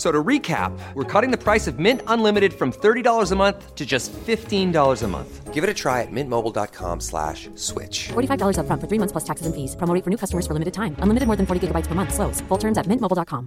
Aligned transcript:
So 0.00 0.10
to 0.10 0.24
recap, 0.28 0.72
we're 0.94 1.04
cutting 1.04 1.30
the 1.30 1.36
price 1.36 1.66
of 1.70 1.78
Mint 1.78 2.00
Unlimited 2.06 2.54
from 2.54 2.72
$30 2.72 3.32
a 3.32 3.36
month 3.36 3.74
to 3.76 3.84
just 3.84 4.10
$15 4.26 5.02
a 5.04 5.08
month. 5.08 5.52
Give 5.54 5.62
it 5.62 5.68
a 5.68 5.74
try 5.74 6.00
at 6.00 6.08
mintmobile.com 6.10 7.00
slash 7.00 7.50
switch. 7.54 8.08
$45 8.08 8.56
upfront 8.64 8.80
for 8.80 8.88
three 8.88 8.98
months 8.98 9.12
plus 9.12 9.24
taxes 9.24 9.46
and 9.46 9.54
fees. 9.54 9.76
Promo 9.76 9.92
for 10.04 10.08
new 10.10 10.16
customers 10.16 10.46
for 10.46 10.54
limited 10.54 10.72
time. 10.72 10.96
Unlimited 11.02 11.26
more 11.28 11.36
than 11.36 11.44
40 11.46 11.60
gigabytes 11.66 11.86
per 11.86 11.94
month. 11.94 12.14
Slows. 12.14 12.40
Full 12.48 12.58
terms 12.58 12.78
at 12.78 12.86
mintmobile.com. 12.86 13.46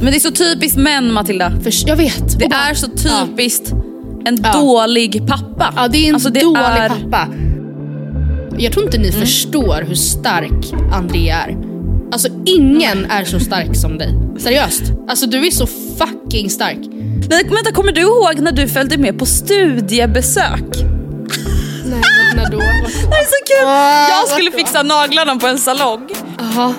Men 0.00 0.10
det 0.12 0.16
är 0.16 0.20
så 0.20 0.30
typiskt 0.30 0.78
män 0.78 1.12
Matilda. 1.12 1.52
För, 1.62 1.88
jag 1.88 1.96
vet. 1.96 2.38
Det 2.38 2.44
är 2.44 2.74
så 2.74 2.88
typiskt 2.88 3.72
en 4.26 4.36
Ja. 4.42 4.52
dålig 4.52 5.26
pappa. 5.26 5.72
Ja, 5.76 5.88
det 5.88 5.98
är 5.98 6.08
en 6.08 6.14
Alltså, 6.14 6.30
det 6.30 6.40
dålig 6.40 6.58
är- 6.60 6.88
pappa. 6.88 7.28
Jag 8.58 8.72
tror 8.72 8.84
inte 8.84 8.98
ni 8.98 9.12
förstår 9.12 9.82
hur 9.82 9.94
stark 9.94 10.72
André 10.92 11.28
är. 11.30 11.73
Alltså 12.14 12.28
ingen 12.46 13.10
är 13.10 13.24
så 13.24 13.40
stark 13.40 13.76
som 13.76 13.98
dig. 13.98 14.14
Seriöst. 14.38 14.82
Alltså 15.08 15.26
du 15.26 15.46
är 15.46 15.50
så 15.50 15.66
fucking 15.98 16.50
stark. 16.50 16.78
Nej, 17.30 17.44
vänta, 17.44 17.72
kommer 17.72 17.92
du 17.92 18.00
ihåg 18.00 18.40
när 18.40 18.52
du 18.52 18.68
följde 18.68 18.98
med 18.98 19.18
på 19.18 19.26
studiebesök? 19.26 20.64
Nej, 21.84 22.02
när 22.36 22.50
då? 22.50 22.58
Det 23.10 23.16
är 23.16 23.24
så 23.24 23.40
kul! 23.46 23.68
Jag 24.10 24.28
skulle 24.28 24.50
fixa 24.50 24.82
naglarna 24.82 25.36
på 25.36 25.46
en 25.46 25.58
salong. 25.58 26.08
Jaha. 26.38 26.74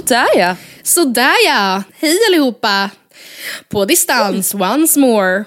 Sådär 0.00 0.26
ja. 0.36 0.56
Sådär 0.82 1.34
ja. 1.46 1.82
Hej 1.98 2.18
allihopa. 2.28 2.90
På 3.68 3.84
distans 3.84 4.54
once 4.54 4.98
more. 5.00 5.44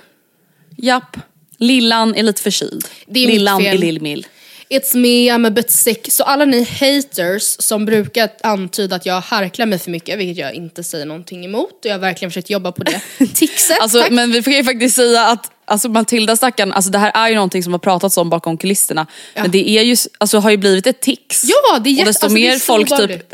Japp. 0.77 1.17
Lillan 1.57 2.15
är 2.15 2.23
lite 2.23 2.41
förkyld. 2.41 2.87
Det 3.07 3.23
är 3.23 3.27
Lillan 3.27 3.65
är 3.65 3.77
lillmill. 3.77 4.27
It's 4.69 4.97
me, 4.97 5.07
I'm 5.31 5.47
a 5.47 5.49
bit 5.49 5.71
sick. 5.71 6.11
Så 6.11 6.23
alla 6.23 6.45
ni 6.45 6.63
haters 6.63 7.43
som 7.59 7.85
brukar 7.85 8.29
antyda 8.43 8.95
att 8.95 9.05
jag 9.05 9.21
harklar 9.21 9.65
mig 9.65 9.79
för 9.79 9.91
mycket, 9.91 10.19
vilket 10.19 10.37
jag 10.37 10.53
inte 10.53 10.83
säger 10.83 11.05
någonting 11.05 11.45
emot, 11.45 11.69
och 11.71 11.85
jag 11.85 11.91
har 11.93 11.99
verkligen 11.99 12.31
försökt 12.31 12.49
jobba 12.49 12.71
på 12.71 12.83
det 12.83 13.01
tixet. 13.35 13.79
Alltså, 13.79 13.99
tack. 14.01 14.11
men 14.11 14.31
vi 14.31 14.43
får 14.43 14.53
ju 14.53 14.63
faktiskt 14.63 14.95
säga 14.95 15.25
att 15.27 15.51
alltså 15.65 15.89
Matilda 15.89 16.35
stackarn, 16.35 16.71
alltså 16.73 16.91
det 16.91 16.97
här 16.97 17.11
är 17.15 17.29
ju 17.29 17.35
någonting 17.35 17.63
som 17.63 17.73
har 17.73 17.79
pratats 17.79 18.17
om 18.17 18.29
bakom 18.29 18.57
kulisserna. 18.57 19.07
Men 19.35 19.51
det 19.51 19.69
är 19.69 19.83
ju, 19.83 19.95
alltså, 20.17 20.37
har 20.39 20.51
ju 20.51 20.57
blivit 20.57 20.87
ett 20.87 21.01
tics. 21.01 21.43
Ja, 21.43 21.79
det 21.79 21.89
är 21.89 21.93
Och 21.93 21.97
jätte- 21.97 22.09
desto 22.09 22.25
alltså, 22.25 22.39
mer 22.39 22.57
folk 22.59 22.89
typ 22.97 23.33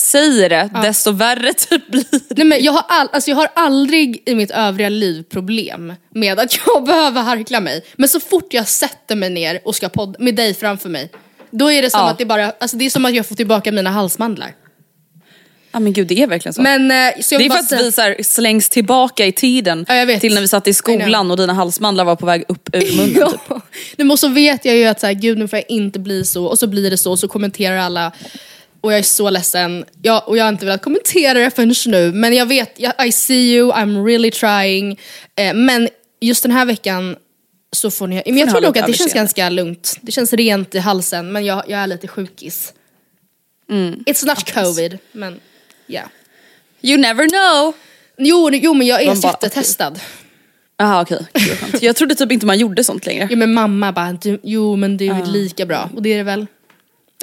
säger 0.00 0.48
det, 0.48 0.70
desto 0.82 1.10
värre 1.10 1.52
typ 1.70 1.90
blir 1.90 2.04
det. 2.10 2.34
Nej, 2.36 2.46
men 2.46 2.64
jag, 2.64 2.72
har 2.72 2.84
all, 2.88 3.08
alltså 3.12 3.30
jag 3.30 3.36
har 3.36 3.48
aldrig 3.54 4.22
i 4.26 4.34
mitt 4.34 4.50
övriga 4.50 4.88
liv 4.88 5.22
problem 5.30 5.94
med 6.14 6.38
att 6.40 6.58
jag 6.66 6.84
behöver 6.84 7.20
harkla 7.22 7.60
mig. 7.60 7.84
Men 7.96 8.08
så 8.08 8.20
fort 8.20 8.54
jag 8.54 8.68
sätter 8.68 9.16
mig 9.16 9.30
ner 9.30 9.60
och 9.64 9.76
ska 9.76 9.88
podda 9.88 10.18
med 10.18 10.34
dig 10.34 10.54
framför 10.54 10.88
mig, 10.88 11.10
då 11.50 11.70
är 11.70 11.82
det 11.82 11.90
som 11.90 12.00
Ja. 12.00 12.10
att 12.10 12.18
det 12.18 12.24
bara, 12.26 12.50
alltså 12.60 12.76
det 12.76 12.84
är 12.86 12.90
som 12.90 13.04
att 13.04 13.14
jag 13.14 13.26
får 13.26 13.34
tillbaka 13.34 13.72
mina 13.72 13.90
halsmandlar. 13.90 14.54
Ja 15.74 15.80
men 15.80 15.92
gud 15.92 16.06
det 16.06 16.22
är 16.22 16.26
verkligen 16.26 16.52
så. 16.54 16.62
Men, 16.62 16.90
eh, 16.90 17.12
så 17.20 17.34
jag 17.34 17.40
det 17.40 17.46
är 17.46 17.50
för 17.50 17.58
att 17.58 17.68
säga- 17.68 17.82
vi 17.82 17.92
så 17.92 18.00
här 18.02 18.16
slängs 18.22 18.68
tillbaka 18.68 19.26
i 19.26 19.32
tiden 19.32 19.84
Ja, 19.88 20.18
till 20.20 20.34
när 20.34 20.40
vi 20.40 20.48
satt 20.48 20.68
i 20.68 20.74
skolan 20.74 21.30
och 21.30 21.36
dina 21.36 21.52
halsmandlar 21.52 22.04
var 22.04 22.16
på 22.16 22.26
väg 22.26 22.44
upp 22.48 22.68
ur 22.72 22.96
munnen. 22.96 23.14
typ. 23.30 23.40
Ja. 23.48 23.60
Nej, 23.96 24.06
men 24.06 24.16
så 24.18 24.28
vet 24.28 24.64
jag 24.64 24.76
ju 24.76 24.84
att 24.84 25.00
så 25.00 25.06
här, 25.06 25.14
gud 25.14 25.38
nu 25.38 25.48
får 25.48 25.56
jag 25.58 25.70
inte 25.70 25.98
bli 25.98 26.24
så 26.24 26.44
och 26.44 26.58
så 26.58 26.66
blir 26.66 26.90
det 26.90 26.98
så 26.98 27.10
och 27.10 27.18
så 27.18 27.28
kommenterar 27.28 27.76
alla 27.76 28.12
och 28.82 28.92
jag 28.92 28.98
är 28.98 29.02
så 29.02 29.30
ledsen. 29.30 29.84
Jag, 30.02 30.28
och 30.28 30.36
jag 30.36 30.44
har 30.44 30.48
inte 30.48 30.64
velat 30.64 30.82
kommentera 30.82 31.38
det 31.38 31.50
förrän 31.50 31.74
nu 31.86 32.12
men 32.12 32.34
jag 32.34 32.46
vet, 32.46 32.80
jag, 32.80 33.06
I 33.06 33.12
see 33.12 33.54
you, 33.54 33.72
I'm 33.72 34.04
really 34.06 34.30
trying. 34.30 35.00
Eh, 35.36 35.54
men 35.54 35.88
just 36.20 36.42
den 36.42 36.52
här 36.52 36.64
veckan 36.64 37.16
så 37.72 37.90
får 37.90 38.06
ni, 38.06 38.22
men 38.26 38.38
jag 38.38 38.50
tror 38.50 38.60
lite 38.60 38.80
att 38.80 38.86
det 38.86 38.92
känns 38.92 39.12
ganska 39.12 39.48
lugnt. 39.48 39.98
Det 40.00 40.12
känns 40.12 40.32
rent 40.32 40.74
i 40.74 40.78
halsen 40.78 41.32
men 41.32 41.44
jag, 41.44 41.62
jag 41.68 41.80
är 41.80 41.86
lite 41.86 42.08
sjukis. 42.08 42.72
It's 44.06 44.26
not 44.26 44.52
covid 44.52 44.98
men 45.12 45.40
ja. 45.86 46.02
You 46.82 47.00
never 47.00 47.28
know. 47.28 47.74
Jo, 48.18 48.50
jo 48.52 48.74
men 48.74 48.86
jag 48.86 49.02
är 49.02 49.26
jättetestad. 49.26 50.00
Jaha 50.76 51.02
okej, 51.02 51.26
skönt. 51.34 51.82
Jag 51.82 51.96
trodde 51.96 52.14
typ 52.14 52.32
inte 52.32 52.46
man 52.46 52.58
gjorde 52.58 52.84
sånt 52.84 53.06
längre. 53.06 53.28
Jo 53.30 53.38
men 53.38 53.54
mamma 53.54 53.92
bara, 53.92 54.18
jo 54.42 54.76
men 54.76 54.96
det 54.96 55.08
är 55.08 55.18
ju 55.18 55.24
lika 55.24 55.66
bra 55.66 55.90
och 55.94 56.02
det 56.02 56.12
är 56.12 56.16
det 56.16 56.22
väl? 56.22 56.46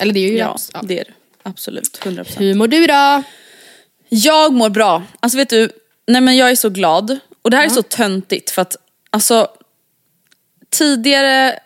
Eller 0.01 0.13
det 0.13 0.19
är 0.19 0.31
ju 0.31 0.37
Ja, 0.37 0.57
ja. 0.73 0.81
det 0.83 0.99
är 0.99 1.05
det. 1.05 1.11
Absolut, 1.49 1.99
100%. 2.03 2.37
Hur 2.37 2.55
mår 2.55 2.67
du 2.67 2.83
idag? 2.83 3.23
Jag 4.09 4.53
mår 4.53 4.69
bra. 4.69 5.03
Alltså 5.19 5.37
vet 5.37 5.49
du, 5.49 5.71
nej 6.07 6.21
men 6.21 6.37
jag 6.37 6.51
är 6.51 6.55
så 6.55 6.69
glad. 6.69 7.19
Och 7.41 7.51
det 7.51 7.57
här 7.57 7.65
är 7.65 7.69
så 7.69 7.81
töntigt 7.83 8.49
för 8.49 8.61
att 8.61 8.75
alltså 9.09 9.47
tidigare, 10.69 11.59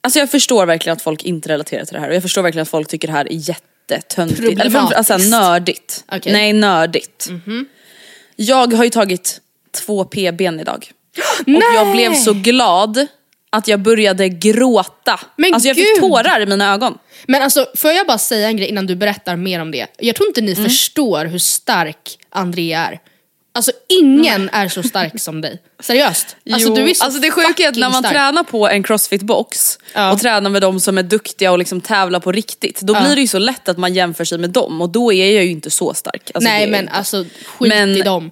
alltså 0.00 0.18
jag 0.18 0.30
förstår 0.30 0.66
verkligen 0.66 0.96
att 0.96 1.02
folk 1.02 1.24
inte 1.24 1.48
relaterar 1.48 1.84
till 1.84 1.94
det 1.94 2.00
här 2.00 2.08
och 2.08 2.14
jag 2.14 2.22
förstår 2.22 2.42
verkligen 2.42 2.62
att 2.62 2.68
folk 2.68 2.88
tycker 2.88 3.08
det 3.08 3.14
här 3.14 3.32
är 3.32 3.48
jättetöntigt. 3.48 4.60
Eller 4.60 4.70
framför, 4.70 4.94
alltså 4.94 5.16
nördigt. 5.16 6.04
Okej. 6.12 6.32
Nej, 6.32 6.52
nördigt. 6.52 7.28
Jag 8.36 8.72
har 8.72 8.84
ju 8.84 8.90
tagit 8.90 9.40
två 9.70 10.04
p-ben 10.04 10.60
idag. 10.60 10.90
Och 11.46 11.74
jag 11.74 11.92
blev 11.92 12.14
så 12.14 12.32
glad 12.32 13.06
att 13.50 13.68
jag 13.68 13.80
började 13.80 14.28
gråta. 14.28 15.20
Men 15.36 15.54
alltså 15.54 15.68
jag 15.68 15.76
fick 15.76 15.86
gud! 15.94 16.00
tårar 16.00 16.40
i 16.40 16.46
mina 16.46 16.72
ögon. 16.72 16.98
Men 17.26 17.42
alltså, 17.42 17.66
får 17.76 17.90
jag 17.92 18.06
bara 18.06 18.18
säga 18.18 18.48
en 18.48 18.56
grej 18.56 18.68
innan 18.68 18.86
du 18.86 18.94
berättar 18.96 19.36
mer 19.36 19.60
om 19.60 19.70
det? 19.70 19.86
Jag 19.98 20.16
tror 20.16 20.28
inte 20.28 20.40
ni 20.40 20.52
Mm. 20.52 20.64
förstår 20.64 21.24
hur 21.24 21.38
stark 21.38 22.18
Andrea 22.30 22.86
är. 22.86 23.00
Alltså 23.52 23.72
ingen 23.88 24.48
är 24.52 24.68
så 24.68 24.82
stark 24.82 25.20
som 25.20 25.40
dig. 25.40 25.58
Seriöst. 25.82 26.36
Alltså, 26.52 26.68
Jo, 26.68 26.74
du 26.74 26.90
är 26.90 26.94
så 26.94 27.04
alltså 27.04 27.20
det 27.20 27.30
sjuka 27.30 27.62
är 27.62 27.68
att 27.68 27.76
när 27.76 27.90
man 27.90 28.02
stark. 28.02 28.12
tränar 28.12 28.42
på 28.42 28.68
en 28.68 28.82
crossfit-box 28.84 29.78
Ja. 29.94 30.12
och 30.12 30.20
tränar 30.20 30.50
med 30.50 30.62
de 30.62 30.80
som 30.80 30.98
är 30.98 31.02
duktiga 31.02 31.52
och 31.52 31.58
liksom 31.58 31.80
tävlar 31.80 32.20
på 32.20 32.32
riktigt, 32.32 32.80
då 32.80 32.94
Ja. 32.94 33.00
blir 33.00 33.14
det 33.14 33.20
ju 33.20 33.26
så 33.26 33.38
lätt 33.38 33.68
att 33.68 33.78
man 33.78 33.94
jämför 33.94 34.24
sig 34.24 34.38
med 34.38 34.50
dem 34.50 34.80
och 34.80 34.88
då 34.88 35.12
är 35.12 35.34
jag 35.34 35.44
ju 35.44 35.50
inte 35.50 35.70
så 35.70 35.94
stark. 35.94 36.30
Alltså, 36.34 36.48
Nej 36.50 36.60
jag 36.62 36.70
men 36.70 36.80
inte. 36.80 36.92
alltså 36.92 37.24
skit 37.46 37.68
Men 37.68 37.96
i 37.96 38.02
dem. 38.02 38.30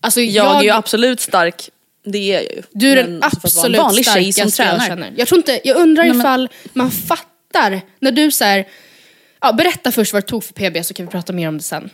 Alltså, 0.00 0.20
jag, 0.20 0.56
är 0.58 0.62
ju 0.62 0.70
absolut 0.70 1.20
stark, 1.20 1.68
det 2.04 2.18
är 2.18 2.34
jag 2.34 2.42
ju. 2.42 2.62
Du 2.70 2.90
är 2.92 2.96
den 2.96 3.10
Men 3.12 3.22
alltså, 3.22 3.38
absolut 3.44 3.78
vanlig 3.80 4.04
tjej 4.06 4.32
som 4.32 4.50
starkaste 4.50 4.62
jag 4.62 4.70
tränar. 4.80 4.86
känner. 4.86 5.12
Jag, 5.16 5.28
tror 5.28 5.36
inte, 5.38 5.60
jag 5.64 5.76
undrar 5.76 6.02
Nej, 6.02 6.12
men- 6.12 6.20
ifall 6.20 6.48
man 6.72 6.90
fattar 6.90 7.80
när 7.98 8.12
du 8.12 8.30
säger 8.30 8.68
ja, 9.40 9.52
berätta 9.52 9.92
först 9.92 10.12
vad 10.12 10.22
du 10.22 10.26
tog 10.26 10.44
för 10.44 10.52
PB 10.54 10.84
så 10.86 10.94
kan 10.94 11.06
vi 11.06 11.12
prata 11.12 11.32
mer 11.32 11.48
om 11.48 11.56
det 11.56 11.62
sen. 11.64 11.90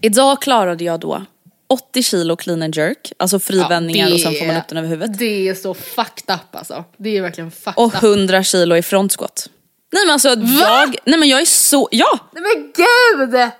Idag 0.00 0.42
klarade 0.42 0.84
jag 0.84 1.00
då 1.00 1.24
80 1.68 2.02
kilo 2.02 2.36
clean 2.36 2.62
and 2.62 2.76
jerk, 2.76 3.12
alltså 3.16 3.38
frivändningar 3.40 4.08
Ja, 4.08 4.14
och 4.14 4.20
sen 4.20 4.34
får 4.34 4.46
man 4.46 4.56
upp 4.56 4.68
den 4.68 4.78
över 4.78 4.88
huvudet. 4.88 5.18
Det 5.18 5.48
är 5.48 5.54
så 5.54 5.74
fucked 5.74 6.34
up 6.34 6.56
alltså. 6.56 6.84
Det 6.96 7.16
är 7.16 7.22
verkligen 7.22 7.50
fucked 7.50 7.72
Och 7.76 7.94
up. 7.94 8.02
100 8.02 8.42
kilo 8.44 8.76
i 8.76 8.82
frontsquat. 8.82 9.48
Nej 9.92 10.06
men 10.06 10.12
alltså 10.12 10.28
jag, 10.28 10.96
nej 11.04 11.18
men 11.18 11.28
jag 11.28 11.40
är 11.40 11.44
så, 11.44 11.88
ja! 11.92 12.18
Nej 12.32 12.42
men 12.42 12.72
gud! 12.76 13.50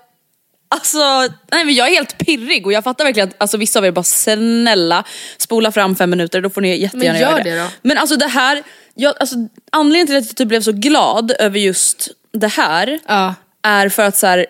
Alltså, 0.73 0.99
nej 1.51 1.65
men 1.65 1.73
jag 1.73 1.87
är 1.87 1.91
helt 1.95 2.17
pirrig 2.17 2.65
och 2.65 2.73
jag 2.73 2.83
fattar 2.83 3.05
verkligen 3.05 3.29
att 3.29 3.35
alltså, 3.37 3.57
vissa 3.57 3.79
av 3.79 3.85
er 3.85 3.91
bara 3.91 4.03
snälla 4.03 5.03
spola 5.37 5.71
fram 5.71 5.95
fem 5.95 6.09
minuter, 6.09 6.41
då 6.41 6.49
får 6.49 6.61
ni 6.61 6.81
jättegärna 6.81 7.13
Men 7.13 7.21
gör 7.21 7.31
göra 7.31 7.43
det. 7.43 7.49
det 7.51 7.59
då. 7.61 7.67
Men 7.81 7.97
alltså 7.97 8.15
det 8.15 8.27
här, 8.27 8.63
jag, 8.95 9.13
alltså, 9.19 9.35
anledningen 9.71 10.07
till 10.07 10.17
att 10.17 10.25
jag 10.25 10.35
typ 10.35 10.47
blev 10.47 10.61
så 10.61 10.71
glad 10.71 11.31
över 11.39 11.59
just 11.59 12.09
det 12.31 12.47
här 12.47 12.99
Ja. 13.07 13.35
är 13.63 13.89
för 13.89 14.03
att 14.03 14.17
så 14.17 14.27
här, 14.27 14.45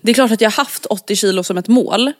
det 0.00 0.10
är 0.10 0.14
klart 0.14 0.30
att 0.30 0.40
jag 0.40 0.50
har 0.50 0.56
haft 0.56 0.86
80 0.86 1.16
kilo 1.16 1.42
som 1.42 1.58
ett 1.58 1.68
mål 1.68 2.12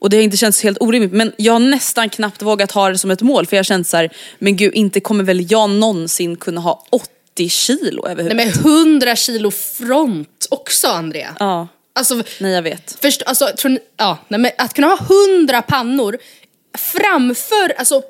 och 0.00 0.10
det 0.10 0.16
har 0.16 0.22
inte 0.24 0.36
känts 0.36 0.62
helt 0.62 0.78
orimligt 0.80 1.12
men 1.12 1.32
jag 1.36 1.52
har 1.52 1.60
nästan 1.60 2.08
knappt 2.08 2.42
vågat 2.42 2.72
ha 2.72 2.88
det 2.90 2.98
som 2.98 3.10
ett 3.10 3.22
mål 3.22 3.46
för 3.46 3.56
jag 3.56 3.58
har 3.58 3.64
känt 3.64 3.88
så 3.88 3.96
här, 3.96 4.10
men 4.38 4.56
gud 4.56 4.74
inte 4.74 5.00
kommer 5.00 5.24
väl 5.24 5.52
jag 5.52 5.70
någonsin 5.70 6.36
kunna 6.36 6.60
ha 6.60 6.86
80 6.90 7.08
80 7.34 7.48
kilo 7.48 8.06
över 8.08 8.22
Nej 8.24 8.34
men 8.34 8.48
100 8.48 9.16
kilo 9.16 9.50
front 9.50 10.46
också 10.50 10.88
Andrea. 10.88 11.36
Ja, 11.38 11.68
Alltså, 11.94 12.22
nej 12.40 12.52
jag 12.52 12.62
vet. 12.62 12.96
först, 13.02 13.22
alltså 13.22 13.48
tror 13.58 13.78
ja, 13.96 14.18
nej, 14.28 14.40
men 14.40 14.50
att 14.58 14.74
kunna 14.74 14.86
ha 14.86 14.98
100 15.36 15.62
pannor 15.62 16.18
framför, 16.78 17.72
alltså 17.78 18.02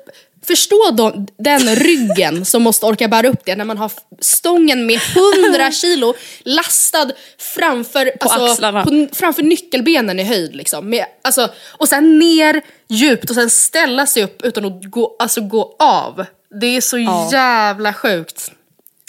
förstå 0.47 0.91
då, 0.91 1.25
den 1.37 1.75
ryggen 1.75 2.45
som 2.45 2.63
måste 2.63 2.85
orka 2.85 3.07
bära 3.07 3.27
upp 3.27 3.45
det 3.45 3.55
när 3.55 3.65
man 3.65 3.77
har 3.77 3.91
stången 4.19 4.85
med 4.85 4.99
100 5.45 5.71
kilo 5.81 6.13
lastad 6.43 7.11
framför, 7.37 8.11
alltså, 8.19 8.45
axlarna. 8.45 8.83
på, 8.83 9.07
framför 9.13 9.43
nyckelbenen 9.43 10.19
i 10.19 10.23
höjd. 10.23 10.55
Liksom, 10.55 10.89
med, 10.89 11.05
alltså, 11.21 11.49
och 11.71 11.89
sen 11.89 12.19
ner 12.19 12.61
djupt 12.89 13.29
och 13.29 13.35
sen 13.35 13.49
ställa 13.49 14.07
sig 14.07 14.23
upp 14.23 14.41
utan 14.41 14.65
att 14.65 14.83
gå, 14.83 15.15
alltså, 15.19 15.41
gå 15.41 15.75
av. 15.79 16.25
Det 16.61 16.67
är 16.67 16.81
så 16.81 16.97
jävla 17.31 17.93
sjukt. 17.93 18.51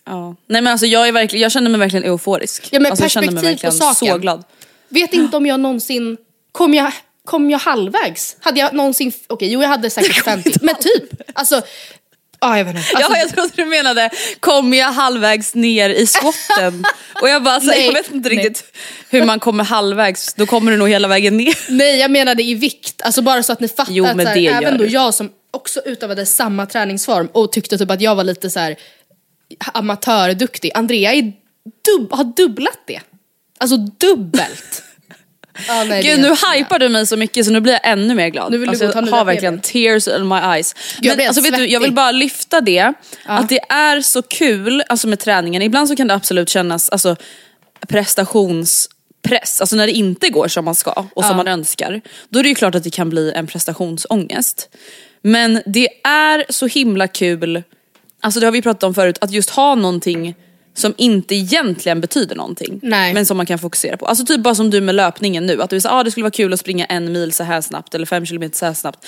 Ja. 0.06 0.36
Nej 0.46 0.62
men 0.62 0.70
alltså 0.70 0.86
jag, 0.86 1.08
är 1.08 1.12
verkligen, 1.12 1.42
jag 1.42 1.52
känner 1.52 1.70
mig 1.70 1.80
verkligen 1.80 2.04
euforisk. 2.04 2.68
Ja, 2.70 2.80
men 2.80 2.90
alltså, 2.90 3.04
jag 3.04 3.10
känner 3.10 3.30
mig 3.32 3.42
på 3.42 3.48
verkligen 3.48 3.72
saken. 3.72 4.08
så 4.08 4.18
glad. 4.18 4.44
Vet 4.94 5.14
inte 5.14 5.36
om 5.36 5.46
jag 5.46 5.60
någonsin, 5.60 6.16
kom 6.52 6.74
jag, 6.74 6.92
kom 7.24 7.50
jag 7.50 7.58
halvvägs? 7.58 8.36
Hade 8.40 8.60
jag 8.60 8.74
någonsin, 8.74 9.12
okej 9.26 9.52
jo 9.52 9.62
jag 9.62 9.68
hade 9.68 9.90
säkert 9.90 10.24
50, 10.24 10.52
men 10.62 10.74
typ. 10.74 11.20
Alltså, 11.34 11.62
ja 12.40 12.58
jag. 12.58 12.68
Alltså, 12.68 12.96
ja, 12.98 13.18
jag 13.18 13.28
trodde 13.28 13.52
du 13.56 13.64
menade, 13.64 14.10
kom 14.40 14.74
jag 14.74 14.92
halvvägs 14.92 15.54
ner 15.54 15.90
i 15.90 16.06
skotten? 16.06 16.84
Och 17.22 17.28
jag 17.28 17.42
bara, 17.42 17.60
så, 17.60 17.70
här, 17.70 17.76
Nej, 17.76 17.86
jag 17.86 17.92
vet 17.92 18.12
inte 18.12 18.28
nej. 18.28 18.38
riktigt 18.38 18.64
hur 19.10 19.24
man 19.24 19.40
kommer 19.40 19.64
halvvägs, 19.64 20.34
då 20.34 20.46
kommer 20.46 20.70
du 20.70 20.76
nog 20.78 20.88
hela 20.88 21.08
vägen 21.08 21.36
ner. 21.36 21.58
Nej 21.68 21.98
jag 21.98 22.10
menade 22.10 22.42
i 22.42 22.54
vikt, 22.54 23.02
alltså 23.02 23.22
bara 23.22 23.42
så 23.42 23.52
att 23.52 23.60
ni 23.60 23.68
fattar 23.68 23.92
Jo, 23.92 24.04
att 24.04 24.16
här, 24.16 24.36
även 24.36 24.78
då 24.78 24.86
jag 24.86 25.14
som 25.14 25.30
också 25.50 25.80
utövade 25.84 26.26
samma 26.26 26.66
träningsform 26.66 27.28
och 27.32 27.52
tyckte 27.52 27.78
typ 27.78 27.90
att 27.90 28.00
jag 28.00 28.14
var 28.14 28.24
lite 28.24 28.50
så 28.50 28.60
här 28.60 28.76
amatörduktig. 29.72 30.70
Andrea 30.74 31.12
är 31.12 31.32
dub, 31.84 32.12
har 32.12 32.24
dubblat 32.24 32.78
det. 32.86 33.00
Alltså 33.64 33.76
dubbelt. 33.76 34.82
ja, 35.68 35.84
nej, 35.84 36.02
Gud 36.02 36.20
nu 36.20 36.28
hypar 36.28 36.78
du 36.78 36.88
mig 36.88 37.06
så 37.06 37.16
mycket 37.16 37.46
så 37.46 37.52
nu 37.52 37.60
blir 37.60 37.72
jag 37.72 37.80
ännu 37.84 38.14
mer 38.14 38.28
glad. 38.28 38.52
Nu 38.52 38.58
vill 38.58 38.68
alltså, 38.68 38.84
jag 38.84 38.92
har 38.92 39.24
verkligen 39.24 39.60
tears 39.60 40.08
in 40.08 40.28
my 40.28 40.36
eyes. 40.36 40.74
jag 41.00 41.16
Men 41.16 41.26
alltså, 41.26 41.42
vet 41.42 41.54
du, 41.54 41.66
jag 41.66 41.80
vill 41.80 41.92
bara 41.92 42.12
lyfta 42.12 42.60
det, 42.60 42.92
att 43.24 43.48
det 43.48 43.60
är 43.68 44.00
så 44.00 44.22
kul 44.22 44.82
alltså, 44.88 45.08
med 45.08 45.18
träningen. 45.18 45.62
Ibland 45.62 45.88
så 45.88 45.96
kan 45.96 46.08
det 46.08 46.14
absolut 46.14 46.48
kännas 46.48 46.88
alltså, 46.90 47.16
prestationspress, 47.88 49.60
alltså 49.60 49.76
när 49.76 49.86
det 49.86 49.92
inte 49.92 50.28
går 50.28 50.48
som 50.48 50.64
man 50.64 50.74
ska 50.74 51.06
och 51.14 51.24
som 51.24 51.36
man 51.36 51.48
önskar. 51.48 52.00
Då 52.28 52.38
är 52.38 52.42
det 52.42 52.48
ju 52.48 52.54
klart 52.54 52.74
att 52.74 52.84
det 52.84 52.90
kan 52.90 53.10
bli 53.10 53.32
en 53.32 53.46
prestationsångest. 53.46 54.68
Men 55.22 55.62
det 55.66 55.88
är 56.04 56.44
så 56.48 56.66
himla 56.66 57.08
kul, 57.08 57.62
alltså 58.20 58.40
det 58.40 58.46
har 58.46 58.52
vi 58.52 58.62
pratat 58.62 58.82
om 58.82 58.94
förut, 58.94 59.18
att 59.20 59.30
just 59.30 59.50
ha 59.50 59.74
någonting 59.74 60.34
som 60.76 60.94
inte 60.96 61.34
egentligen 61.34 62.00
betyder 62.00 62.36
någonting. 62.36 62.78
Nej. 62.82 63.14
Men 63.14 63.26
som 63.26 63.36
man 63.36 63.46
kan 63.46 63.58
fokusera 63.58 63.96
på. 63.96 64.06
Alltså 64.06 64.24
typ 64.24 64.40
bara 64.40 64.54
som 64.54 64.70
du 64.70 64.80
med 64.80 64.94
löpningen 64.94 65.46
nu, 65.46 65.62
att 65.62 65.70
du 65.70 65.80
säger 65.80 65.94
ah, 65.94 66.02
det 66.04 66.10
skulle 66.10 66.24
vara 66.24 66.30
kul 66.30 66.52
att 66.52 66.60
springa 66.60 66.84
en 66.84 67.12
mil 67.12 67.32
så 67.32 67.44
här 67.44 67.60
snabbt 67.60 67.94
eller 67.94 68.06
fem 68.06 68.26
kilometer 68.26 68.56
så 68.56 68.66
här 68.66 68.74
snabbt. 68.74 69.06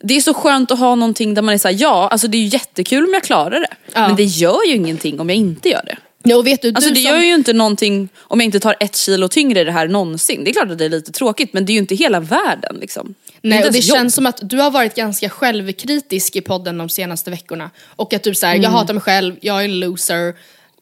Det 0.00 0.16
är 0.16 0.20
så 0.20 0.34
skönt 0.34 0.70
att 0.70 0.78
ha 0.78 0.94
någonting 0.94 1.34
där 1.34 1.42
man 1.42 1.54
är 1.54 1.58
såhär, 1.58 1.76
ja 1.80 2.08
alltså 2.08 2.28
det 2.28 2.36
är 2.36 2.40
ju 2.42 2.46
jättekul 2.48 3.04
om 3.04 3.14
jag 3.14 3.22
klarar 3.22 3.60
det. 3.60 3.74
Ja. 3.94 4.06
Men 4.06 4.16
det 4.16 4.24
gör 4.24 4.66
ju 4.66 4.74
ingenting 4.74 5.20
om 5.20 5.28
jag 5.28 5.36
inte 5.36 5.68
gör 5.68 5.82
det. 5.86 5.96
Ja, 6.26 6.36
och 6.36 6.46
vet 6.46 6.62
du, 6.62 6.68
Alltså 6.74 6.88
du 6.90 6.94
det 6.94 7.00
som- 7.02 7.10
gör 7.16 7.22
ju 7.22 7.34
inte 7.34 7.52
någonting 7.52 8.08
om 8.20 8.40
jag 8.40 8.44
inte 8.44 8.60
tar 8.60 8.76
ett 8.80 8.96
kilo 8.96 9.28
tyngre 9.28 9.60
i 9.60 9.64
det 9.64 9.72
här 9.72 9.88
någonsin. 9.88 10.44
Det 10.44 10.50
är 10.50 10.52
klart 10.52 10.70
att 10.70 10.78
det 10.78 10.84
är 10.84 10.88
lite 10.88 11.12
tråkigt 11.12 11.52
men 11.52 11.66
det 11.66 11.72
är 11.72 11.74
ju 11.74 11.80
inte 11.80 11.94
hela 11.94 12.20
världen 12.20 12.76
liksom. 12.80 13.14
Nej, 13.42 13.56
inte 13.56 13.68
och 13.68 13.72
det 13.72 13.78
jobb. 13.78 13.96
känns 13.96 14.14
som 14.14 14.26
att 14.26 14.38
du 14.42 14.56
har 14.58 14.70
varit 14.70 14.94
ganska 14.94 15.28
självkritisk 15.30 16.36
i 16.36 16.40
podden 16.40 16.78
de 16.78 16.88
senaste 16.88 17.30
veckorna. 17.30 17.70
Och 17.96 18.14
att 18.14 18.22
du 18.22 18.34
säger, 18.34 18.54
Mm. 18.54 18.62
jag 18.62 18.70
hatar 18.70 18.94
mig 18.94 19.00
själv, 19.02 19.36
jag 19.40 19.60
är 19.60 19.64
en 19.64 19.80
loser, 19.80 20.34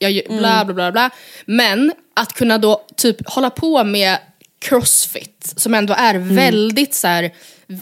jag 0.03 0.11
gör 0.13 0.39
bla 0.39 0.65
bla 0.65 0.75
bla 0.75 0.93
bla. 0.93 1.11
Men 1.47 1.93
att 2.17 2.33
kunna 2.33 2.59
då 2.59 2.83
typ 2.97 3.17
hålla 3.29 3.51
på 3.51 3.85
med 3.85 4.19
crossfit 4.61 5.53
som 5.57 5.75
ändå 5.75 5.95
är 5.95 6.15
Mm. 6.15 6.37
väldigt 6.37 6.95
så 6.95 7.09
här. 7.09 7.31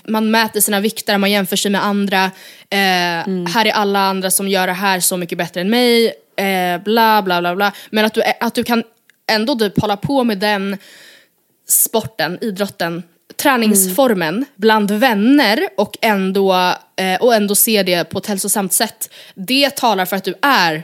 man 0.05 0.31
mäter 0.31 0.61
sina 0.61 0.81
vikter, 0.81 1.19
man 1.19 1.31
jämför 1.31 1.57
sig 1.57 1.71
med 1.71 1.85
andra. 1.85 2.25
Eh, 2.71 2.81
Mm. 3.27 3.47
Här 3.47 3.67
är 3.67 3.71
alla 3.73 3.99
andra 4.01 4.31
som 4.31 4.49
gör 4.49 4.67
det 4.67 4.73
här 4.73 5.01
så 5.01 5.17
mycket 5.17 5.39
bättre 5.39 5.61
än 5.61 5.71
mig. 5.71 6.07
Eh, 6.37 6.83
bla 6.83 7.23
bla 7.23 7.41
bla 7.41 7.57
bla. 7.57 7.73
Men 7.91 8.05
att 8.05 8.15
du, 8.15 8.23
att 8.41 8.55
du 8.55 8.65
kan 8.65 8.83
ändå 9.33 9.55
typ 9.59 9.81
hålla 9.81 9.97
på 9.97 10.25
med 10.25 10.39
den 10.39 10.77
sporten, 11.69 12.39
idrotten, 12.41 13.03
träningsformen 13.43 14.45
bland 14.57 14.91
vänner 14.91 15.69
och 15.77 15.97
ändå, 16.01 16.75
eh, 16.97 17.21
och 17.21 17.35
ändå 17.35 17.55
se 17.55 17.83
det 17.83 18.05
på 18.05 18.19
ett 18.19 18.27
hälsosamt 18.27 18.73
sätt. 18.73 19.11
Det 19.35 19.71
talar 19.71 20.05
för 20.05 20.17
att 20.17 20.25
du 20.25 20.35
är 20.43 20.83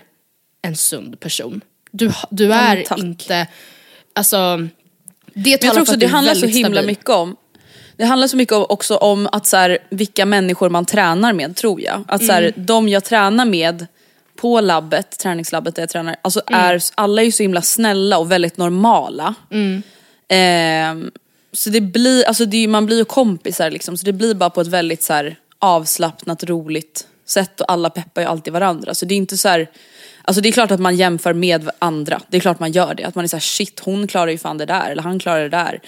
en 0.66 0.76
sund 0.76 1.20
person. 1.20 1.60
Du, 1.90 2.12
du 2.30 2.52
är 2.52 2.82
tack. 2.82 2.98
inte, 2.98 3.46
alltså, 4.12 4.36
det 4.56 4.70
Men 5.34 5.50
jag 5.50 5.60
talar 5.60 5.74
tror 5.74 5.74
för 5.74 5.80
också 5.80 5.92
att 5.94 6.00
det 6.00 6.06
handlar 6.06 6.34
så 6.34 6.46
himla 6.46 6.68
stabil. 6.80 6.86
mycket 6.86 7.08
om 7.08 7.36
det 7.96 8.04
handlar 8.04 8.28
så 8.28 8.36
mycket 8.36 8.52
också 8.54 8.96
om 8.96 9.28
att 9.32 9.46
så 9.46 9.56
här, 9.56 9.78
vilka 9.90 10.26
människor 10.26 10.68
man 10.70 10.84
tränar 10.84 11.32
med 11.32 11.56
tror 11.56 11.80
jag. 11.80 12.04
Att 12.08 12.24
så 12.26 12.32
här, 12.32 12.42
Mm. 12.42 12.52
de 12.66 12.88
jag 12.88 13.04
tränar 13.04 13.44
med 13.44 13.86
på 14.36 14.60
labbet, 14.60 15.18
träningslabbet 15.18 15.74
där 15.74 15.82
jag 15.82 15.90
tränar, 15.90 16.16
alltså 16.22 16.42
Mm. 16.46 16.60
är, 16.60 16.82
alla 16.94 17.22
är 17.22 17.26
ju 17.26 17.32
så 17.32 17.42
himla 17.42 17.62
snälla 17.62 18.18
och 18.18 18.32
väldigt 18.32 18.56
normala. 18.56 19.34
Mm. 19.50 19.82
Ehm, 20.28 21.10
så 21.52 21.70
det 21.70 21.80
blir, 21.80 22.24
alltså 22.24 22.44
det, 22.44 22.68
man 22.68 22.86
blir 22.86 22.96
ju 22.98 23.04
kompisar 23.04 23.70
liksom, 23.70 23.96
så 23.96 24.06
det 24.06 24.12
blir 24.12 24.34
bara 24.34 24.50
på 24.50 24.60
ett 24.60 24.66
väldigt 24.66 25.02
så 25.02 25.12
här, 25.12 25.36
avslappnat, 25.58 26.44
roligt 26.44 27.06
sätt 27.26 27.60
och 27.60 27.72
alla 27.72 27.90
peppar 27.90 28.22
ju 28.22 28.28
alltid 28.28 28.52
varandra. 28.52 28.94
Så 28.94 29.04
det 29.06 29.14
är 29.14 29.16
inte 29.16 29.36
så 29.36 29.48
här, 29.48 29.70
alltså 30.26 30.40
det 30.40 30.48
är 30.48 30.52
klart 30.52 30.70
att 30.70 30.80
man 30.80 30.96
jämför 30.96 31.32
med 31.32 31.70
andra, 31.78 32.20
det 32.28 32.36
är 32.36 32.40
klart 32.40 32.60
man 32.60 32.72
gör 32.72 32.94
det. 32.94 33.04
Att 33.04 33.14
man 33.14 33.24
är 33.24 33.28
såhär 33.28 33.40
shit 33.40 33.80
hon 33.80 34.06
klarar 34.06 34.30
ju 34.30 34.38
fan 34.38 34.58
det 34.58 34.66
där, 34.66 34.90
eller 34.90 35.02
han 35.02 35.18
klarar 35.18 35.42
det 35.42 35.48
där. 35.48 35.80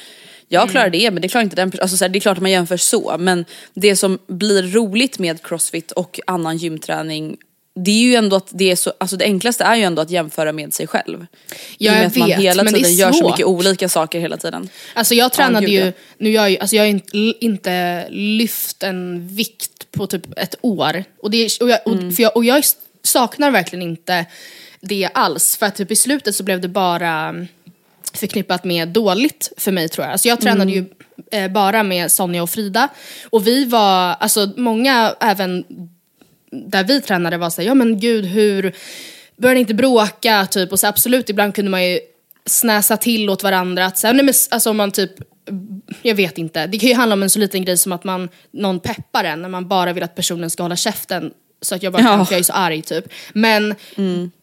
Jag 0.50 0.70
klarar 0.70 0.90
det 0.90 1.10
men 1.10 1.22
det 1.22 1.28
klarar 1.28 1.44
inte 1.44 1.56
den. 1.56 1.72
Alltså 1.80 1.96
så 1.96 2.04
här, 2.04 2.08
det 2.08 2.18
är 2.18 2.20
klart 2.20 2.36
att 2.38 2.42
man 2.42 2.50
jämför 2.50 2.76
så 2.76 3.16
men 3.18 3.44
det 3.74 3.96
som 3.96 4.18
blir 4.26 4.62
roligt 4.62 5.18
med 5.18 5.42
crossfit 5.42 5.92
och 5.92 6.20
annan 6.26 6.56
gymträning 6.56 7.36
det 7.84 7.90
är 7.90 8.02
ju 8.02 8.14
ändå 8.14 8.36
att 8.36 8.48
det 8.50 8.70
är 8.70 8.76
så, 8.76 8.92
alltså 9.00 9.16
det 9.16 9.24
enklaste 9.24 9.64
är 9.64 9.76
ju 9.76 9.82
ändå 9.82 10.02
att 10.02 10.10
jämföra 10.10 10.52
med 10.52 10.74
sig 10.74 10.86
själv. 10.86 11.26
Ja, 11.78 11.92
jag 11.96 12.04
att 12.04 12.16
man 12.16 12.28
vet, 12.28 12.38
hela 12.38 12.64
men 12.64 12.72
det 12.72 12.78
är 12.78 12.82
tiden 12.82 12.96
gör 12.96 13.12
så 13.12 13.28
mycket 13.28 13.46
olika 13.46 13.88
saker 13.88 14.20
hela 14.20 14.36
tiden. 14.36 14.68
Alltså 14.94 15.14
jag 15.14 15.32
tränade 15.32 15.66
gud, 15.66 15.84
ju, 15.84 15.92
nu 16.18 16.30
jag, 16.30 16.44
är 16.44 16.48
ju- 16.48 16.58
alltså 16.58 16.76
jag 16.76 16.82
har 16.82 17.00
inte, 17.40 18.06
lyft 18.10 18.82
en 18.82 19.28
vikt 19.28 19.90
på 19.90 20.06
typ 20.06 20.38
ett 20.38 20.54
år. 20.60 21.04
Och, 21.22 21.30
det, 21.30 21.60
och, 21.60 21.70
jag, 21.70 21.78
Mm. 21.86 22.08
och, 22.08 22.14
för 22.14 22.22
jag, 22.22 22.36
och 22.36 22.44
jag 22.44 22.64
saknar 23.02 23.50
verkligen 23.50 23.82
inte 23.82 24.26
det 24.80 25.08
alls. 25.14 25.56
För 25.56 25.66
att 25.66 25.76
typ 25.76 25.90
i 25.90 25.96
slutet 25.96 26.34
så 26.34 26.44
blev 26.44 26.60
det 26.60 26.68
bara 26.68 27.46
förknippat 28.12 28.64
med 28.64 28.88
dåligt 28.88 29.52
för 29.56 29.72
mig 29.72 29.88
tror 29.88 30.04
jag. 30.04 30.12
Alltså 30.12 30.28
jag 30.28 30.40
tränade 30.40 30.72
ju 30.72 30.84
eh, 31.32 31.50
bara 31.50 31.82
med 31.82 32.12
Sonja 32.12 32.42
och 32.42 32.50
Frida. 32.50 32.88
Och 33.30 33.46
vi 33.46 33.64
var, 33.64 34.16
alltså 34.20 34.52
många 34.56 35.14
även 35.20 35.64
där 36.50 36.84
vi 36.84 37.00
tränade 37.00 37.36
var 37.36 37.50
såhär, 37.50 37.68
ja 37.68 37.74
men 37.74 38.00
gud 38.00 38.24
hur, 38.24 38.74
börjar 39.36 39.54
ni 39.54 39.60
inte 39.60 39.74
bråka 39.74 40.46
typ? 40.46 40.72
Och 40.72 40.80
så 40.80 40.86
absolut, 40.86 41.30
ibland 41.30 41.54
kunde 41.54 41.70
man 41.70 41.84
ju 41.84 42.00
snäsa 42.46 42.96
till 42.96 43.30
åt 43.30 43.42
varandra. 43.42 43.86
Att, 43.86 43.98
så 43.98 44.06
här, 44.06 44.14
nej, 44.14 44.24
men, 44.24 44.34
alltså 44.50 44.70
om 44.70 44.76
man 44.76 44.92
typ, 44.92 45.12
jag 46.02 46.14
vet 46.14 46.38
inte, 46.38 46.66
det 46.66 46.78
kan 46.78 46.88
ju 46.88 46.94
handla 46.94 47.12
om 47.12 47.22
en 47.22 47.30
så 47.30 47.38
liten 47.38 47.64
grej 47.64 47.78
som 47.78 47.92
att 47.92 48.04
man, 48.04 48.28
någon 48.50 48.80
peppar 48.80 49.24
en 49.24 49.42
när 49.42 49.48
man 49.48 49.68
bara 49.68 49.92
vill 49.92 50.02
att 50.02 50.14
personen 50.14 50.50
ska 50.50 50.62
hålla 50.62 50.76
käften. 50.76 51.32
Så 51.60 51.74
att 51.74 51.82
jag 51.82 51.92
bara, 51.92 52.02
Ja. 52.02 52.08
ja. 52.18 52.26
jag 52.30 52.38
är 52.38 52.42
så 52.42 52.52
arg 52.52 52.82
typ. 52.82 53.04
Men 53.32 53.74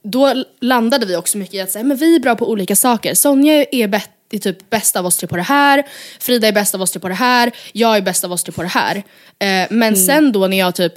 då 0.04 0.44
landade 0.62 1.06
vi 1.06 1.16
också 1.16 1.38
mycket 1.38 1.54
i 1.54 1.60
att 1.62 1.72
säga, 1.72 1.84
men 1.84 1.98
vi 1.98 2.16
är 2.16 2.20
bra 2.20 2.36
på 2.36 2.50
olika 2.50 2.76
saker. 2.76 3.14
Sonja 3.14 3.66
är 3.72 3.88
bäst 3.88 4.10
är 4.32 4.40
typ 4.40 4.70
bäst 4.70 4.96
av 4.96 5.06
oss 5.06 5.18
tre 5.18 5.28
på 5.28 5.36
det 5.36 5.42
här, 5.42 5.84
Frida 6.20 6.48
är 6.48 6.52
bäst 6.52 6.76
av 6.76 6.82
oss 6.82 6.92
tre 6.92 7.00
på 7.00 7.08
det 7.08 7.14
här, 7.14 7.52
jag 7.72 7.98
är 7.98 8.02
bäst 8.02 8.24
av 8.24 8.32
oss 8.32 8.44
tre 8.44 8.52
på 8.54 8.62
det 8.62 8.68
här. 8.68 8.96
Eh, 9.40 9.68
men 9.70 9.98
sen 9.98 10.32
då 10.32 10.48
när 10.48 10.58
jag 10.58 10.76
typ 10.76 10.94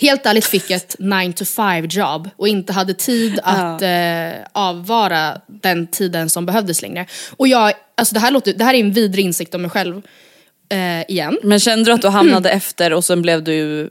helt 0.00 0.26
ärligt 0.26 0.44
fick 0.44 0.70
ett 0.70 0.96
9 0.98 1.32
to 1.32 1.44
5 1.44 1.86
jobb 1.86 2.30
och 2.36 2.48
inte 2.48 2.72
hade 2.72 2.94
tid 2.94 3.40
att 3.42 3.82
eh, 3.82 4.46
avvara 4.52 5.40
den 5.46 5.86
tiden 5.86 6.30
som 6.30 6.46
behövdes 6.46 6.82
längre. 6.82 7.06
Och 7.36 7.48
jag, 7.48 7.72
alltså 7.94 8.14
det 8.14 8.20
här, 8.20 8.30
låter, 8.30 8.52
det 8.52 8.64
här 8.64 8.74
är 8.74 8.80
en 8.80 8.92
vidrig 8.92 9.24
insikt 9.24 9.54
om 9.54 9.62
mig 9.62 9.70
själv 9.70 10.02
eh, 10.68 11.10
igen. 11.10 11.38
Men 11.42 11.60
kände 11.60 11.84
du 11.84 11.92
att 11.92 12.02
du 12.02 12.08
hamnade 12.18 12.50
efter 12.50 12.92
och 12.92 13.04
sen 13.04 13.22
blev 13.22 13.44
du 13.44 13.90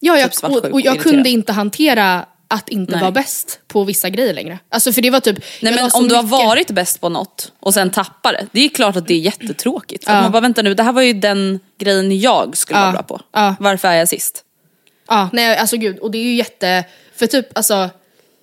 Ja, 0.00 0.18
jag, 0.18 0.32
Typ 0.32 0.44
och, 0.44 0.64
och 0.64 0.80
jag 0.80 1.00
kunde 1.00 1.28
inte 1.30 1.52
hantera 1.52 2.26
att 2.48 2.68
inte 2.68 2.92
Nej. 2.92 3.00
vara 3.00 3.10
bäst 3.12 3.60
på 3.66 3.84
vissa 3.84 4.10
grejer 4.10 4.34
längre. 4.34 4.58
Alltså 4.68 4.92
för 4.92 5.02
det 5.02 5.10
var 5.10 5.20
typ... 5.20 5.38
Nej 5.62 5.74
men 5.74 5.90
om 5.94 6.08
du 6.08 6.14
har 6.14 6.22
mycket- 6.22 6.30
varit 6.38 6.70
bäst 6.70 7.00
på 7.00 7.08
något 7.08 7.52
och 7.60 7.74
sen 7.74 7.90
tappar 7.90 8.32
det, 8.32 8.46
det 8.52 8.60
är 8.64 8.68
klart 8.68 8.96
att 8.96 9.06
det 9.06 9.14
är 9.14 9.18
jättetråkigt. 9.18 10.08
Att 10.08 10.22
man 10.22 10.32
bara 10.32 10.40
vänta 10.40 10.62
nu, 10.62 10.74
det 10.74 10.82
här 10.82 10.92
var 10.92 11.02
ju 11.02 11.12
den 11.12 11.60
grejen 11.78 12.20
jag 12.20 12.56
skulle 12.56 12.78
Ja. 12.78 12.82
vara 12.82 12.92
bra 12.92 13.02
på. 13.02 13.20
Ja. 13.32 13.54
Varför 13.60 13.88
är 13.88 13.94
jag 13.94 14.08
sist? 14.08 14.44
Ja, 15.08 15.28
nej 15.32 15.56
alltså 15.56 15.76
gud, 15.76 15.98
och 15.98 16.10
det 16.10 16.18
är 16.18 16.22
ju 16.22 16.34
jätte... 16.34 16.84
För 17.16 17.26
typ 17.26 17.56
alltså, 17.58 17.90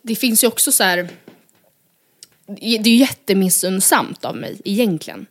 det 0.01 0.15
finns 0.15 0.43
ju 0.43 0.47
också 0.47 0.71
så 0.71 0.83
här. 0.83 1.09
Det 2.47 2.65
är 2.75 2.87
ju 2.87 2.95
jättemissunnsamt 2.95 4.25
av 4.25 4.35
mig 4.35 4.61
egentligen. 4.65 5.25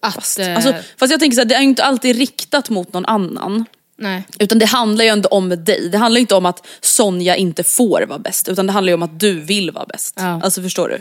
Att... 0.00 0.14
Fast, 0.14 0.38
alltså, 0.38 0.74
fast 0.98 1.10
jag 1.10 1.20
tänker 1.20 1.34
så 1.34 1.40
här, 1.40 1.48
det 1.48 1.54
är 1.54 1.60
ju 1.60 1.68
inte 1.68 1.84
alltid 1.84 2.16
riktat 2.16 2.70
mot 2.70 2.92
någon 2.92 3.06
annan. 3.06 3.64
Nej. 3.98 4.22
Utan 4.38 4.58
det 4.58 4.66
handlar 4.66 5.04
ju 5.04 5.10
ändå 5.10 5.28
om 5.28 5.48
dig. 5.64 5.88
Det 5.92 5.98
handlar 5.98 6.18
ju 6.18 6.20
inte 6.20 6.34
om 6.34 6.46
att 6.46 6.66
Sonja 6.80 7.36
inte 7.36 7.64
får 7.64 8.02
vara 8.08 8.18
bäst. 8.18 8.48
Utan 8.48 8.66
det 8.66 8.72
handlar 8.72 8.90
ju 8.90 8.94
om 8.94 9.02
att 9.02 9.20
du 9.20 9.40
vill 9.40 9.70
vara 9.70 9.86
bäst. 9.86 10.14
Ja. 10.18 10.40
Alltså 10.42 10.62
förstår 10.62 10.88
du? 10.88 11.00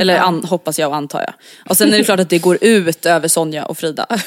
Eller 0.00 0.18
an, 0.18 0.44
hoppas 0.44 0.78
jag 0.78 0.88
och 0.90 0.96
antar 0.96 1.20
jag. 1.20 1.32
Och 1.70 1.76
sen 1.76 1.92
är 1.94 1.98
det 1.98 2.04
klart 2.04 2.20
att 2.20 2.28
det 2.30 2.38
går 2.38 2.58
ut 2.60 3.06
över 3.06 3.28
Sonja 3.28 3.64
och 3.66 3.78
Frida. 3.78 4.06
Ja, 4.08 4.18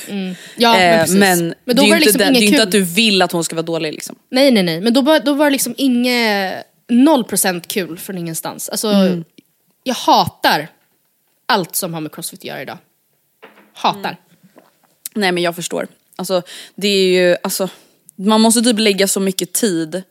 men 0.74 0.94
Eh, 0.94 1.00
precis. 1.00 1.16
men, 1.16 1.54
Men 1.66 1.76
då 1.76 1.82
det 1.82 1.82
är 1.82 1.84
ju 1.88 1.94
inte, 1.94 2.00
liksom 2.00 2.18
det, 2.20 2.24
det 2.24 2.28
är 2.28 2.30
inget 2.30 2.42
ju 2.42 2.46
inte 2.46 2.58
kul. 2.58 2.64
att 2.68 2.72
du 2.72 2.82
vill 2.82 3.22
att 3.22 3.32
hon 3.32 3.44
ska 3.44 3.56
vara 3.56 3.66
dålig 3.66 3.94
liksom. 3.94 4.16
Nej 4.30 4.52
nej 4.52 4.64
nej, 4.64 4.82
men 4.82 4.94
då 4.94 5.02
var, 5.02 5.20
då 5.20 5.34
var 5.34 5.46
det 5.46 5.52
liksom 5.52 5.74
inget, 5.78 6.66
noll 6.90 7.24
procent 7.24 7.68
kul 7.68 7.98
från 7.98 8.18
ingenstans. 8.18 8.70
Alltså, 8.70 8.88
Mm. 8.88 9.24
jag 9.84 9.96
hatar 9.96 10.68
allt 11.46 11.76
som 11.76 11.94
har 11.94 12.02
med 12.02 12.12
crossfit 12.12 12.40
att 12.40 12.44
göra 12.46 12.62
idag. 12.62 12.78
Hatar. 13.74 14.18
Nej 15.14 15.32
men 15.32 15.44
jag 15.44 15.56
förstår. 15.56 15.88
Alltså 16.16 16.42
det 16.76 16.88
är 16.88 17.08
ju, 17.08 17.36
alltså 17.44 17.70
man 18.16 18.42
måste 18.42 18.62
typ 18.62 18.80
lägga 18.80 19.08
så 19.08 19.20
mycket 19.20 19.54
tid 19.54 20.04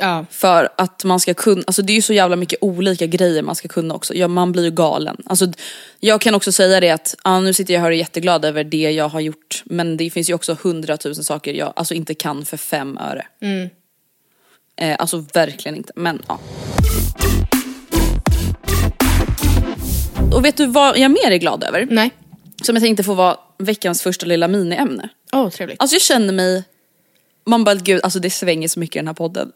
Ja. 0.00 0.26
för 0.30 0.68
att 0.76 1.04
man 1.04 1.20
ska 1.20 1.34
kunna, 1.34 1.62
alltså 1.66 1.82
det 1.82 1.92
är 1.92 1.94
ju 1.94 2.02
så 2.02 2.12
jävla 2.12 2.36
mycket 2.36 2.58
olika 2.62 3.06
grejer 3.06 3.42
man 3.42 3.54
ska 3.54 3.68
kunna 3.68 3.94
också. 3.94 4.14
Ja, 4.14 4.28
man 4.28 4.52
blir 4.52 4.64
ju 4.64 4.70
galen. 4.70 5.16
Alltså, 5.26 5.52
jag 6.00 6.20
kan 6.20 6.34
också 6.34 6.52
säga 6.52 6.80
det 6.80 6.90
att, 6.90 7.14
ja, 7.24 7.40
nu 7.40 7.52
sitter 7.54 7.74
jag 7.74 7.80
här 7.80 7.88
och 7.88 7.94
är 7.94 7.98
jätteglad 7.98 8.44
över 8.44 8.64
det 8.64 8.90
jag 8.90 9.08
har 9.08 9.20
gjort. 9.20 9.62
Men 9.64 9.96
det 9.96 10.10
finns 10.10 10.30
ju 10.30 10.34
också 10.34 10.56
hundratusen 10.62 11.24
saker 11.24 11.54
jag 11.54 11.72
alltså, 11.76 11.94
inte 11.94 12.14
kan 12.14 12.44
för 12.44 12.56
fem 12.56 12.98
öre. 12.98 13.26
Eh, 14.80 14.96
alltså 14.98 15.24
verkligen 15.34 15.76
inte, 15.76 15.92
men 15.96 16.22
ja. 16.28 16.40
Och 20.32 20.44
vet 20.44 20.56
du 20.56 20.66
vad 20.66 20.98
jag 20.98 21.10
mer 21.10 21.30
är 21.30 21.36
glad 21.36 21.64
över? 21.64 21.86
Nej. 21.90 22.10
Som 22.62 22.76
jag 22.76 22.82
tänkte 22.82 23.02
få 23.04 23.14
vara 23.14 23.36
veckans 23.58 24.02
första 24.02 24.26
lilla 24.26 24.48
miniämne. 24.48 25.08
Åh 25.32 25.46
oh, 25.46 25.50
trevligt. 25.50 25.80
Alltså 25.80 25.94
jag 25.94 26.02
känner 26.02 26.32
mig, 26.32 26.64
man 27.48 27.64
bara 27.64 27.74
gud 27.74 28.00
alltså 28.02 28.18
det 28.18 28.30
svänger 28.30 28.68
så 28.68 28.80
mycket 28.80 28.96
i 28.96 28.98
den 28.98 29.06
här 29.06 29.14
podden. 29.14 29.52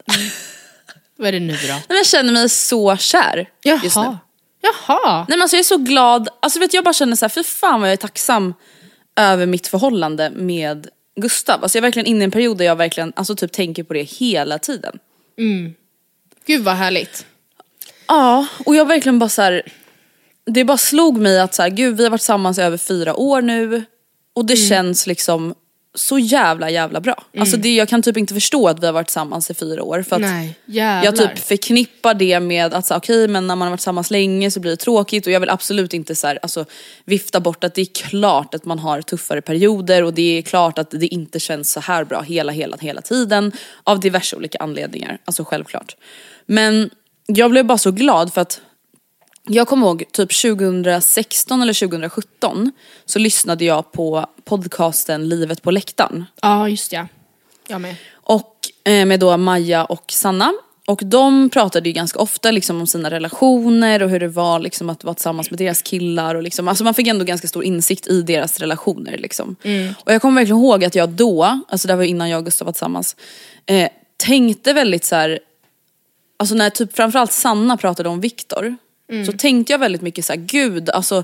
Vad 1.17 1.27
är 1.27 1.31
det 1.31 1.39
nu 1.39 1.53
då? 1.53 1.67
Nej, 1.67 1.83
men 1.87 1.97
jag 1.97 2.05
känner 2.05 2.33
mig 2.33 2.49
så 2.49 2.97
kär 2.97 3.49
just 3.63 3.95
nu. 3.95 4.01
Jaha. 4.01 4.17
Jaha. 4.61 5.25
Nej 5.29 5.37
men 5.37 5.41
alltså 5.41 5.55
jag 5.55 5.59
är 5.59 5.63
så 5.63 5.77
glad, 5.77 6.29
alltså 6.39 6.59
vet 6.59 6.73
jag 6.73 6.83
bara 6.83 6.93
känner 6.93 7.15
så 7.15 7.25
här, 7.25 7.29
fy 7.29 7.43
fan 7.43 7.81
vad 7.81 7.89
jag 7.89 7.93
är 7.93 7.97
tacksam 7.97 8.53
över 9.15 9.45
mitt 9.45 9.67
förhållande 9.67 10.29
med 10.35 10.87
Gustav. 11.15 11.63
Alltså 11.63 11.77
jag 11.77 11.81
är 11.81 11.87
verkligen 11.87 12.05
inne 12.05 12.21
i 12.21 12.23
en 12.23 12.31
period 12.31 12.57
där 12.57 12.65
jag 12.65 12.75
verkligen 12.75 13.13
alltså 13.15 13.35
typ 13.35 13.51
tänker 13.51 13.83
på 13.83 13.93
det 13.93 14.03
hela 14.03 14.59
tiden. 14.59 14.99
Gud 16.45 16.63
vad 16.63 16.75
härligt. 16.75 17.25
Ja, 18.07 18.47
och 18.65 18.75
jag 18.75 18.85
verkligen 18.85 19.19
bara 19.19 19.29
så 19.29 19.41
här, 19.41 19.61
det 20.45 20.65
bara 20.65 20.77
slog 20.77 21.17
mig 21.17 21.39
att 21.39 21.53
så 21.53 21.61
här, 21.61 21.69
gud 21.69 21.97
vi 21.97 22.03
har 22.03 22.09
varit 22.09 22.21
tillsammans 22.21 22.57
i 22.57 22.61
över 22.61 22.77
fyra 22.77 23.15
år 23.15 23.41
nu 23.41 23.83
och 24.33 24.45
det 24.45 24.55
känns 24.55 25.07
liksom 25.07 25.55
så 25.95 26.19
jävla 26.19 26.69
jävla 26.69 27.01
bra. 27.01 27.23
Alltså 27.37 27.57
det, 27.57 27.75
jag 27.75 27.89
kan 27.89 28.01
typ 28.01 28.17
inte 28.17 28.33
förstå 28.33 28.67
att 28.67 28.79
vi 28.79 28.85
har 28.85 28.93
varit 28.93 29.07
tillsammans 29.07 29.51
i 29.51 29.53
fyra 29.53 29.83
år 29.83 30.01
för 30.01 30.15
att 30.15 30.21
Nej, 30.21 30.55
jag 31.03 31.15
typ 31.15 31.39
förknippar 31.39 32.13
det 32.13 32.39
med 32.39 32.73
att 32.73 32.85
så 32.85 32.95
okej 32.95 33.27
men 33.27 33.47
när 33.47 33.55
man 33.55 33.65
har 33.65 33.69
varit 33.69 33.79
tillsammans 33.79 34.11
länge 34.11 34.51
så 34.51 34.59
blir 34.59 34.71
det 34.71 34.77
tråkigt 34.77 35.27
och 35.27 35.33
jag 35.33 35.39
vill 35.39 35.49
absolut 35.49 35.93
inte 35.93 36.15
så 36.15 36.27
här, 36.27 36.39
alltså, 36.41 36.65
vifta 37.05 37.39
bort 37.39 37.63
att 37.63 37.73
det 37.73 37.81
är 37.81 38.09
klart 38.09 38.53
att 38.53 38.65
man 38.65 38.79
har 38.79 39.01
tuffare 39.01 39.41
perioder 39.41 40.03
och 40.03 40.13
det 40.13 40.37
är 40.37 40.41
klart 40.41 40.79
att 40.79 40.91
det 40.91 41.07
inte 41.07 41.39
känns 41.39 41.71
så 41.71 41.79
här 41.79 42.03
bra 42.03 42.21
hela 42.21 42.51
hela 42.51 42.77
hela 42.77 43.01
tiden 43.01 43.51
av 43.83 43.99
diverse 43.99 44.35
olika 44.35 44.57
anledningar, 44.57 45.17
alltså 45.25 45.43
självklart. 45.43 45.95
Men 46.45 46.89
jag 47.25 47.51
blev 47.51 47.65
bara 47.65 47.77
så 47.77 47.91
glad 47.91 48.33
för 48.33 48.41
att 48.41 48.61
jag 49.47 49.67
kommer 49.67 49.87
ihåg 49.87 50.03
typ 50.11 50.41
2016 50.41 51.61
eller 51.61 51.73
2017 51.73 52.71
så 53.05 53.19
lyssnade 53.19 53.65
jag 53.65 53.91
på 53.91 54.25
podcasten 54.43 55.29
Livet 55.29 55.61
på 55.61 55.71
läktaren. 55.71 56.25
Ja 56.41 56.69
just 56.69 56.93
ja. 56.93 57.07
Jag 57.67 57.81
med. 57.81 57.95
Och 58.13 58.57
eh, 58.83 59.05
med 59.05 59.19
då 59.19 59.37
Maja 59.37 59.85
och 59.85 60.11
Sanna. 60.11 60.53
Och 60.87 61.01
de 61.05 61.49
pratade 61.49 61.89
ju 61.89 61.93
ganska 61.93 62.19
ofta 62.19 62.51
liksom 62.51 62.81
om 62.81 62.87
sina 62.87 63.11
relationer 63.11 64.03
och 64.03 64.09
hur 64.09 64.19
det 64.19 64.27
var 64.27 64.59
liksom 64.59 64.89
att 64.89 65.03
vara 65.03 65.13
tillsammans 65.13 65.51
med 65.51 65.59
deras 65.59 65.81
killar. 65.81 66.35
Och 66.35 66.43
liksom, 66.43 66.67
alltså 66.67 66.83
man 66.83 66.93
fick 66.93 67.07
ändå 67.07 67.25
ganska 67.25 67.47
stor 67.47 67.63
insikt 67.63 68.07
i 68.07 68.21
deras 68.21 68.59
relationer. 68.59 69.17
Liksom. 69.17 69.55
Och 70.05 70.13
jag 70.13 70.21
kommer 70.21 70.41
verkligen 70.41 70.61
ihåg 70.61 70.85
att 70.85 70.95
jag 70.95 71.09
då, 71.09 71.61
alltså 71.67 71.87
det 71.87 71.95
var 71.95 72.03
innan 72.03 72.29
jag 72.29 72.37
och 72.37 72.45
Gustav 72.45 72.65
var 72.65 72.73
tillsammans, 72.73 73.15
eh, 73.65 73.89
tänkte 74.17 74.73
väldigt 74.73 75.05
så 75.05 75.15
här. 75.15 75.39
Alltså 76.37 76.55
när 76.55 76.69
typ 76.69 76.95
framförallt 76.95 77.31
Sanna 77.31 77.77
pratade 77.77 78.09
om 78.09 78.21
Viktor 78.21 78.77
så 79.25 79.31
tänkte 79.31 79.73
jag 79.73 79.79
väldigt 79.79 80.01
mycket 80.01 80.25
så 80.25 80.33
här, 80.33 80.39
gud 80.39 80.89
alltså 80.89 81.23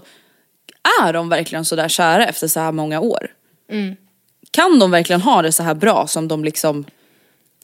är 1.04 1.14
de 1.14 1.30
verkligen 1.30 1.66
så 1.66 1.76
där 1.76 1.88
kära 1.88 2.26
efter 2.26 2.48
så 2.48 2.60
här 2.60 2.72
många 2.72 3.00
år? 3.00 3.32
Kan 4.52 4.80
de 4.80 4.92
verkligen 4.92 5.22
ha 5.22 5.42
det 5.42 5.52
så 5.52 5.64
här 5.64 5.74
bra 5.74 6.08
som 6.08 6.28
de 6.28 6.44
liksom 6.44 6.86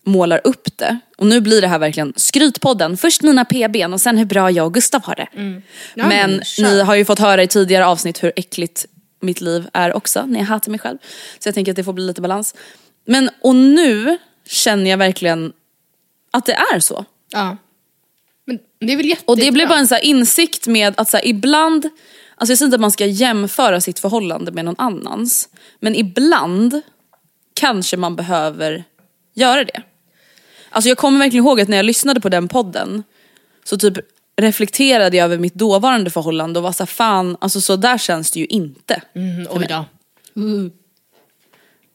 målar 0.04 0.42
upp 0.44 0.78
det? 0.78 1.00
Och 1.18 1.26
nu 1.28 1.42
blir 1.42 1.62
det 1.62 1.68
här 1.68 1.80
verkligen 1.80 2.14
skrytpodden. 2.16 2.98
Först 2.98 3.22
mina 3.22 3.46
PBn 3.46 3.94
och 3.94 4.02
sen 4.02 4.18
hur 4.18 4.26
bra 4.26 4.52
jag 4.52 4.66
och 4.66 4.74
Gustav 4.74 5.04
har 5.06 5.16
det. 5.16 5.28
Ja, 5.34 6.08
Men 6.08 6.32
men 6.32 6.42
ni 6.60 6.82
har 6.82 6.96
ju 6.96 7.06
fått 7.06 7.20
höra 7.20 7.44
i 7.44 7.48
tidigare 7.48 7.86
avsnitt 7.86 8.24
hur 8.24 8.32
äckligt 8.36 8.86
mitt 9.20 9.42
liv 9.42 9.68
är 9.74 9.96
också 9.96 10.26
när 10.26 10.40
jag 10.40 10.48
hatar 10.48 10.72
mig 10.72 10.80
själv. 10.80 10.98
Så 11.40 11.48
jag 11.48 11.56
tänker 11.56 11.72
att 11.72 11.76
det 11.76 11.84
får 11.84 11.94
bli 11.94 12.06
lite 12.06 12.22
balans. 12.22 12.56
Men 13.06 13.30
och 13.42 13.56
nu 13.56 14.18
känner 14.48 14.92
jag 14.92 14.98
verkligen 14.98 15.54
att 16.32 16.46
det 16.46 16.54
är 16.74 16.80
så. 16.80 17.06
Ja. 17.32 17.58
Men 18.46 18.60
det 18.80 18.94
är 18.94 18.98
väl 18.98 19.06
jättebra. 19.06 19.32
Och 19.32 19.38
det 19.38 19.52
blev 19.52 19.68
bara 19.68 19.80
en 19.80 19.88
så 19.88 19.96
här 19.96 20.06
insikt 20.06 20.68
med 20.68 20.94
att 20.98 21.10
så 21.10 21.18
här, 21.18 21.28
ibland, 21.28 21.86
alltså 22.36 22.52
jag 22.52 22.58
säger 22.58 22.68
inte 22.68 22.76
att 22.76 22.82
man 22.82 22.92
ska 22.92 23.06
jämföra 23.06 23.82
sitt 23.82 24.00
förhållande 24.00 24.52
med 24.52 24.66
någon 24.66 24.76
annans. 24.78 25.50
Men 25.80 25.96
ibland 25.96 26.82
kanske 27.54 27.98
man 27.98 28.16
behöver 28.16 28.84
göra 29.34 29.64
det. 29.64 29.82
Alltså 30.70 30.90
jag 30.90 30.98
kommer 30.98 31.20
verkligen 31.20 31.46
ihåg 31.46 31.62
att 31.62 31.68
när 31.68 31.78
jag 31.78 31.86
lyssnade 31.86 32.22
på 32.22 32.30
den 32.30 32.48
podden 32.48 33.04
så 33.64 33.78
typ 33.78 33.94
reflekterade 34.42 35.18
jag 35.18 35.24
över 35.26 35.38
mitt 35.38 35.54
dåvarande 35.54 36.10
förhållande 36.10 36.60
och 36.60 36.64
var 36.64 36.72
såhär 36.72 36.86
fan, 36.88 37.38
alltså 37.42 37.62
så 37.62 37.76
där 37.76 37.98
känns 37.98 38.32
det 38.32 38.40
ju 38.40 38.46
inte. 38.46 39.02
Mm, 39.16 39.48
oj 39.50 39.66
då. 39.70 39.86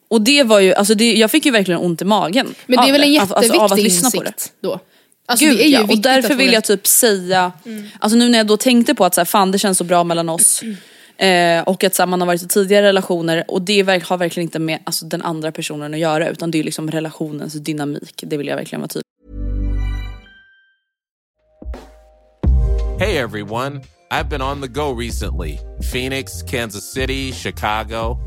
Och 0.07 0.21
det 0.21 0.43
var 0.43 0.59
ju, 0.59 0.73
alltså 0.73 0.95
det, 0.95 1.13
jag 1.13 1.31
fick 1.31 1.45
ju 1.45 1.51
verkligen 1.51 1.79
ont 1.81 2.01
i 2.01 2.05
magen. 2.05 2.55
Men 2.65 2.77
det 2.81 2.89
är 2.89 2.91
väl 2.91 3.03
en 3.03 3.21
Alltså- 3.21 3.35
jätteviktig 3.35 3.59
alltså 3.59 3.73
av 3.73 3.73
att 3.73 3.83
lyssna 3.83 4.11
på 4.11 4.23
det. 4.23 4.27
insikt 4.29 4.53
då? 4.61 4.79
Alltså, 5.31 5.45
Gud, 5.45 5.57
det 5.57 5.63
är 5.63 5.67
ju 5.67 5.73
ja. 5.73 5.83
Och 5.89 5.97
därför 6.01 6.35
vill 6.35 6.53
jag 6.53 6.63
typ 6.63 6.87
säga, 6.87 7.51
alltså 7.99 8.17
nu 8.17 8.29
när 8.29 8.37
jag 8.37 8.47
då 8.47 8.57
tänkte 8.57 8.95
på 8.95 9.05
att 9.05 9.15
så 9.15 9.21
här, 9.21 9.25
fan 9.25 9.51
det 9.51 9.59
känns 9.59 9.77
så 9.77 9.83
bra 9.83 10.03
mellan 10.03 10.29
oss 10.29 10.61
eh, 11.17 11.61
och 11.63 11.83
att 11.83 11.95
så 11.95 12.01
här, 12.01 12.07
man 12.07 12.21
har 12.21 12.27
varit 12.27 12.41
i 12.43 12.47
tidigare 12.47 12.87
relationer 12.87 13.43
och 13.47 13.61
det 13.61 13.83
verk- 13.83 14.05
har 14.05 14.17
verkligen 14.17 14.47
inte 14.47 14.59
med 14.59 14.79
alltså, 14.83 15.05
den 15.05 15.21
andra 15.21 15.51
personen 15.51 15.93
att 15.93 15.99
göra 15.99 16.29
utan 16.29 16.51
det 16.51 16.59
är 16.59 16.63
liksom 16.63 16.91
relationens 16.91 17.53
dynamik. 17.53 18.23
Det 18.27 18.37
vill 18.37 18.47
jag 18.47 18.55
verkligen 18.55 18.81
vara 18.81 18.87
tydlig 18.87 19.01
Hey 22.99 23.17
everyone, 23.17 23.81
I've 24.11 24.29
been 24.29 24.41
on 24.41 24.61
the 24.61 24.67
go 24.67 24.93
recently 24.99 25.57
Phoenix, 25.91 26.43
Kansas 26.43 26.93
City, 26.93 27.31
Chicago. 27.31 28.19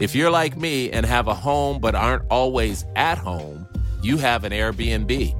If 0.00 0.14
you're 0.14 0.30
like 0.42 0.56
me 0.58 0.90
and 0.92 1.06
have 1.06 1.26
a 1.30 1.34
home 1.34 1.80
but 1.80 1.94
aren't 1.94 2.30
always 2.30 2.84
at 2.96 3.18
home, 3.18 3.66
you 4.02 4.18
have 4.18 4.44
an 4.44 4.52
Airbnb. 4.52 5.39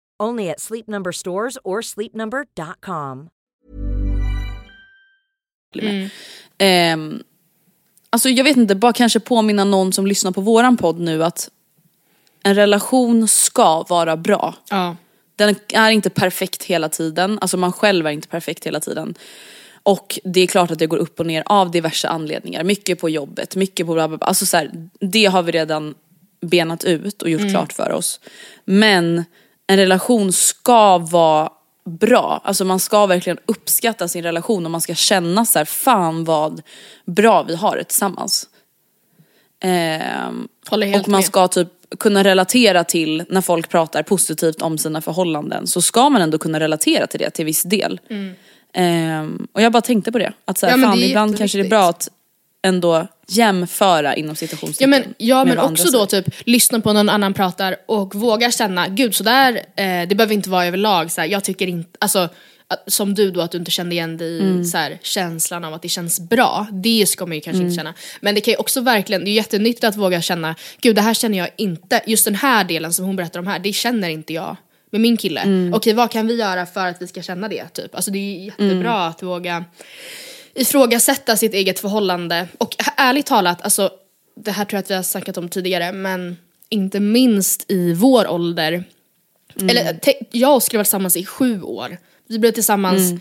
Only 0.21 0.49
at 0.49 0.59
Sleep 0.59 0.87
Number 0.87 1.11
stores 1.11 1.57
or 1.63 1.81
sleepnumber.com. 1.81 3.29
Ehm, 6.57 7.23
alltså 8.09 8.29
jag 8.29 8.43
vet 8.43 8.57
inte, 8.57 8.75
bara 8.75 8.93
kanske 8.93 9.19
påminna 9.19 9.63
någon 9.63 9.93
som 9.93 10.07
lyssnar 10.07 10.31
på 10.31 10.41
våran 10.41 10.77
podd 10.77 10.99
nu 10.99 11.23
att 11.23 11.49
en 12.43 12.55
relation 12.55 13.27
ska 13.27 13.83
vara 13.83 14.17
bra. 14.17 14.55
Ja. 14.69 14.95
Den 15.35 15.55
är 15.73 15.91
inte 15.91 16.09
perfekt 16.09 16.63
hela 16.63 16.89
tiden, 16.89 17.39
alltså 17.41 17.57
man 17.57 17.73
själv 17.73 18.07
är 18.07 18.11
inte 18.11 18.27
perfekt 18.27 18.65
hela 18.65 18.79
tiden. 18.79 19.15
Och 19.83 20.19
det 20.23 20.41
är 20.41 20.47
klart 20.47 20.71
att 20.71 20.79
det 20.79 20.87
går 20.87 20.97
upp 20.97 21.19
och 21.19 21.25
ner 21.25 21.43
av 21.45 21.71
diverse 21.71 22.07
anledningar. 22.07 22.63
Mycket 22.63 22.99
på 22.99 23.09
jobbet, 23.09 23.55
mycket 23.55 23.87
på 23.87 23.93
bla 23.93 24.07
bla 24.07 24.17
bla. 24.17 24.27
Alltså 24.27 24.45
så 24.45 24.57
här, 24.57 24.89
det 24.99 25.25
har 25.25 25.43
vi 25.43 25.51
redan 25.51 25.95
benat 26.41 26.83
ut 26.83 27.21
och 27.21 27.29
gjort 27.29 27.49
klart 27.49 27.73
för 27.73 27.91
oss. 27.91 28.19
Men 28.65 29.23
en 29.67 29.77
relation 29.77 30.33
ska 30.33 30.97
vara 30.97 31.49
bra. 31.85 32.41
Alltså 32.43 32.65
man 32.65 32.79
ska 32.79 33.05
verkligen 33.05 33.37
uppskatta 33.45 34.07
sin 34.07 34.23
relation 34.23 34.65
och 34.65 34.71
man 34.71 34.81
ska 34.81 34.95
känna 34.95 35.45
så 35.45 35.59
här, 35.59 35.65
fan 35.65 36.23
vad 36.23 36.61
bra 37.05 37.43
vi 37.43 37.55
har 37.55 37.77
det 37.77 37.83
tillsammans. 37.83 38.47
Ehm, 39.63 40.47
och 40.99 41.07
man 41.07 41.23
ska 41.23 41.47
typ 41.47 41.67
kunna 41.99 42.23
relatera 42.23 42.83
till, 42.83 43.23
när 43.29 43.41
folk 43.41 43.69
pratar 43.69 44.03
positivt 44.03 44.61
om 44.61 44.77
sina 44.77 45.01
förhållanden, 45.01 45.67
så 45.67 45.81
ska 45.81 46.09
man 46.09 46.21
ändå 46.21 46.37
kunna 46.37 46.59
relatera 46.59 47.07
till 47.07 47.19
det 47.19 47.29
till 47.29 47.45
viss 47.45 47.63
del. 47.63 47.99
Ehm, 48.73 49.47
och 49.51 49.61
jag 49.61 49.71
bara 49.71 49.81
tänkte 49.81 50.11
på 50.11 50.19
det, 50.19 50.33
att 50.45 50.57
så 50.57 50.65
här, 50.65 50.73
Mm. 50.73 50.83
Ja, 50.83 50.89
fan, 50.89 51.03
ibland 51.03 51.37
kanske 51.37 51.57
det 51.57 51.65
är 51.65 51.69
bra 51.69 51.89
att 51.89 52.09
ändå 52.61 53.07
jämföra 53.31 54.15
inom 54.15 54.29
Ja 54.29 54.35
citationstecken. 54.35 54.89
men, 54.89 55.03
ja, 55.17 55.45
men 55.45 55.59
också 55.59 55.91
då 55.91 56.05
typ 56.05 56.25
lyssna 56.45 56.79
på 56.81 56.93
någon 56.93 57.09
annan 57.09 57.33
pratar 57.33 57.75
och 57.85 58.15
våga 58.15 58.51
känna, 58.51 58.87
gud 58.87 59.15
sådär, 59.15 59.53
eh, 59.75 60.07
det 60.07 60.15
behöver 60.15 60.33
inte 60.33 60.49
vara 60.49 60.65
överlag, 60.65 61.11
så 61.11 61.21
här, 61.21 61.27
jag 61.27 61.43
tycker 61.43 61.67
inte, 61.67 61.89
alltså 61.99 62.29
som 62.87 63.13
du 63.13 63.31
då 63.31 63.41
att 63.41 63.51
du 63.51 63.57
inte 63.57 63.71
kände 63.71 63.95
igen 63.95 64.17
dig 64.17 64.27
i 64.31 64.39
Mm. 64.41 64.63
så 64.65 64.77
här, 64.77 64.99
känslan 65.03 65.63
av 65.63 65.73
att 65.73 65.81
det 65.81 65.89
känns 65.89 66.19
bra, 66.19 66.67
det 66.71 67.05
ska 67.09 67.25
man 67.25 67.35
ju 67.35 67.41
kanske 67.41 67.57
Mm. 67.57 67.67
inte 67.67 67.77
känna. 67.79 67.93
Men 68.21 68.35
det 68.35 68.41
kan 68.41 68.51
ju 68.51 68.57
också 68.57 68.81
verkligen, 68.81 69.23
det 69.25 69.29
är 69.29 69.33
jättenyttigt 69.33 69.83
att 69.83 69.95
våga 69.95 70.21
känna, 70.21 70.55
gud 70.81 70.95
det 70.95 71.01
här 71.01 71.13
känner 71.13 71.37
jag 71.37 71.49
inte, 71.57 72.01
just 72.05 72.25
den 72.25 72.35
här 72.35 72.63
delen 72.63 72.93
som 72.93 73.05
hon 73.05 73.15
berättar 73.15 73.39
om 73.39 73.47
här, 73.47 73.59
det 73.59 73.73
känner 73.73 74.09
inte 74.09 74.33
jag 74.33 74.55
med 74.91 75.01
min 75.01 75.17
kille. 75.17 75.39
Mm. 75.41 75.73
Okej 75.73 75.93
vad 75.93 76.11
kan 76.11 76.27
vi 76.27 76.35
göra 76.35 76.65
för 76.65 76.87
att 76.87 77.01
vi 77.01 77.07
ska 77.07 77.21
känna 77.21 77.47
det? 77.47 77.67
Typ. 77.73 77.95
Alltså 77.95 78.11
det 78.11 78.19
är 78.19 78.45
jättebra 78.45 78.69
Mm. 78.95 79.09
att 79.09 79.23
våga 79.23 79.63
ifrågasätta 80.53 81.37
sitt 81.37 81.53
eget 81.53 81.79
förhållande. 81.79 82.47
Och 82.57 82.75
ärligt 82.97 83.25
talat, 83.25 83.61
alltså, 83.61 83.91
det 84.35 84.51
här 84.51 84.65
tror 84.65 84.77
jag 84.77 84.83
att 84.83 84.89
vi 84.91 84.95
har 84.95 85.03
snackat 85.03 85.37
om 85.37 85.49
tidigare, 85.49 85.91
men 85.91 86.37
inte 86.69 86.99
minst 86.99 87.71
i 87.71 87.93
vår 87.93 88.27
ålder. 88.27 88.83
Eller 89.69 89.93
te- 89.93 90.19
jag 90.31 90.49
och 90.51 90.55
Oskar 90.57 90.77
var 90.77 90.83
tillsammans 90.83 91.17
i 91.17 91.25
sju 91.25 91.61
år. 91.61 91.97
Vi 92.29 92.39
blev 92.39 92.51
tillsammans, 92.51 93.11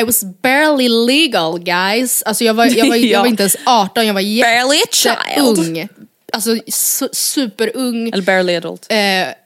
I 0.00 0.02
was 0.04 0.24
barely 0.42 0.88
legal 0.88 1.58
guys. 1.60 2.22
Alltså 2.22 2.44
jag 2.44 2.54
var, 2.54 2.66
jag 2.66 2.88
var, 2.88 2.96
jag 2.96 3.04
Ja. 3.04 3.20
var 3.20 3.26
inte 3.26 3.42
ens 3.42 3.56
18, 3.66 4.06
jag 4.06 4.14
var 4.14 4.20
jätteung. 4.20 5.88
Alltså 6.32 6.50
su- 6.54 7.08
superung. 7.12 8.08
Eller 8.08 8.22
barely 8.22 8.56
adult. 8.56 8.86
Eh, 8.88 8.98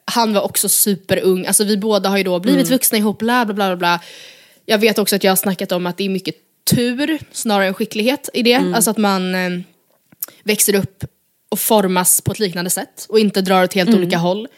han 0.04 0.32
var 0.34 0.42
också 0.42 0.68
superung, 0.68 1.46
alltså 1.46 1.64
vi 1.64 1.76
båda 1.76 2.08
har 2.08 2.16
ju 2.18 2.22
då 2.24 2.38
blivit 2.38 2.66
Mm. 2.66 2.74
vuxna 2.74 2.98
ihop, 2.98 3.18
bla 3.18 3.44
bla 3.44 3.54
bla, 3.54 3.76
bla. 3.76 4.00
Jag 4.66 4.78
vet 4.78 4.98
också 4.98 5.16
att 5.16 5.24
jag 5.24 5.30
har 5.30 5.36
snackat 5.36 5.72
om 5.72 5.86
att 5.86 5.96
det 5.96 6.04
är 6.04 6.08
mycket 6.08 6.34
tur 6.64 7.18
snarare 7.32 7.66
än 7.66 7.74
skicklighet 7.74 8.28
i 8.34 8.42
det. 8.42 8.52
Mm. 8.52 8.74
Alltså 8.74 8.90
att 8.90 8.98
man 8.98 9.34
eh, 9.34 9.60
växer 10.42 10.74
upp 10.74 11.04
och 11.48 11.58
formas 11.58 12.20
på 12.20 12.32
ett 12.32 12.38
liknande 12.38 12.70
sätt 12.70 13.06
och 13.08 13.18
inte 13.20 13.40
drar 13.40 13.64
åt 13.64 13.74
helt 13.74 13.88
Mm. 13.88 14.00
olika 14.00 14.18
håll. 14.18 14.48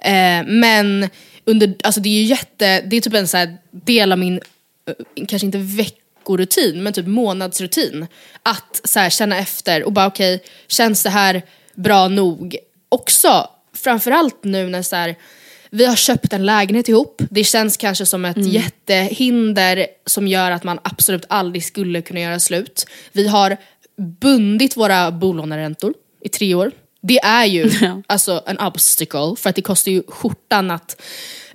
Eh, 0.00 0.44
men 0.46 1.08
under, 1.44 1.74
alltså 1.84 2.00
det 2.00 2.08
är 2.08 2.20
ju 2.20 2.22
jätte, 2.24 2.80
det 2.80 2.96
är 2.96 3.00
typ 3.00 3.14
en 3.14 3.28
så 3.28 3.36
här 3.36 3.56
del 3.70 4.12
av 4.12 4.18
min, 4.18 4.40
eh, 4.86 5.24
kanske 5.28 5.46
inte 5.46 5.58
veckorutin, 5.58 6.82
men 6.82 6.92
typ 6.92 7.06
månadsrutin. 7.06 8.06
Att 8.42 8.80
så 8.84 9.00
här, 9.00 9.10
känna 9.10 9.38
efter 9.38 9.82
och 9.82 9.92
bara 9.92 10.06
okej, 10.06 10.42
känns 10.68 11.02
det 11.02 11.10
här 11.10 11.42
bra 11.74 12.08
nog? 12.08 12.56
Också, 12.88 13.50
framförallt 13.74 14.44
nu 14.44 14.68
när 14.68 14.82
så 14.82 14.96
här, 14.96 15.16
vi 15.70 15.86
har 15.86 15.96
köpt 15.96 16.32
en 16.32 16.46
lägenhet 16.46 16.88
ihop, 16.88 17.22
det 17.30 17.44
känns 17.44 17.76
kanske 17.76 18.06
som 18.06 18.24
ett 18.24 18.46
jättehinder 18.52 19.86
som 20.06 20.28
gör 20.28 20.50
att 20.50 20.64
man 20.64 20.78
absolut 20.82 21.24
aldrig 21.28 21.64
skulle 21.64 22.02
kunna 22.02 22.20
göra 22.20 22.40
slut. 22.40 22.86
Vi 23.12 23.28
har 23.28 23.56
bundit 24.20 24.76
våra 24.76 25.10
bolåneräntor 25.10 25.94
i 26.24 26.28
tre 26.28 26.54
år. 26.54 26.72
Det 27.00 27.18
är 27.18 27.44
ju 27.44 27.70
alltså 28.06 28.42
en 28.46 28.58
obstacle 28.58 29.36
för 29.38 29.50
att 29.50 29.56
det 29.56 29.62
kostar 29.62 29.92
ju 29.92 30.02
skjortan 30.08 30.70
att 30.70 31.02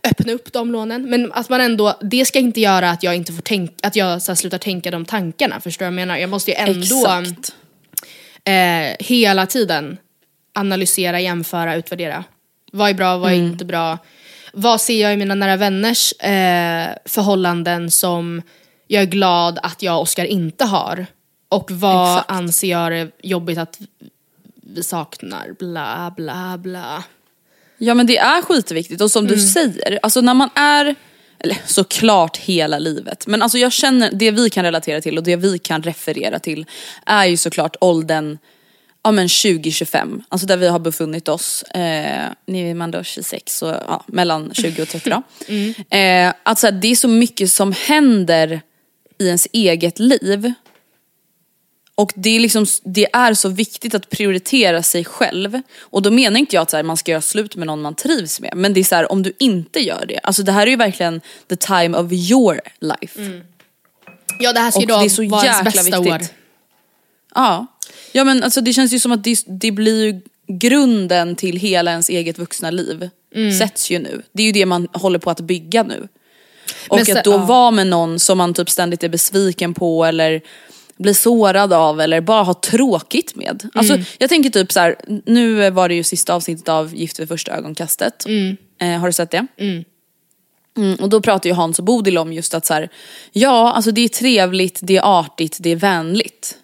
öppna 0.03 0.33
upp 0.33 0.53
de 0.53 0.71
lånen. 0.71 1.09
Men 1.09 1.31
att 1.31 1.49
man 1.49 1.61
ändå, 1.61 1.97
det 2.01 2.25
ska 2.25 2.39
inte 2.39 2.61
göra 2.61 2.89
att 2.89 3.03
jag 3.03 3.15
inte 3.15 3.33
får 3.33 3.41
tänka, 3.41 3.87
att 3.87 3.95
jag 3.95 4.21
så 4.21 4.31
här, 4.31 4.35
slutar 4.35 4.57
tänka 4.57 4.91
de 4.91 5.05
tankarna. 5.05 5.59
Förstår 5.59 5.85
du 5.85 5.91
vad 5.91 5.99
jag 5.99 6.07
menar? 6.07 6.17
Jag 6.17 6.29
måste 6.29 6.51
ju 6.51 6.57
ändå 6.57 7.07
eh, 8.45 8.95
hela 8.99 9.45
tiden 9.45 9.97
analysera, 10.53 11.19
jämföra, 11.21 11.75
utvärdera. 11.75 12.23
Vad 12.75 12.89
är 12.89 12.93
bra, 12.93 13.17
vad 13.17 13.31
är 13.31 13.35
inte 13.35 13.65
bra? 13.65 13.97
Vad 14.53 14.81
ser 14.81 15.01
jag 15.01 15.13
i 15.13 15.17
mina 15.17 15.35
nära 15.35 15.55
vänners 15.55 16.13
eh, 16.13 16.89
förhållanden 17.05 17.91
som 17.91 18.41
jag 18.87 19.01
är 19.01 19.07
glad 19.07 19.59
att 19.63 19.81
jag 19.81 19.95
och 19.95 20.01
Oskar 20.01 20.25
inte 20.25 20.65
har? 20.65 21.05
Och 21.49 21.71
vad 21.71 22.17
Exakt. 22.17 22.31
anser 22.31 22.67
jag 22.67 22.97
är 22.97 23.11
jobbigt 23.23 23.57
att 23.57 23.79
vi 24.63 24.83
saknar? 24.83 25.55
Bla, 25.59 26.13
bla, 26.17 26.57
bla. 26.57 27.03
Ja 27.77 27.93
men 27.93 28.07
det 28.07 28.17
är 28.17 28.41
skitviktigt 28.41 29.01
och 29.01 29.11
som 29.11 29.27
du 29.27 29.39
säger, 29.39 29.99
alltså 30.03 30.21
när 30.21 30.33
man 30.33 30.49
är, 30.55 30.95
eller 31.39 31.57
såklart 31.65 32.37
hela 32.37 32.79
livet, 32.79 33.27
men 33.27 33.41
alltså 33.41 33.57
jag 33.57 33.71
känner, 33.71 34.11
det 34.13 34.31
vi 34.31 34.49
kan 34.49 34.63
relatera 34.63 35.01
till 35.01 35.17
och 35.17 35.23
det 35.23 35.35
vi 35.35 35.59
kan 35.59 35.83
referera 35.83 36.39
till 36.39 36.65
är 37.05 37.25
ju 37.25 37.37
såklart 37.37 37.75
åldern 37.81 38.37
ja 39.03 39.11
men 39.11 39.27
20-25, 39.27 40.23
alltså 40.29 40.47
där 40.47 40.57
vi 40.57 40.67
har 40.67 40.79
befunnit 40.79 41.29
oss, 41.29 41.63
eh, 41.63 42.31
nu 42.45 42.69
är 42.69 42.73
man 42.73 42.91
då 42.91 43.03
26 43.03 43.57
så 43.57 43.65
ja, 43.65 44.03
mellan 44.07 44.53
20 44.53 44.81
och 44.81 44.89
30 44.89 45.09
då. 45.09 45.23
Eh, 45.97 46.33
att 46.43 46.59
så 46.59 46.67
här, 46.67 46.71
det 46.71 46.87
är 46.87 46.95
så 46.95 47.07
mycket 47.07 47.51
som 47.51 47.71
händer 47.71 48.61
i 49.19 49.25
ens 49.25 49.47
eget 49.51 49.99
liv 49.99 50.53
och 51.95 52.11
det 52.15 52.29
är, 52.29 52.39
liksom, 52.39 52.65
det 52.83 53.07
är 53.13 53.33
så 53.33 53.49
viktigt 53.49 53.95
att 53.95 54.09
prioritera 54.09 54.83
sig 54.83 55.05
själv. 55.05 55.61
Och 55.79 56.01
då 56.01 56.11
menar 56.11 56.39
inte 56.39 56.55
jag 56.55 56.61
att 56.61 56.71
här, 56.71 56.83
man 56.83 56.97
ska 56.97 57.11
göra 57.11 57.21
slut 57.21 57.55
med 57.55 57.67
någon 57.67 57.81
man 57.81 57.95
trivs 57.95 58.39
med. 58.39 58.53
Men 58.55 58.73
det 58.73 58.79
är 58.79 58.83
så 58.83 58.95
här, 58.95 59.11
om 59.11 59.23
du 59.23 59.33
inte 59.39 59.79
gör 59.79 60.05
det. 60.07 60.19
Alltså 60.23 60.43
det 60.43 60.51
här 60.51 60.67
är 60.67 60.71
ju 60.71 60.77
verkligen 60.77 61.21
the 61.49 61.55
time 61.55 61.97
of 61.97 62.11
your 62.11 62.61
life. 62.79 63.41
Ja 64.39 64.53
det 64.53 64.59
här 64.59 64.71
ska 64.71 64.79
ju 64.79 64.85
då 64.85 64.95
vara 65.29 65.45
ens 65.45 65.63
bästa 65.63 65.83
viktigt. 65.83 66.13
år. 66.13 66.21
Ja. 67.35 67.67
Ja 68.13 68.23
men 68.23 68.43
alltså 68.43 68.61
det 68.61 68.73
känns 68.73 68.93
ju 68.93 68.99
som 68.99 69.11
att 69.11 69.23
det, 69.23 69.37
det 69.47 69.71
blir 69.71 70.05
ju 70.05 70.21
grunden 70.47 71.35
till 71.35 71.57
hela 71.57 71.91
ens 71.91 72.09
eget 72.09 72.39
vuxna 72.39 72.71
liv. 72.71 73.09
Mm. 73.35 73.51
Sätts 73.57 73.91
ju 73.91 73.99
nu. 73.99 74.21
Det 74.31 74.43
är 74.43 74.45
ju 74.45 74.51
det 74.51 74.65
man 74.65 74.87
håller 74.93 75.19
på 75.19 75.29
att 75.29 75.39
bygga 75.41 75.83
nu. 75.83 76.07
Och 76.89 76.99
så- 77.05 77.17
att 77.17 77.23
då 77.23 77.31
ja. 77.31 77.37
vara 77.37 77.71
med 77.71 77.87
någon 77.87 78.19
som 78.19 78.37
man 78.37 78.53
typ 78.53 78.69
ständigt 78.69 79.03
är 79.03 79.09
besviken 79.09 79.73
på 79.73 80.05
eller 80.05 80.41
blir 80.97 81.13
sårad 81.13 81.73
av 81.73 82.01
eller 82.01 82.21
bara 82.21 82.43
har 82.43 82.53
tråkigt 82.53 83.35
med. 83.35 83.69
Alltså 83.73 83.93
Mm. 83.93 84.05
jag 84.17 84.29
tänker 84.29 84.49
typ 84.49 84.71
så 84.71 84.79
här, 84.79 84.95
nu 85.25 85.69
var 85.69 85.89
det 85.89 85.95
ju 85.95 86.03
sista 86.03 86.33
avsnittet 86.33 86.69
av 86.69 86.95
Gift 86.95 87.19
vid 87.19 87.27
första 87.27 87.51
ögonkastet. 87.51 88.25
Eh, 88.81 88.99
har 88.99 89.07
du 89.07 89.13
sett 89.13 89.31
det? 89.31 89.47
Mm, 90.77 90.95
och 90.95 91.09
då 91.09 91.21
pratar 91.21 91.49
ju 91.49 91.53
Hans 91.53 91.79
och 91.79 91.85
Bodil 91.85 92.17
om 92.17 92.33
just 92.33 92.53
att 92.53 92.65
så 92.65 92.73
här, 92.73 92.89
ja 93.31 93.73
alltså 93.73 93.91
det 93.91 94.01
är 94.01 94.07
trevligt, 94.09 94.79
det 94.83 94.97
är 94.97 95.19
artigt, 95.19 95.57
det 95.59 95.69
är 95.69 95.75
vänligt. 95.75 96.57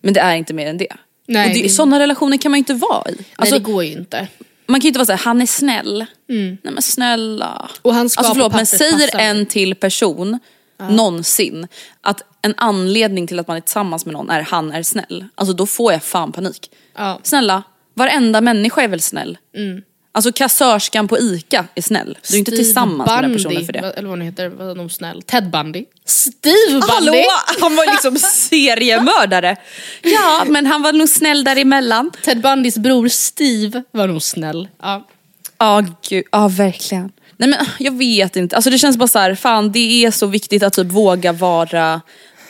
Men 0.00 0.14
det 0.14 0.20
är 0.20 0.36
inte 0.36 0.54
mer 0.54 0.66
än 0.66 0.78
det. 0.78 0.86
Mm. 0.90 0.98
Nej, 1.26 1.48
och 1.48 1.54
det, 1.56 1.62
det- 1.62 1.68
Sådana 1.68 1.98
relationer 2.00 2.36
kan 2.36 2.50
man 2.50 2.58
ju 2.58 2.60
inte 2.60 2.74
vara 2.74 3.10
i. 3.10 3.12
Alltså, 3.36 3.54
Nej 3.54 3.60
det 3.64 3.72
går 3.72 3.84
ju 3.84 3.92
inte. 3.92 4.28
Man 4.66 4.80
kan 4.80 4.84
ju 4.84 4.88
inte 4.88 4.98
vara 4.98 5.06
såhär, 5.06 5.18
han 5.24 5.42
är 5.42 5.46
snäll. 5.46 6.06
Nej 6.28 6.58
men 6.62 6.82
snälla. 6.82 7.70
Och 7.82 7.94
han 7.94 8.08
ska 8.10 8.18
alltså 8.20 8.34
förlåt 8.34 8.54
men 8.54 8.66
säger 8.66 9.18
en 9.18 9.46
till 9.46 9.74
person 9.74 10.38
någonsin 10.90 11.68
att 12.00 12.22
en 12.42 12.54
anledning 12.56 13.26
till 13.26 13.38
att 13.38 13.48
man 13.48 13.56
är 13.56 13.60
tillsammans 13.60 14.06
med 14.06 14.12
någon 14.12 14.30
är 14.30 14.40
han 14.40 14.72
är 14.72 14.82
snäll. 14.82 15.24
Alltså 15.34 15.52
då 15.54 15.66
får 15.66 15.92
jag 15.92 16.02
fan 16.02 16.32
panik. 16.32 16.70
Ja. 16.96 17.20
Snälla, 17.22 17.62
varenda 17.94 18.40
människa 18.40 18.82
är 18.82 18.88
väl 18.88 19.00
snäll? 19.00 19.38
Alltså 20.12 20.32
kassörskan 20.32 21.08
på 21.08 21.18
ICA 21.18 21.66
är 21.74 21.82
snäll. 21.82 22.18
Du 22.28 22.34
är 22.34 22.38
inte 22.38 22.50
Steve 22.50 22.64
tillsammans 22.64 23.10
med 23.10 23.22
den 23.24 23.30
Bundy, 23.30 23.44
personen 23.44 23.66
för 23.66 23.72
det. 23.72 23.78
Eller 23.78 24.08
vad 24.08 24.18
han 24.18 24.26
heter, 24.26 24.48
vad 24.48 24.70
är 24.70 24.74
nog 24.74 24.92
snäll? 24.92 25.22
Ted 25.22 25.50
Bundy. 25.50 25.84
Steve 26.04 26.70
Bundy! 26.70 26.86
Hallå! 26.88 27.24
Han 27.60 27.76
var 27.76 27.86
liksom 27.86 28.16
seriemördare. 28.50 29.56
Ja 30.02 30.44
men 30.46 30.66
han 30.66 30.82
var 30.82 30.92
nog 30.92 31.08
snäll 31.08 31.44
däremellan. 31.44 32.10
Ted 32.24 32.40
Bundys 32.40 32.78
bror 32.78 33.08
Steve 33.08 33.82
var 33.90 34.06
nog 34.06 34.22
snäll. 34.22 34.68
Ja. 34.82 35.06
Ja 35.58 35.84
gud, 36.08 36.24
ja 36.32 36.48
verkligen. 36.48 37.12
Nej 37.36 37.48
men 37.48 37.66
jag 37.78 37.98
vet 37.98 38.36
inte, 38.36 38.56
alltså 38.56 38.70
det 38.70 38.78
känns 38.78 38.96
bara 38.96 39.08
så 39.08 39.18
här, 39.18 39.34
fan 39.34 39.72
det 39.72 40.04
är 40.04 40.10
så 40.10 40.26
viktigt 40.26 40.62
att 40.62 40.72
typ 40.72 40.86
våga 40.92 41.32
vara 41.32 42.00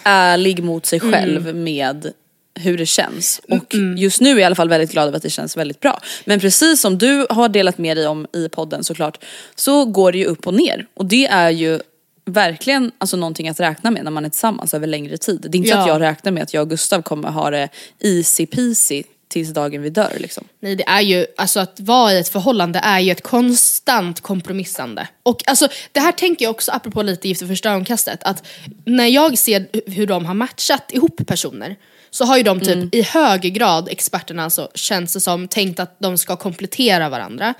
ärlig 0.03 0.65
mot 0.65 0.87
sig 0.87 1.01
själv 1.01 1.55
med 1.57 2.13
hur 2.55 2.79
det 2.79 2.87
känns. 2.87 3.41
Och 3.49 3.75
just 3.97 4.21
nu 4.21 4.29
är 4.29 4.35
jag 4.35 4.41
i 4.41 4.45
alla 4.45 4.55
fall 4.55 4.69
väldigt 4.69 4.93
glad 4.93 5.09
över 5.09 5.17
att 5.17 5.23
det 5.23 5.31
känns 5.31 5.57
väldigt 5.57 5.81
bra. 5.81 6.01
Men 6.25 6.41
precis 6.41 6.81
som 6.81 6.99
du 6.99 7.27
har 7.31 7.49
delat 7.49 7.79
med 7.79 7.97
dig 7.97 8.07
om 8.07 8.27
i 8.33 8.49
podden 8.49 8.85
såklart, 8.85 9.25
så 9.55 9.85
går 9.85 10.13
det 10.13 10.19
ju 10.19 10.25
upp 10.25 10.47
och 10.47 10.55
ner. 10.55 10.87
Och 10.95 11.07
det 11.07 11.27
är 11.27 11.51
ju 11.51 11.81
verkligen 12.25 12.93
alltså, 12.99 13.17
någonting 13.17 13.49
att 13.49 13.61
räkna 13.61 13.91
med 13.91 14.05
när 14.05 14.11
man 14.11 14.25
är 14.25 14.29
tillsammans 14.29 14.75
över 14.75 14.87
längre 14.87 15.17
tid. 15.17 15.41
Det 15.41 15.57
är 15.57 15.59
inte 15.59 15.71
så 15.71 15.77
Ja. 15.77 15.81
att 15.83 15.89
jag 15.89 16.01
räknar 16.01 16.33
med 16.33 16.43
att 16.43 16.55
jag 16.55 16.63
och 16.63 16.71
Gustav 16.71 17.03
kommer 17.03 17.29
ha 17.31 17.51
det 17.51 17.69
easy 18.01 18.47
peasy 18.47 19.03
tills 19.29 19.55
dagen 19.55 19.83
vi 19.83 19.91
dör 19.91 20.13
liksom. 20.19 20.45
Nej 20.61 20.77
det 20.77 20.85
är 20.89 21.01
ju, 21.01 21.27
alltså 21.37 21.61
att 21.61 21.81
vara 21.81 22.13
i 22.13 22.19
ett 22.19 22.29
förhållande 22.29 22.79
är 22.79 23.01
ju 23.01 23.13
ett 23.13 23.23
konstant 23.23 24.21
kompromissande. 24.21 25.09
Och 25.23 25.49
alltså 25.49 25.69
det 25.93 26.01
här 26.01 26.13
tänker 26.13 26.45
jag 26.45 26.51
också 26.51 26.73
apropå 26.73 27.03
lite 27.03 27.29
Gift 27.29 27.43
och 27.43 27.49
första 27.49 27.71
ögonkastet, 27.71 28.23
att 28.23 28.47
när 28.85 29.07
jag 29.07 29.39
ser 29.39 29.67
hur 29.91 30.07
de 30.07 30.25
har 30.25 30.35
matchat 30.35 30.93
ihop 30.93 31.27
personer 31.27 31.77
så 32.11 32.25
har 32.25 32.37
ju 32.37 32.43
de 32.43 32.61
typ 32.61 32.95
i 32.95 33.03
hög 33.03 33.41
grad, 33.41 33.89
experterna 33.89 34.45
alltså, 34.45 34.69
känns 34.75 35.13
det 35.13 35.21
som, 35.21 35.49
tänkt 35.49 35.81
att 35.81 35.97
de 35.99 36.19
ska 36.19 36.37
komplettera 36.37 37.09
varandra. 37.09 37.55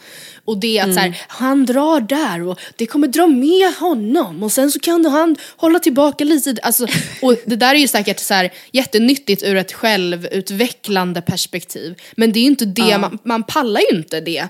Och 0.45 0.59
det 0.59 0.79
är 0.79 0.89
att 0.89 0.95
så 0.95 1.01
här, 1.01 1.23
han 1.29 1.67
drar 1.67 2.01
där 2.01 2.43
och 2.43 2.61
det 2.77 2.87
kommer 2.87 3.09
dra 3.09 3.27
med 3.27 3.75
honom 3.75 4.43
och 4.43 4.53
sen 4.53 4.71
så 4.71 4.81
kan 4.81 5.05
han 5.05 5.37
hålla 5.57 5.79
tillbaka 5.79 6.25
lite. 6.25 6.55
Alltså, 6.63 6.87
och 7.23 7.37
det 7.47 7.57
där 7.57 7.75
är 7.75 7.79
ju 7.79 7.89
säkert 7.89 8.19
så 8.19 8.35
här, 8.35 8.53
jättenyttigt 8.73 9.43
ur 9.43 9.57
ett 9.57 9.73
självutvecklande 9.73 11.23
perspektiv. 11.23 11.95
Men 12.17 12.33
det 12.33 12.39
är 12.39 12.43
ju 12.43 12.49
inte 12.49 12.65
det, 12.65 12.99
man, 12.99 13.19
man 13.25 13.43
pallar 13.43 13.81
ju 13.81 13.99
inte 13.99 14.21
det 14.21 14.49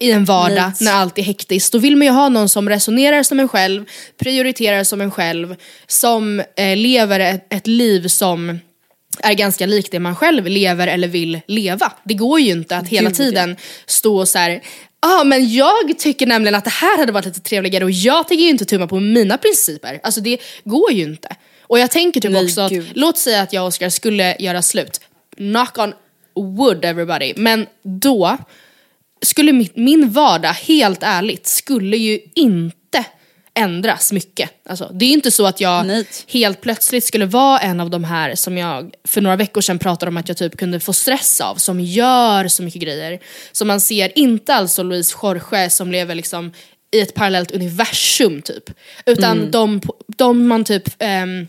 i 0.00 0.10
en 0.10 0.24
vardag 0.24 0.54
Nej. 0.54 0.74
när 0.80 0.92
allt 0.92 1.18
är 1.18 1.22
hektiskt. 1.22 1.72
Då 1.72 1.78
vill 1.78 1.96
man 1.96 2.06
ju 2.06 2.12
ha 2.12 2.28
någon 2.28 2.48
som 2.48 2.68
resonerar 2.68 3.22
som 3.22 3.40
en 3.40 3.48
själv, 3.48 3.84
prioriterar 4.18 4.84
som 4.84 5.00
en 5.00 5.10
själv, 5.10 5.56
som 5.86 6.42
eh, 6.56 6.76
lever 6.76 7.20
ett, 7.20 7.52
ett 7.52 7.66
liv 7.66 8.08
som 8.08 8.58
är 9.22 9.34
ganska 9.34 9.66
likt 9.66 9.92
det 9.92 10.00
man 10.00 10.16
själv 10.16 10.46
lever 10.46 10.86
eller 10.86 11.08
vill 11.08 11.40
leva. 11.46 11.92
Det 12.04 12.14
går 12.14 12.40
ju 12.40 12.50
inte 12.50 12.76
att 12.76 12.88
hela 12.88 13.08
Gud, 13.08 13.16
tiden 13.16 13.56
stå 13.86 14.18
och 14.18 14.28
så 14.28 14.38
här. 14.38 14.50
Ja 15.00 15.20
ah, 15.20 15.24
men 15.24 15.52
jag 15.52 15.98
tycker 15.98 16.26
nämligen 16.26 16.54
att 16.54 16.64
det 16.64 16.70
här 16.70 16.98
hade 16.98 17.12
varit 17.12 17.26
lite 17.26 17.40
trevligare 17.40 17.84
och 17.84 17.90
jag 17.90 18.28
tänker 18.28 18.44
ju 18.44 18.50
inte 18.50 18.64
tumma 18.64 18.86
på 18.86 19.00
mina 19.00 19.38
principer. 19.38 20.00
Alltså 20.02 20.20
det 20.20 20.38
går 20.64 20.92
ju 20.92 21.02
inte. 21.02 21.36
Och 21.62 21.78
jag 21.78 21.90
tänker 21.90 22.20
typ 22.20 22.30
Nej, 22.30 22.44
också 22.44 22.60
att, 22.60 22.72
gud. 22.72 22.86
låt 22.94 23.18
säga 23.18 23.42
att 23.42 23.52
jag 23.52 23.62
och 23.62 23.68
Oscar 23.68 23.88
skulle 23.88 24.36
göra 24.38 24.62
slut. 24.62 25.00
Knock 25.36 25.78
on 25.78 25.92
wood 26.34 26.84
everybody. 26.84 27.32
Men 27.36 27.66
då 27.82 28.38
skulle 29.22 29.52
min, 29.52 29.68
min 29.74 30.10
vardag, 30.10 30.52
helt 30.52 31.02
ärligt, 31.02 31.46
skulle 31.46 31.96
ju 31.96 32.20
inte 32.34 32.77
ändras 33.58 34.12
mycket. 34.12 34.50
Alltså, 34.68 34.90
det 34.94 35.04
är 35.04 35.12
inte 35.12 35.30
så 35.30 35.46
att 35.46 35.60
jag 35.60 35.86
Nej. 35.86 36.06
helt 36.28 36.60
plötsligt 36.60 37.04
skulle 37.04 37.26
vara 37.26 37.58
en 37.58 37.80
av 37.80 37.90
de 37.90 38.04
här 38.04 38.34
som 38.34 38.58
jag 38.58 38.90
för 39.04 39.20
några 39.20 39.36
veckor 39.36 39.60
sedan 39.60 39.78
pratade 39.78 40.10
om 40.10 40.16
att 40.16 40.28
jag 40.28 40.36
typ 40.36 40.56
kunde 40.56 40.80
få 40.80 40.92
stress 40.92 41.40
av, 41.40 41.56
som 41.56 41.80
gör 41.80 42.48
så 42.48 42.62
mycket 42.62 42.82
grejer. 42.82 43.20
Som 43.52 43.68
man 43.68 43.80
ser, 43.80 44.18
inte 44.18 44.54
alltså 44.54 44.82
Louise 44.82 45.16
Jorge 45.22 45.70
som 45.70 45.92
lever 45.92 46.14
liksom 46.14 46.52
i 46.90 47.00
ett 47.00 47.14
parallellt 47.14 47.50
universum 47.50 48.42
typ. 48.42 48.64
Utan 49.06 49.50
de, 49.50 49.80
de 50.16 50.46
man 50.48 50.64
typ 50.64 50.88
ehm, 50.98 51.46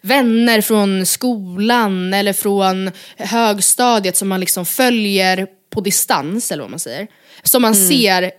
vänner 0.00 0.60
från 0.60 1.06
skolan 1.06 2.14
eller 2.14 2.32
från 2.32 2.90
högstadiet 3.16 4.16
som 4.16 4.28
man 4.28 4.40
liksom 4.40 4.66
följer 4.66 5.46
på 5.70 5.80
distans 5.80 6.52
eller 6.52 6.62
vad 6.62 6.70
man 6.70 6.80
säger. 6.80 7.06
Som 7.42 7.62
man 7.62 7.74
ser 7.74 8.22
he- 8.22 8.30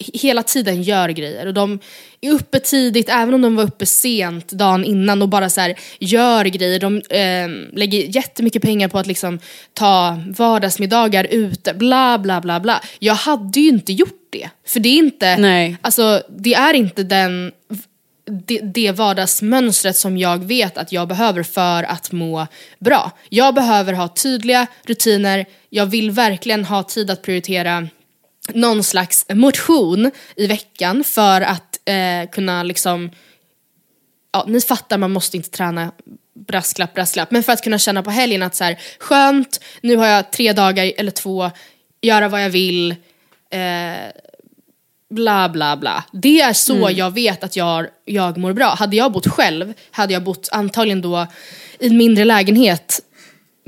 hela 0.00 0.42
tiden 0.42 0.82
gör 0.82 1.08
grejer 1.08 1.46
och 1.46 1.54
de 1.54 1.78
är 2.20 2.30
uppe 2.30 2.60
tidigt 2.60 3.08
även 3.08 3.34
om 3.34 3.42
de 3.42 3.56
var 3.56 3.64
uppe 3.64 3.86
sent 3.86 4.48
dagen 4.48 4.84
innan 4.84 5.22
och 5.22 5.28
bara 5.28 5.50
så 5.50 5.60
här 5.60 5.74
gör 5.98 6.44
grejer. 6.44 6.80
De 6.80 6.96
eh, 6.96 7.78
lägger 7.78 8.16
jättemycket 8.16 8.62
pengar 8.62 8.88
på 8.88 8.98
att 8.98 9.06
liksom 9.06 9.38
ta 9.72 10.18
vardagsmiddagar 10.26 11.26
ute, 11.30 11.74
bla 11.74 12.18
bla 12.18 12.40
bla 12.40 12.60
bla. 12.60 12.82
Jag 12.98 13.14
hade 13.14 13.60
ju 13.60 13.68
inte 13.68 13.92
gjort 13.92 14.28
det. 14.30 14.50
För 14.66 14.80
det 14.80 14.88
är 14.88 14.98
inte, 14.98 15.36
Nej. 15.36 15.76
alltså 15.80 16.22
det 16.28 16.54
är 16.54 16.74
inte 16.74 17.02
den 17.02 17.52
det, 18.46 18.58
det 18.58 18.92
vardagsmönstret 18.92 19.96
som 19.96 20.18
jag 20.18 20.44
vet 20.44 20.78
att 20.78 20.92
jag 20.92 21.08
behöver 21.08 21.42
för 21.42 21.82
att 21.82 22.12
må 22.12 22.46
bra. 22.78 23.10
Jag 23.28 23.54
behöver 23.54 23.92
ha 23.92 24.08
tydliga 24.08 24.66
rutiner, 24.86 25.46
jag 25.70 25.86
vill 25.86 26.10
verkligen 26.10 26.64
ha 26.64 26.82
tid 26.82 27.10
att 27.10 27.22
prioritera 27.22 27.88
någon 28.48 28.82
slags 28.82 29.26
motion 29.34 30.10
i 30.36 30.46
veckan 30.46 31.04
för 31.04 31.40
att 31.40 31.80
eh, 31.84 32.30
kunna 32.30 32.62
liksom 32.62 33.10
ja, 34.32 34.44
ni 34.48 34.60
fattar, 34.60 34.98
man 34.98 35.12
måste 35.12 35.36
inte 35.36 35.50
träna 35.50 35.92
brasklapp, 36.34 36.94
brasklapp. 36.94 37.30
Men 37.30 37.42
för 37.42 37.52
att 37.52 37.62
kunna 37.62 37.78
känna 37.78 38.02
på 38.02 38.10
helgen 38.10 38.42
att 38.42 38.54
så 38.54 38.64
här, 38.64 38.78
skönt, 38.98 39.60
nu 39.80 39.96
har 39.96 40.06
jag 40.06 40.30
tre 40.30 40.52
dagar 40.52 40.92
eller 40.96 41.10
två, 41.10 41.50
göra 42.00 42.28
vad 42.28 42.44
jag 42.44 42.50
vill, 42.50 42.90
eh, 43.50 44.10
bla 45.10 45.48
bla 45.48 45.76
bla. 45.76 46.04
Det 46.12 46.40
är 46.40 46.52
så 46.52 46.90
jag 46.92 47.14
vet 47.14 47.44
att 47.44 47.56
jag, 47.56 47.86
jag 48.04 48.36
mår 48.38 48.52
bra. 48.52 48.74
Hade 48.74 48.96
jag 48.96 49.12
bott 49.12 49.26
själv, 49.26 49.74
hade 49.90 50.12
jag 50.12 50.22
bott 50.22 50.48
antagligen 50.52 51.00
då 51.00 51.26
i 51.78 51.86
en 51.86 51.96
mindre 51.96 52.24
lägenhet 52.24 53.00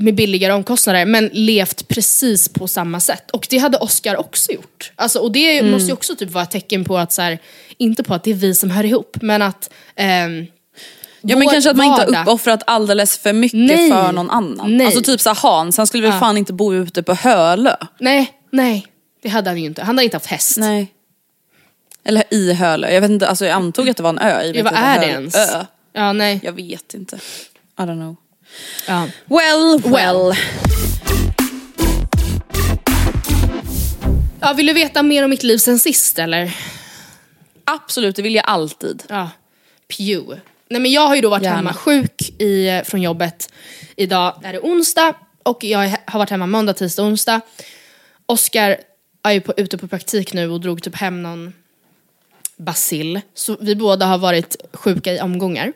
med 0.03 0.15
billigare 0.15 0.53
omkostnader 0.53 1.05
men 1.05 1.29
levt 1.33 1.87
precis 1.87 2.49
på 2.49 2.67
samma 2.67 2.99
sätt. 2.99 3.31
Och 3.31 3.47
det 3.49 3.57
hade 3.57 3.77
Oscar 3.77 4.15
också 4.17 4.51
gjort. 4.51 4.91
Alltså, 4.95 5.19
och 5.19 5.31
det 5.31 5.63
måste 5.63 5.87
ju 5.87 5.93
också 5.93 6.15
typ 6.15 6.29
vara 6.31 6.43
ett 6.43 6.51
tecken 6.51 6.85
på 6.85 6.97
att, 6.97 7.11
så 7.11 7.21
här, 7.21 7.39
inte 7.77 8.03
på 8.03 8.13
att 8.13 8.23
det 8.23 8.31
är 8.31 8.35
vi 8.35 8.55
som 8.55 8.69
hör 8.71 8.83
ihop, 8.83 9.17
men 9.21 9.41
att 9.41 9.69
ehm, 9.95 10.45
Ja 11.21 11.37
men 11.37 11.47
kanske 11.47 11.69
att 11.69 11.77
man 11.77 11.85
inte 11.85 12.01
har 12.01 12.07
vardag- 12.07 12.21
uppoffrat 12.21 12.63
alldeles 12.67 13.17
för 13.17 13.33
mycket 13.33 13.59
Nej. 13.59 13.91
för 13.91 14.11
någon 14.11 14.29
annan. 14.29 14.77
Nej. 14.77 14.85
Alltså 14.85 15.01
typ 15.01 15.21
såhär 15.21 15.37
Hans, 15.41 15.77
han 15.77 15.87
skulle 15.87 16.09
väl 16.09 16.19
fan 16.19 16.37
inte 16.37 16.53
bo 16.53 16.73
ute 16.73 17.03
på 17.03 17.13
Hölö? 17.13 17.75
Nej, 17.99 18.33
nej. 18.51 18.87
Det 19.23 19.29
hade 19.29 19.49
han 19.49 19.59
ju 19.59 19.65
inte. 19.65 19.81
Han 19.83 19.97
hade 19.97 20.03
inte 20.03 20.15
haft 20.17 20.25
häst. 20.25 20.57
Nej. 20.57 20.87
Eller 22.05 22.23
i 22.33 22.53
Hölö, 22.53 22.91
jag 22.91 23.01
vet 23.01 23.11
inte, 23.11 23.27
alltså 23.27 23.45
jag 23.45 23.53
antog 23.55 23.89
att 23.89 23.97
det 23.97 24.03
var 24.03 24.09
en 24.09 24.19
ö. 24.19 24.41
Jag 24.43 24.53
vet 24.53 24.55
Ja, 24.55 24.63
vad 24.63 24.73
är 24.73 24.99
det 24.99 25.05
ens? 25.05 25.35
Ö. 25.35 25.65
Ja, 25.93 26.13
nej. 26.13 26.39
Jag 26.43 26.51
vet 26.53 26.93
inte. 26.93 27.15
I 27.15 27.81
don't 27.81 27.95
know. 28.01 28.15
Ja. 28.87 29.07
Well, 29.25 29.81
well. 29.83 30.37
ja, 34.41 34.53
vill 34.53 34.65
du 34.65 34.73
veta 34.73 35.03
mer 35.03 35.23
om 35.23 35.29
mitt 35.29 35.43
liv 35.43 35.57
sen 35.57 35.79
sist 35.79 36.19
eller? 36.19 36.57
Absolut, 37.65 38.15
det 38.15 38.21
vill 38.21 38.35
jag 38.35 38.45
alltid. 38.47 39.03
Ja, 39.09 39.29
pew. 39.97 40.41
Nej 40.69 40.81
men 40.81 40.91
jag 40.91 41.07
har 41.07 41.15
ju 41.15 41.21
då 41.21 41.29
varit 41.29 41.43
Gärna. 41.43 41.55
hemma 41.55 41.73
sjuk 41.73 42.29
i, 42.41 42.81
från 42.85 43.01
jobbet. 43.01 43.53
Idag 43.95 44.41
är 44.43 44.53
det 44.53 44.59
onsdag 44.59 45.15
och 45.43 45.63
jag 45.63 45.97
har 46.05 46.19
varit 46.19 46.29
hemma 46.29 46.47
måndag, 46.47 46.73
tisdag, 46.73 47.03
onsdag. 47.03 47.41
Oskar 48.25 48.77
är 49.23 49.31
ju 49.31 49.41
på, 49.41 49.53
ute 49.57 49.77
på 49.77 49.87
praktik 49.87 50.33
nu 50.33 50.49
och 50.49 50.61
drog 50.61 50.83
typ 50.83 50.95
hem 50.95 51.23
någon 51.23 51.53
bacill. 52.57 53.21
Så 53.33 53.57
vi 53.61 53.75
båda 53.75 54.05
har 54.05 54.17
varit 54.17 54.55
sjuka 54.73 55.13
i 55.13 55.19
omgångar. 55.19 55.73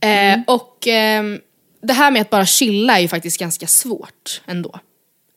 Eh, 0.00 0.40
och 0.46 0.86
ehm, 0.86 1.40
det 1.82 1.92
här 1.92 2.10
med 2.10 2.22
att 2.22 2.30
bara 2.30 2.46
chilla 2.46 2.96
är 2.96 3.00
ju 3.02 3.08
faktiskt 3.08 3.38
ganska 3.40 3.66
svårt 3.66 4.40
ändå. 4.46 4.78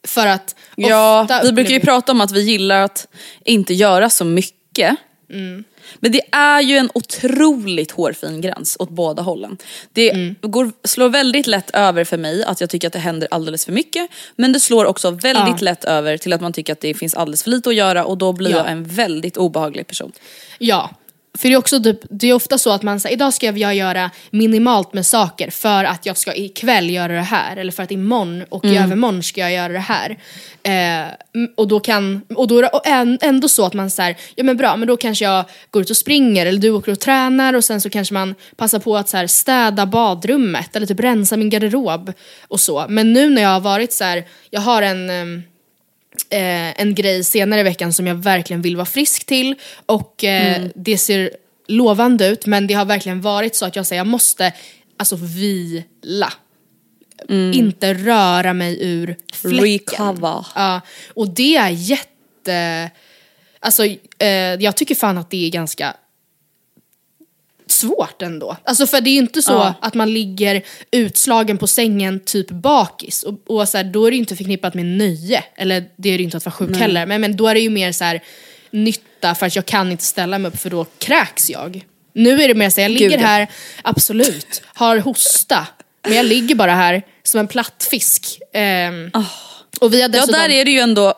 För 0.07 0.27
att 0.27 0.55
Ja, 0.75 1.21
ofta 1.21 1.41
vi 1.43 1.51
brukar 1.51 1.71
ju 1.73 1.79
prata 1.79 2.11
om 2.11 2.21
att 2.21 2.31
vi 2.31 2.41
gillar 2.41 2.81
att 2.81 3.07
inte 3.45 3.73
göra 3.73 4.09
så 4.09 4.25
mycket. 4.25 4.95
Mm. 5.29 5.63
Men 5.99 6.11
det 6.11 6.21
är 6.31 6.61
ju 6.61 6.77
en 6.77 6.89
otroligt 6.93 7.91
hårfin 7.91 8.41
gräns 8.41 8.77
åt 8.79 8.89
båda 8.89 9.21
hållen. 9.21 9.57
Det 9.93 10.09
Mm. 10.11 10.35
går, 10.41 10.71
slår 10.83 11.09
väldigt 11.09 11.47
lätt 11.47 11.69
över 11.71 12.03
för 12.03 12.17
mig 12.17 12.43
att 12.43 12.61
jag 12.61 12.69
tycker 12.69 12.87
att 12.87 12.93
det 12.93 12.99
händer 12.99 13.27
alldeles 13.31 13.65
för 13.65 13.71
mycket. 13.71 14.09
Men 14.35 14.53
det 14.53 14.59
slår 14.59 14.85
också 14.85 15.11
väldigt 15.11 15.61
Ja. 15.61 15.65
lätt 15.65 15.83
över 15.85 16.17
till 16.17 16.33
att 16.33 16.41
man 16.41 16.53
tycker 16.53 16.73
att 16.73 16.81
det 16.81 16.93
finns 16.93 17.13
alldeles 17.13 17.43
för 17.43 17.49
lite 17.49 17.69
att 17.69 17.75
göra 17.75 18.05
och 18.05 18.17
då 18.17 18.33
blir 18.33 18.51
Ja. 18.51 18.57
jag 18.57 18.71
en 18.71 18.83
väldigt 18.83 19.37
obehaglig 19.37 19.87
person. 19.87 20.11
Ja. 20.59 20.89
För 21.37 21.49
det 21.49 21.53
är 21.55 21.57
också 21.57 21.83
typ, 21.83 21.99
det 22.09 22.27
är 22.27 22.33
ofta 22.33 22.57
så 22.57 22.71
att 22.71 22.83
man 22.83 22.99
säger 22.99 23.15
idag 23.15 23.33
ska 23.33 23.51
jag 23.51 23.75
göra 23.75 24.11
minimalt 24.29 24.93
med 24.93 25.05
saker 25.05 25.49
för 25.49 25.83
att 25.83 26.05
jag 26.05 26.17
ska 26.17 26.33
ikväll 26.33 26.89
göra 26.89 27.13
det 27.13 27.21
här 27.21 27.57
eller 27.57 27.71
för 27.71 27.83
att 27.83 27.91
imorgon 27.91 28.43
och 28.49 28.65
i 28.65 28.77
övermorgon 28.77 29.23
ska 29.23 29.41
jag 29.41 29.53
göra 29.53 29.73
det 29.73 29.79
här. 29.79 30.17
Eh, 30.63 31.07
och 31.55 31.67
då 31.67 31.79
kan, 31.79 32.21
och 32.35 32.47
då 32.47 32.57
är 32.57 32.61
det 32.61 32.67
och 32.67 32.87
ändå 33.23 33.47
så 33.47 33.65
att 33.65 33.73
man 33.73 33.89
säger 33.89 34.17
ja 34.35 34.43
men 34.43 34.57
bra 34.57 34.75
men 34.75 34.87
då 34.87 34.97
kanske 34.97 35.25
jag 35.25 35.45
går 35.69 35.81
ut 35.81 35.89
och 35.89 35.97
springer 35.97 36.45
eller 36.45 36.59
du 36.59 36.69
åker 36.69 36.91
och 36.91 36.99
tränar 36.99 37.53
och 37.53 37.63
sen 37.63 37.81
så 37.81 37.89
kanske 37.89 38.13
man 38.13 38.35
passar 38.55 38.79
på 38.79 38.97
att 38.97 39.09
så 39.09 39.17
här, 39.17 39.27
städa 39.27 39.85
badrummet 39.85 40.75
eller 40.75 40.87
typ 40.87 40.99
rensa 40.99 41.37
min 41.37 41.49
garderob 41.49 42.13
och 42.47 42.59
så. 42.59 42.85
Men 42.89 43.13
nu 43.13 43.29
när 43.29 43.41
jag 43.41 43.49
har 43.49 43.59
varit 43.59 43.93
så 43.93 44.03
här, 44.03 44.23
jag 44.49 44.61
har 44.61 44.81
en 44.81 45.09
ehm, 45.09 45.43
eh, 46.35 46.81
en 46.81 46.95
grej 46.95 47.23
senare 47.23 47.59
i 47.59 47.63
veckan 47.63 47.93
som 47.93 48.07
jag 48.07 48.15
verkligen 48.15 48.61
vill 48.61 48.75
vara 48.75 48.85
frisk 48.85 49.25
till 49.25 49.55
och 49.85 50.23
eh, 50.23 50.63
det 50.75 50.97
ser 50.97 51.31
lovande 51.67 52.27
ut 52.27 52.45
men 52.45 52.67
det 52.67 52.73
har 52.73 52.85
verkligen 52.85 53.21
varit 53.21 53.55
så 53.55 53.65
att 53.65 53.75
jag 53.75 53.85
säger 53.85 53.99
jag 53.99 54.07
måste 54.07 54.53
alltså 54.97 55.15
vila. 55.15 56.33
Inte 57.29 57.93
röra 57.93 58.53
mig 58.53 58.77
ur 58.81 59.15
fläcken. 59.33 59.63
Recover. 59.63 60.45
Ja, 60.55 60.81
och 61.13 61.29
det 61.29 61.55
är 61.55 61.69
jätte... 61.69 62.91
Alltså 63.59 63.85
eh, 64.19 64.29
jag 64.59 64.75
tycker 64.75 64.95
fan 64.95 65.17
att 65.17 65.29
det 65.29 65.45
är 65.45 65.49
ganska 65.49 65.93
svårt 67.85 68.21
ändå. 68.21 68.57
Alltså 68.63 68.87
för 68.87 69.01
det 69.01 69.09
är 69.09 69.13
ju 69.13 69.19
inte 69.19 69.41
så 69.41 69.51
Ja. 69.51 69.73
att 69.81 69.93
man 69.93 70.13
ligger 70.13 70.61
utslagen 70.91 71.57
på 71.57 71.67
sängen 71.67 72.19
typ 72.19 72.49
bakis. 72.51 73.23
Och, 73.23 73.33
och 73.47 73.69
så 73.69 73.77
här, 73.77 73.83
då 73.83 74.05
är 74.05 74.11
det 74.11 74.15
ju 74.15 74.19
inte 74.21 74.35
förknippat 74.35 74.73
med 74.73 74.85
nöje. 74.85 75.43
Eller 75.55 75.85
det 75.95 76.09
är 76.09 76.13
det 76.13 76.17
ju 76.17 76.23
inte 76.23 76.37
att 76.37 76.45
vara 76.45 76.53
sjuk 76.53 76.77
heller. 76.77 77.05
Men, 77.05 77.21
men 77.21 77.37
då 77.37 77.47
är 77.47 77.53
det 77.53 77.61
ju 77.61 77.69
mer 77.69 77.91
så 77.91 78.03
här 78.03 78.23
nytta 78.71 79.35
för 79.35 79.45
att 79.45 79.55
jag 79.55 79.65
kan 79.65 79.91
inte 79.91 80.03
ställa 80.03 80.39
mig 80.39 80.49
upp 80.49 80.59
för 80.59 80.69
då 80.69 80.85
kräks 80.97 81.49
jag. 81.49 81.85
Nu 82.13 82.41
är 82.43 82.47
det 82.47 82.53
mer 82.53 82.69
så 82.69 82.81
här, 82.81 82.89
jag 82.89 82.91
ligger 82.91 83.09
Gud, 83.09 83.19
ja. 83.19 83.25
här, 83.25 83.47
absolut, 83.81 84.61
har 84.65 84.97
hosta. 84.97 85.67
Men 86.03 86.13
jag 86.17 86.25
ligger 86.25 86.55
bara 86.55 86.75
här 86.75 87.01
som 87.23 87.39
en 87.39 87.47
platt 87.47 87.87
fisk. 87.91 88.39
Ehm, 88.53 89.11
och 89.79 89.93
vi 89.93 90.01
har 90.01 90.01
Ja 90.01 90.07
dessutom... 90.07 90.31
där 90.39 90.49
är 90.49 90.65
det 90.65 90.71
ju 90.71 90.79
ändå 90.79 91.13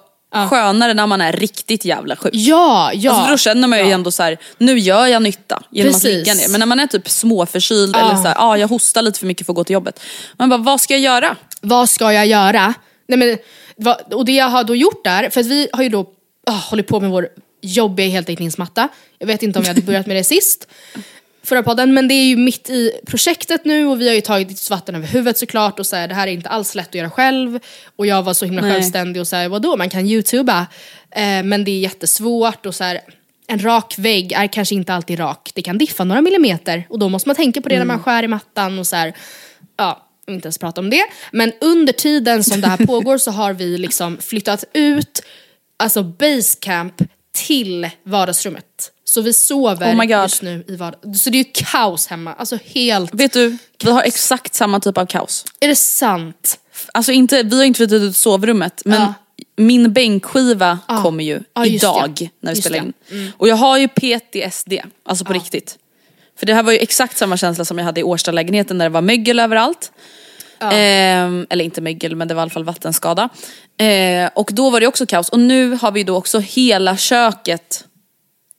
skönare 0.49 0.93
när 0.93 1.07
man 1.07 1.21
är 1.21 1.31
riktigt 1.31 1.85
jävla 1.85 2.15
sjuk. 2.15 2.33
Ja, 2.33 2.91
ja. 2.93 3.11
Alltså 3.11 3.31
då 3.31 3.37
känner 3.37 3.67
man 3.67 3.79
ju 3.79 3.91
ändå 3.91 4.11
så 4.11 4.23
här: 4.23 4.37
nu 4.57 4.79
gör 4.79 5.07
jag 5.07 5.21
nytta 5.21 5.63
genom 5.71 5.93
Precis. 5.93 6.05
att 6.05 6.11
ligga 6.11 6.33
ner. 6.33 6.49
Men 6.49 6.59
när 6.59 6.67
man 6.67 6.79
är 6.79 6.87
typ 6.87 7.09
småförkyld 7.09 7.95
eller 7.95 8.15
så 8.15 8.27
här, 8.27 8.35
ah, 8.37 8.57
jag 8.57 8.67
hostar 8.67 9.01
lite 9.01 9.19
för 9.19 9.27
mycket 9.27 9.45
för 9.45 9.53
att 9.53 9.55
gå 9.55 9.63
till 9.63 9.73
jobbet. 9.73 9.99
Man 10.37 10.49
bara, 10.49 10.57
vad 10.57 10.81
ska 10.81 10.93
jag 10.93 11.01
göra? 11.01 11.35
vad 11.61 11.89
ska 11.89 12.13
jag 12.13 12.27
göra? 12.27 12.73
Nej, 13.07 13.19
men, 13.19 13.37
vad, 13.75 14.13
och 14.13 14.25
det 14.25 14.31
jag 14.31 14.49
har 14.49 14.63
då 14.63 14.75
gjort 14.75 15.03
där, 15.03 15.29
för 15.29 15.41
att 15.41 15.47
vi 15.47 15.67
har 15.73 15.83
ju 15.83 15.89
då 15.89 15.99
oh, 16.49 16.69
hållit 16.69 16.87
på 16.87 16.99
med 16.99 17.09
vår 17.09 17.27
jobbiga 17.61 18.07
heltäckningsmatta. 18.07 18.89
Jag 19.19 19.27
vet 19.27 19.43
inte 19.43 19.59
om 19.59 19.65
jag 19.65 19.69
hade 19.69 19.81
börjat 19.81 20.07
med 20.07 20.15
det 20.15 20.23
sist, 20.23 20.67
förra 21.47 21.63
podden, 21.63 21.93
men 21.93 22.07
det 22.07 22.13
är 22.13 22.25
ju 22.25 22.37
mitt 22.37 22.69
i 22.69 22.91
projektet 23.05 23.65
nu 23.65 23.87
och 23.87 24.01
vi 24.01 24.07
har 24.07 24.15
ju 24.15 24.21
tagit 24.21 24.49
lite 24.49 24.71
vatten 24.71 24.95
över 24.95 25.07
huvudet 25.07 25.37
såklart 25.37 25.79
och 25.79 25.85
så 25.85 25.95
här, 25.95 26.07
det 26.07 26.13
här 26.13 26.27
är 26.27 26.31
inte 26.31 26.49
alls 26.49 26.75
lätt 26.75 26.87
att 26.87 26.95
göra 26.95 27.09
själv. 27.09 27.59
Och 27.95 28.07
jag 28.07 28.23
var 28.23 28.33
så 28.33 28.45
himla 28.45 28.61
Nej. 28.61 28.71
självständig 28.71 29.19
och 29.19 29.27
så 29.27 29.35
här, 29.35 29.49
vadå, 29.49 29.77
man 29.77 29.89
kan 29.89 30.05
youtuba, 30.05 30.67
eh, 31.11 31.43
men 31.43 31.63
det 31.63 31.71
är 31.71 31.79
jättesvårt 31.79 32.65
och 32.65 32.75
så 32.75 32.83
här, 32.83 33.01
en 33.47 33.63
rak 33.63 33.95
vägg 33.97 34.31
är 34.31 34.47
kanske 34.47 34.75
inte 34.75 34.93
alltid 34.93 35.19
rak, 35.19 35.51
det 35.53 35.61
kan 35.61 35.77
diffa 35.77 36.03
några 36.03 36.21
millimeter 36.21 36.87
och 36.89 36.99
då 36.99 37.09
måste 37.09 37.29
man 37.29 37.35
tänka 37.35 37.61
på 37.61 37.69
det 37.69 37.77
när 37.77 37.85
man 37.85 38.03
skär 38.03 38.23
i 38.23 38.27
mattan 38.27 38.79
och 38.79 38.87
så 38.87 38.95
här, 38.95 39.13
ja, 39.77 40.07
vill 40.25 40.35
inte 40.35 40.45
ens 40.45 40.57
prata 40.57 40.81
om 40.81 40.89
det. 40.89 41.03
Men 41.31 41.53
under 41.61 41.93
tiden 41.93 42.43
som 42.43 42.61
det 42.61 42.67
här 42.67 42.77
pågår 42.85 43.17
så 43.17 43.31
har 43.31 43.53
vi 43.53 43.77
liksom 43.77 44.17
flyttat 44.17 44.63
ut 44.73 45.23
alltså 45.79 46.03
basecamp 46.03 47.01
till 47.31 47.89
vardagsrummet. 48.03 48.91
Så 49.17 49.21
vi 49.21 49.33
sover 49.33 49.95
Oh 49.99 50.23
just 50.23 50.41
nu 50.41 50.63
i 50.67 50.75
vardagsrummet. 50.75 51.19
Så 51.19 51.29
det 51.29 51.37
är 51.37 51.43
ju 51.43 51.51
kaos 51.53 52.07
hemma. 52.07 52.33
Alltså 52.33 52.57
helt... 52.65 53.13
Vet 53.13 53.33
du, 53.33 53.57
vi 53.83 53.91
har 53.91 54.03
exakt 54.03 54.55
samma 54.55 54.79
typ 54.79 54.97
av 54.97 55.05
kaos. 55.05 55.45
Är 55.59 55.67
det 55.67 55.75
sant? 55.75 56.59
Alltså 56.93 57.11
inte, 57.11 57.43
vi 57.43 57.57
har 57.57 57.63
inte 57.63 57.77
flyttat 57.77 58.01
ut 58.01 58.17
sovrummet 58.17 58.81
men 58.85 59.01
Ja. 59.01 59.13
min 59.55 59.93
bänkskiva 59.93 60.79
kommer 61.03 61.23
ju 61.23 61.39
Ja, 61.53 61.65
idag 61.65 62.13
det. 62.19 62.29
när 62.39 62.51
vi 62.51 62.57
Just 62.57 62.67
spelar 62.67 62.85
in. 62.85 62.93
Och 63.37 63.47
jag 63.47 63.55
har 63.55 63.77
ju 63.77 63.87
PTSD, 63.87 64.73
alltså 65.05 65.25
på 65.25 65.33
riktigt. 65.33 65.77
För 66.39 66.45
det 66.45 66.53
här 66.53 66.63
var 66.63 66.71
ju 66.71 66.77
exakt 66.77 67.17
samma 67.17 67.37
känsla 67.37 67.65
som 67.65 67.77
jag 67.77 67.85
hade 67.85 67.99
i 67.99 68.03
Årstalägenheten 68.03 68.77
när 68.77 68.85
det 68.85 68.89
var 68.89 69.01
mögel 69.01 69.39
överallt. 69.39 69.91
Ehm, 70.59 71.47
eller 71.49 71.65
inte 71.65 71.81
mögel 71.81 72.15
men 72.15 72.27
det 72.27 72.33
var 72.33 72.41
i 72.41 72.43
alla 72.43 72.49
fall 72.49 72.63
vattenskada. 72.63 73.29
Ehm, 73.77 74.29
och 74.35 74.49
då 74.53 74.69
var 74.69 74.79
det 74.79 74.87
också 74.87 75.05
kaos. 75.05 75.29
Och 75.29 75.39
nu 75.39 75.71
har 75.81 75.91
vi 75.91 76.03
då 76.03 76.15
också 76.15 76.39
hela 76.39 76.97
köket 76.97 77.83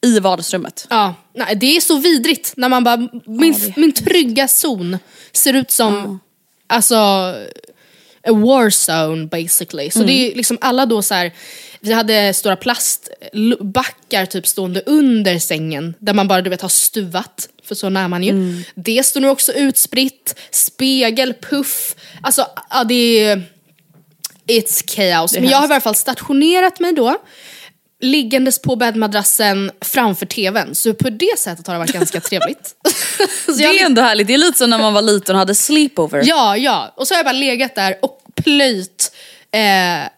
i 0.07 0.21
vardagsrummet. 0.21 0.87
Ja, 0.91 1.15
nej, 1.35 1.57
det 1.57 1.77
är 1.77 1.81
så 1.81 1.99
vidrigt 1.99 2.53
när 2.57 2.69
man 2.69 2.85
bara, 2.85 3.09
min, 3.27 3.73
min 3.77 3.93
trygga 3.93 4.49
zon 4.49 4.99
ser 5.33 5.55
ut 5.55 5.71
som, 5.71 6.21
alltså, 6.67 6.95
a 8.27 8.33
war 8.33 8.71
zone 8.71 9.27
basically. 9.27 9.91
Så 9.91 10.03
det 10.03 10.13
är 10.13 10.35
liksom 10.35 10.59
alla 10.61 10.87
då 10.87 11.03
så 11.03 11.15
här. 11.15 11.33
vi 11.81 11.93
hade 11.93 12.35
stora 12.35 12.57
plastbackar 12.57 14.27
typ 14.27 14.47
stående 14.47 14.83
under 14.87 15.39
sängen 15.39 15.95
där 15.99 16.15
man 16.15 16.29
bara 16.29 16.43
du 16.43 16.51
vet 16.51 16.63
har 16.63 16.69
stuvat, 16.69 17.49
för 17.65 17.75
så 17.75 17.89
när 17.89 18.09
man 18.09 18.23
ju. 18.23 18.63
Det 18.75 19.07
står 19.07 19.21
nu 19.21 19.29
också 19.29 19.53
utspritt, 19.53 20.35
spegel, 20.51 21.35
puff, 21.35 21.95
alltså 22.23 22.47
ja, 22.71 22.85
det 22.85 23.25
är 23.25 23.43
It's 24.49 24.97
chaos. 24.97 25.33
Men 25.35 25.49
jag 25.49 25.59
har 25.59 25.69
i 25.69 25.73
alla 25.73 25.81
fall 25.81 25.95
stationerat 25.95 26.81
mig 26.81 26.93
då 26.93 27.17
liggandes 28.01 28.63
på 28.63 28.77
bäddmadrassen 28.77 29.71
framför 29.81 30.27
tvn. 30.27 30.75
Så 30.75 30.95
på 30.95 31.11
det 31.11 31.39
sättet 31.39 31.67
har 31.67 31.75
det 31.75 31.79
varit 31.79 31.93
ganska 31.93 32.21
trevligt. 32.21 32.75
Det 33.59 33.65
är 33.65 33.85
ändå 33.87 34.03
härligt, 34.03 34.27
det 34.27 34.35
är 34.35 34.39
lite 34.39 34.59
som 34.59 34.71
när 34.71 34.79
man 34.79 34.95
var 34.95 35.03
liten 35.03 35.35
och 35.35 35.39
hade 35.39 35.55
sleepover. 35.55 36.23
ja, 36.27 36.57
ja. 36.57 36.93
Och 36.97 37.09
så 37.09 37.15
har 37.15 37.19
jag 37.19 37.27
bara 37.27 37.33
legat 37.33 37.75
där 37.75 37.99
och 38.03 38.21
plöjt 38.35 39.13
eh, 39.53 40.09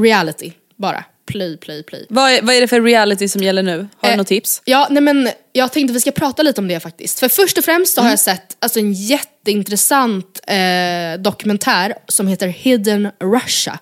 reality. 0.00 0.52
Bara. 0.76 1.04
Plöj, 1.26 1.56
plöj, 1.56 1.82
plöj. 1.82 2.06
Vad, 2.08 2.30
är, 2.32 2.42
vad 2.42 2.54
är 2.54 2.60
det 2.60 2.68
för 2.68 2.80
reality 2.80 3.28
som 3.28 3.42
gäller 3.42 3.62
nu? 3.62 3.88
Har 3.96 4.08
du 4.08 4.12
Eh, 4.12 4.16
något 4.16 4.26
tips? 4.26 4.62
Ja, 4.64 4.86
nej 4.90 5.02
men 5.02 5.30
jag 5.52 5.72
tänkte 5.72 5.92
vi 5.94 6.00
ska 6.00 6.10
prata 6.10 6.42
lite 6.42 6.60
om 6.60 6.68
det 6.68 6.80
faktiskt. 6.80 7.20
För 7.20 7.28
först 7.28 7.58
och 7.58 7.64
främst 7.64 7.94
så 7.94 8.00
har 8.00 8.10
jag 8.10 8.18
sett 8.18 8.56
alltså, 8.58 8.78
en 8.78 8.92
jätteintressant 8.92 10.40
eh, 10.46 11.20
dokumentär 11.22 11.94
som 12.08 12.26
heter 12.28 12.46
Hidden 12.48 13.08
Russia. 13.22 13.78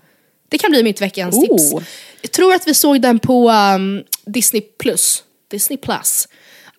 Det 0.49 0.59
kan 0.59 0.71
bli 0.71 0.83
mitt 0.83 1.01
veckans 1.01 1.35
Oh. 1.37 1.43
tips. 1.59 1.87
Jag 2.23 2.33
tror 2.33 2.55
att 2.55 2.69
vi 2.69 2.75
såg 2.75 3.01
den 3.01 3.19
på 3.19 3.51
um, 3.51 4.05
Disney 4.27 4.63
plus. 4.79 5.23
Disney 5.51 5.77
plus. 5.77 6.29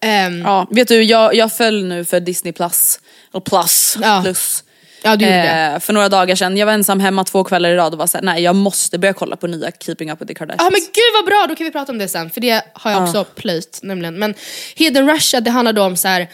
Ehm, 0.02 0.42
Ja, 0.42 0.68
vet 0.72 0.88
du, 0.88 1.04
jag, 1.04 1.36
jag 1.36 1.54
föll 1.54 1.84
nu 1.86 2.06
för 2.06 2.20
Disney 2.20 2.54
plus, 2.54 3.00
och 3.32 3.46
plus, 3.46 3.98
Ja. 4.02 4.20
plus. 4.24 4.64
ja, 5.04 5.16
du 5.16 5.26
gjorde. 5.26 5.72
Eh, 5.74 5.80
för 5.80 5.94
några 5.94 6.10
dagar 6.10 6.36
sedan, 6.36 6.58
jag 6.58 6.66
var 6.66 6.74
ensam 6.74 7.00
hemma 7.00 7.24
två 7.24 7.44
kvällar 7.44 7.70
i 7.70 7.76
rad 7.76 7.94
och 7.94 8.00
var 8.00 8.08
såhär, 8.08 8.26
nej 8.26 8.44
jag 8.44 8.56
måste 8.56 8.98
börja 9.00 9.14
kolla 9.14 9.36
på 9.36 9.48
nya 9.48 9.72
Keeping 9.72 10.12
Up 10.12 10.22
With 10.22 10.28
The 10.28 10.34
Kardashians. 10.34 10.64
Ja 10.64 10.70
men 10.72 10.80
gud 10.82 11.14
vad 11.16 11.26
bra, 11.26 11.46
då 11.50 11.56
kan 11.56 11.66
vi 11.66 11.72
prata 11.72 11.92
om 11.92 11.98
det 11.98 12.08
sen. 12.08 12.30
För 12.30 12.42
det 12.42 12.64
har 12.74 12.92
jag 12.92 13.04
också 13.04 13.24
plöjt 13.24 13.80
nämligen. 13.84 14.20
Men 14.20 14.34
Hidden 14.76 15.10
Russia 15.14 15.42
det 15.42 15.52
handlar 15.52 15.74
då 15.74 15.84
om 15.84 15.98
så 15.98 16.08
här 16.08 16.28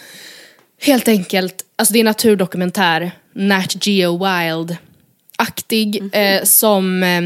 helt 0.82 1.08
enkelt, 1.08 1.56
alltså 1.76 1.94
det 1.94 1.98
är 1.98 2.02
en 2.02 2.06
naturdokumentär, 2.06 3.12
Nat 3.36 3.86
Geo 3.88 4.18
Wild-aktig, 4.26 6.10
eh, 6.16 6.44
som 6.44 7.04
eh, 7.04 7.22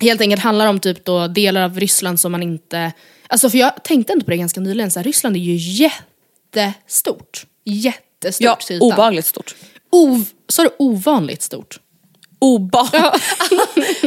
helt 0.00 0.20
enkelt 0.20 0.42
handlar 0.42 0.66
om 0.66 0.80
typ 0.80 1.04
då 1.04 1.26
delar 1.28 1.60
av 1.62 1.80
Ryssland 1.80 2.20
som 2.20 2.32
man 2.32 2.42
inte, 2.42 2.92
alltså 3.26 3.50
för 3.50 3.58
jag 3.58 3.84
tänkte 3.84 4.12
ändå 4.12 4.24
på 4.24 4.30
det 4.30 4.36
ganska 4.36 4.60
nyligen, 4.60 4.90
så 4.90 4.98
här, 4.98 5.04
Ryssland 5.04 5.36
är 5.36 5.40
ju 5.40 5.56
jättestort. 5.56 7.46
Jättestort 7.64 8.44
ja, 8.44 8.56
till 8.66 8.76
ytan. 8.76 8.86
obehagligt 8.92 9.26
stort. 9.26 9.54
Ov- 9.92 10.30
så 10.48 10.62
är 10.62 10.64
det 10.66 10.72
ovanligt 10.78 11.42
stort. 11.42 11.80
Oba- 12.40 13.18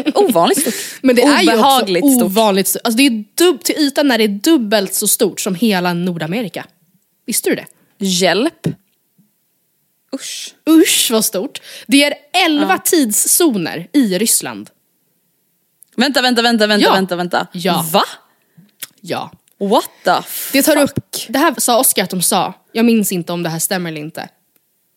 Ovanligt 0.16 0.62
stort. 0.62 0.74
Men 1.02 1.16
det 1.16 1.22
är 1.22 1.42
ju 1.42 1.48
också 1.50 1.54
Obehagligt 1.60 2.12
stort. 2.14 2.24
ovanligt 2.24 2.68
stort. 2.68 2.82
Alltså 2.84 2.98
det 2.98 3.04
är 3.06 3.24
dubb- 3.36 3.64
till 3.64 3.76
ytan 3.78 4.08
när 4.08 4.18
det 4.18 4.24
är 4.24 4.28
dubbelt 4.28 4.94
så 4.94 5.08
stort 5.08 5.40
som 5.42 5.56
hela 5.56 5.94
Nordamerika. 5.94 6.66
Visste 7.26 7.50
du 7.50 7.56
det? 7.56 7.66
Hjälp. 8.06 8.68
Usch. 10.16 10.54
Usch 10.70 11.10
vad 11.12 11.26
stort. 11.26 11.62
Det 11.88 12.04
är 12.04 12.14
11 12.46 12.78
tidszoner 12.78 13.88
i 13.94 14.18
Ryssland. 14.18 14.70
Vänta, 16.00 16.22
vänta, 16.22 16.42
vänta, 16.42 16.68
vänta, 16.68 16.86
Ja. 16.86 16.94
vänta, 16.94 17.16
vänta. 17.16 17.48
Ja. 17.52 17.86
Va? 17.92 18.04
Ja. 19.02 19.32
What 19.60 19.90
the 20.04 20.12
Det 20.54 20.64
tar 20.64 20.76
fuck? 20.76 20.84
upp, 20.98 21.16
det 21.28 21.40
här 21.40 21.54
sa 21.58 21.80
Oscar 21.80 22.04
att 22.04 22.10
de 22.10 22.22
sa, 22.22 22.54
jag 22.72 22.86
minns 22.86 23.12
inte 23.12 23.34
om 23.34 23.44
det 23.44 23.50
här 23.50 23.60
stämmer 23.60 23.90
eller 23.92 24.02
inte. 24.02 24.28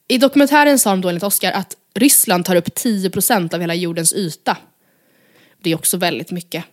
I 0.08 0.18
dokumentären 0.18 0.78
sa 0.78 0.90
de 0.90 1.00
då 1.00 1.08
enligt 1.08 1.24
Oscar 1.24 1.52
att 1.52 1.76
Ryssland 1.94 2.44
tar 2.44 2.56
upp 2.56 2.68
10% 2.74 3.54
av 3.54 3.60
hela 3.60 3.74
jordens 3.74 4.12
yta. 4.12 4.56
Det 5.62 5.70
är 5.70 5.74
också 5.74 5.96
väldigt 5.96 6.30
mycket. 6.30 6.64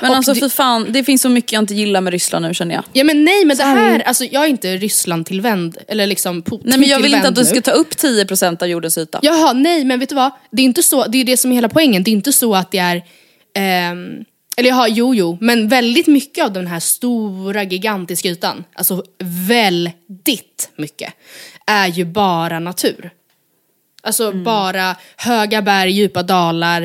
Men 0.00 0.10
Och 0.10 0.16
alltså 0.16 0.34
för 0.34 0.48
fan, 0.48 0.86
det 0.92 1.04
finns 1.04 1.22
så 1.22 1.28
mycket 1.28 1.52
jag 1.52 1.62
inte 1.62 1.74
gillar 1.74 2.00
med 2.00 2.10
Ryssland 2.12 2.46
nu 2.46 2.54
känner 2.54 2.74
jag. 2.74 2.84
Ja 2.92 3.04
men 3.04 3.24
nej 3.24 3.44
men 3.44 3.56
det 3.56 3.64
här, 3.64 4.00
alltså 4.00 4.24
jag 4.24 4.44
är 4.44 4.48
inte 4.48 4.76
Ryssland 4.76 5.26
tillvänd, 5.26 5.78
eller 5.88 6.06
liksom 6.06 6.42
Putin 6.42 6.60
Nej 6.64 6.78
men 6.78 6.88
jag 6.88 7.00
vill 7.00 7.14
inte 7.14 7.28
att 7.28 7.34
du 7.34 7.44
ska 7.44 7.60
ta 7.60 7.70
upp 7.70 7.90
10% 7.90 8.62
av 8.62 8.68
jordens 8.68 8.98
yta. 8.98 9.18
Jaha, 9.22 9.52
nej 9.52 9.84
men 9.84 10.00
vet 10.00 10.08
du 10.08 10.14
vad? 10.14 10.30
Det 10.50 10.62
är 10.62 10.64
inte 10.64 10.82
så, 10.82 11.04
det 11.06 11.18
är 11.18 11.24
det 11.24 11.36
som 11.36 11.50
är 11.50 11.54
hela 11.54 11.68
poängen. 11.68 12.02
Det 12.02 12.10
är 12.10 12.12
inte 12.12 12.32
så 12.32 12.54
att 12.54 12.70
det 12.70 12.78
är, 12.78 13.02
ehm, 13.58 14.24
eller 14.56 14.68
jaha, 14.68 14.88
jo 14.88 15.14
jo, 15.14 15.38
men 15.40 15.68
väldigt 15.68 16.06
mycket 16.06 16.44
av 16.44 16.52
den 16.52 16.66
här 16.66 16.80
stora 16.80 17.62
gigantiska 17.62 18.28
ytan, 18.28 18.64
alltså 18.74 19.04
väldigt 19.48 20.70
mycket, 20.76 21.14
är 21.66 21.86
ju 21.86 22.04
bara 22.04 22.58
natur. 22.58 23.10
Alltså 24.02 24.32
bara 24.32 24.96
höga 25.16 25.62
berg, 25.62 25.90
djupa 25.90 26.22
dalar. 26.22 26.82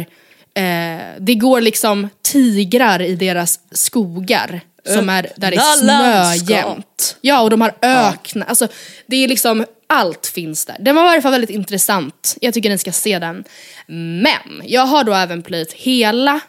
Eh, 0.55 1.01
det 1.19 1.35
går 1.35 1.61
liksom 1.61 2.09
tigrar 2.21 3.01
i 3.01 3.15
deras 3.15 3.59
skogar. 3.71 4.61
Som 4.85 5.09
är, 5.09 5.27
där 5.35 5.51
det 5.51 5.57
är 5.57 5.77
snöjämnt. 5.77 7.17
Ja, 7.21 7.41
och 7.41 7.49
de 7.49 7.61
har 7.61 7.73
öknar. 7.81 8.47
Alltså, 8.47 8.67
det 9.07 9.15
är 9.15 9.27
liksom, 9.27 9.65
allt 9.87 10.27
finns 10.27 10.65
där. 10.65 10.77
Den 10.79 10.95
var 10.95 11.05
i 11.05 11.09
alla 11.09 11.21
fall 11.21 11.31
väldigt 11.31 11.49
intressant. 11.49 12.37
Jag 12.41 12.53
tycker 12.53 12.69
ni 12.69 12.77
ska 12.77 12.91
se 12.91 13.19
den. 13.19 13.43
Men, 13.87 14.61
jag 14.63 14.85
har 14.85 15.03
då 15.03 15.13
även 15.13 15.41
plöjt 15.41 15.73
hela, 15.73 16.39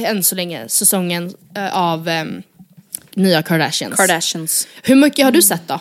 än 0.00 0.24
så 0.24 0.34
länge, 0.34 0.68
säsongen 0.68 1.34
eh, 1.56 1.76
av 1.76 2.08
ehm, 2.08 2.42
nya 3.14 3.42
Kardashians. 3.42 3.96
Kardashians. 3.96 4.68
Hur 4.82 4.96
mycket 4.96 5.24
har 5.24 5.32
du 5.32 5.42
sett 5.42 5.68
då? 5.68 5.80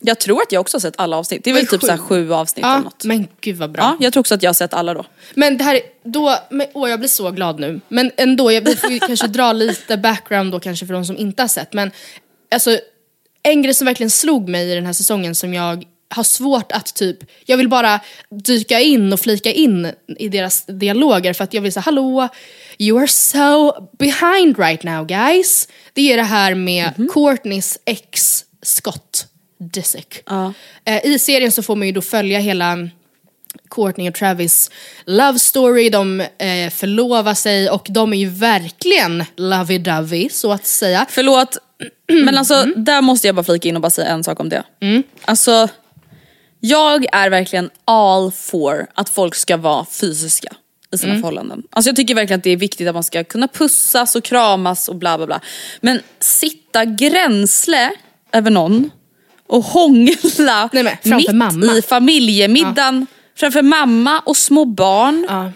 Jag 0.00 0.18
tror 0.18 0.42
att 0.42 0.52
jag 0.52 0.60
också 0.60 0.76
har 0.76 0.80
sett 0.80 0.94
alla 0.96 1.16
avsnitt. 1.16 1.44
Det 1.44 1.50
är 1.50 1.54
väl 1.54 1.62
är 1.62 1.66
typ 1.66 1.80
så 1.80 1.90
här 1.90 1.98
sju? 1.98 2.04
sju 2.28 2.32
avsnitt 2.32 2.64
eller 2.64 2.74
Ja, 2.74 2.80
något. 2.80 3.04
men 3.04 3.28
gud 3.40 3.56
vad 3.56 3.70
bra. 3.70 3.82
Ja, 3.82 3.96
jag 4.00 4.12
tror 4.12 4.20
också 4.20 4.34
att 4.34 4.42
jag 4.42 4.48
har 4.48 4.54
sett 4.54 4.74
alla 4.74 4.94
då. 4.94 5.04
Men 5.34 5.58
det 5.58 5.64
här, 5.64 5.80
då, 6.04 6.36
men, 6.50 6.66
åh 6.72 6.90
jag 6.90 6.98
blir 6.98 7.08
så 7.08 7.30
glad 7.30 7.60
nu. 7.60 7.80
Men 7.88 8.10
ändå, 8.16 8.52
jag, 8.52 8.60
vi 8.60 8.76
får 8.76 8.90
ju 8.90 8.98
kanske 9.06 9.26
dra 9.26 9.52
lite 9.52 9.96
background 9.96 10.52
då 10.52 10.60
kanske 10.60 10.86
för 10.86 10.94
de 10.94 11.04
som 11.04 11.16
inte 11.16 11.42
har 11.42 11.48
sett. 11.48 11.72
Men 11.72 11.90
alltså, 12.50 12.78
en 13.42 13.62
grej 13.62 13.74
som 13.74 13.84
verkligen 13.84 14.10
slog 14.10 14.48
mig 14.48 14.72
i 14.72 14.74
den 14.74 14.86
här 14.86 14.92
säsongen 14.92 15.34
som 15.34 15.54
jag 15.54 15.84
har 16.08 16.22
svårt 16.22 16.72
att 16.72 16.94
typ, 16.94 17.18
jag 17.44 17.56
vill 17.56 17.68
bara 17.68 18.00
dyka 18.30 18.80
in 18.80 19.12
och 19.12 19.20
flika 19.20 19.52
in 19.52 19.92
i 20.18 20.28
deras 20.28 20.66
dialoger 20.66 21.32
för 21.32 21.44
att 21.44 21.54
jag 21.54 21.62
vill 21.62 21.72
säga 21.72 21.82
hallå, 21.82 22.28
you 22.78 22.98
are 22.98 23.08
so 23.08 23.72
behind 23.98 24.58
right 24.58 24.82
now 24.82 25.06
guys. 25.06 25.68
Det 25.92 26.12
är 26.12 26.16
det 26.16 26.22
här 26.22 26.54
med 26.54 27.10
Courtneys 27.14 27.78
ex 27.84 28.44
Scott 28.62 29.26
Disick. 29.58 30.22
Eh, 30.84 31.06
I 31.06 31.18
serien 31.18 31.52
så 31.52 31.62
får 31.62 31.76
man 31.76 31.86
ju 31.86 31.92
då 31.92 32.00
följa 32.02 32.38
hela 32.38 32.88
Courtney 33.70 34.08
och 34.08 34.14
Travis 34.14 34.70
love 35.06 35.38
story, 35.38 35.90
de 35.90 36.20
eh, 36.20 36.70
förlovar 36.70 37.34
sig 37.34 37.70
och 37.70 37.86
de 37.90 38.12
är 38.12 38.16
ju 38.16 38.28
verkligen 38.28 39.24
lovey-dovey 39.36 40.28
så 40.28 40.52
att 40.52 40.66
säga. 40.66 41.06
Förlåt, 41.10 41.58
men 42.08 42.38
alltså 42.38 42.64
där 42.76 43.02
måste 43.02 43.28
jag 43.28 43.34
bara 43.34 43.44
flika 43.44 43.68
in 43.68 43.76
och 43.76 43.82
bara 43.82 43.90
säga 43.90 44.08
en 44.08 44.24
sak 44.24 44.40
om 44.40 44.48
det. 44.48 44.62
Alltså, 45.24 45.68
jag 46.68 47.06
är 47.12 47.30
verkligen 47.30 47.70
all 47.84 48.32
for 48.32 48.86
att 48.94 49.08
folk 49.08 49.34
ska 49.34 49.56
vara 49.56 49.86
fysiska 49.90 50.48
i 50.94 50.98
sina 50.98 51.14
förhållanden. 51.14 51.62
Alltså 51.70 51.88
jag 51.88 51.96
tycker 51.96 52.14
verkligen 52.14 52.38
att 52.40 52.44
det 52.44 52.50
är 52.50 52.56
viktigt 52.56 52.88
att 52.88 52.94
man 52.94 53.02
ska 53.04 53.24
kunna 53.24 53.48
pussas 53.48 54.16
och 54.16 54.24
kramas 54.24 54.88
och 54.88 54.96
bla 54.96 55.16
bla 55.16 55.26
bla. 55.26 55.40
Men 55.80 56.00
sitta 56.20 56.84
gränsle 56.84 57.90
över 58.32 58.50
någon 58.50 58.90
och 59.46 59.62
hångla 59.64 60.70
Nej, 60.72 60.82
men 61.02 61.16
mitt 61.16 61.32
mamma. 61.32 61.66
i 61.72 61.82
familjemiddagen 61.82 63.06
framför 63.36 63.62
mamma 63.62 64.20
och 64.20 64.36
små 64.36 64.64
barn 64.64 65.26
Ja. 65.28 65.52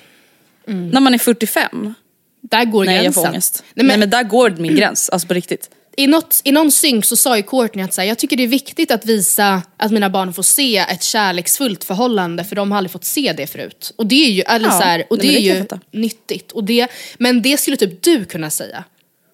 när 0.67 1.01
man 1.01 1.15
är 1.15 1.19
45. 1.19 1.95
Där 2.43 2.65
går 2.65 2.85
Nej 2.85 2.95
jag 2.95 3.03
gränsen. 3.05 3.23
får 3.23 3.31
ångest. 3.31 3.63
Nej, 3.65 3.73
men, 3.75 3.87
Nej 3.87 3.99
men 3.99 4.11
där 4.11 4.23
går 4.23 4.51
min 4.51 4.77
gräns, 4.77 5.09
alltså 5.11 5.29
på 5.29 5.35
riktigt. 5.35 5.71
I, 6.03 6.07
något, 6.07 6.41
I 6.45 6.53
någon 6.53 6.71
synk 6.73 7.05
så 7.05 7.17
sa 7.17 7.37
ju 7.37 7.43
Courtney 7.43 7.85
att 7.85 7.95
så 7.95 8.01
här, 8.01 8.09
jag 8.09 8.19
tycker 8.19 8.37
det 8.37 8.43
är 8.43 8.47
viktigt 8.49 8.91
att 8.91 9.07
visa 9.07 9.63
att 9.77 9.91
mina 9.93 10.11
barn 10.11 10.33
får 10.33 10.43
se 10.43 10.77
ett 10.77 11.03
kärleksfullt 11.03 11.85
förhållande 11.85 12.45
för 12.45 12.57
de 12.57 12.71
har 12.71 12.79
aldrig 12.79 12.91
fått 12.93 13.05
se 13.05 13.33
det 13.37 13.47
förut. 13.47 13.93
Och 13.97 14.07
det 14.07 14.25
är 14.27 14.31
ju, 14.31 14.43
eller 14.43 14.67
Ja, 14.69 14.73
så 14.79 14.85
här, 14.85 15.05
och 15.11 15.19
det 15.19 15.29
är 15.29 15.33
jag 15.41 15.57
ju 15.57 15.67
nyttigt. 16.01 16.53
Och 16.53 16.65
det, 16.65 16.89
men 17.19 17.43
det 17.43 17.57
skulle 17.61 17.77
typ 17.77 18.03
du 18.03 18.25
kunna 18.25 18.51
säga. 18.51 18.85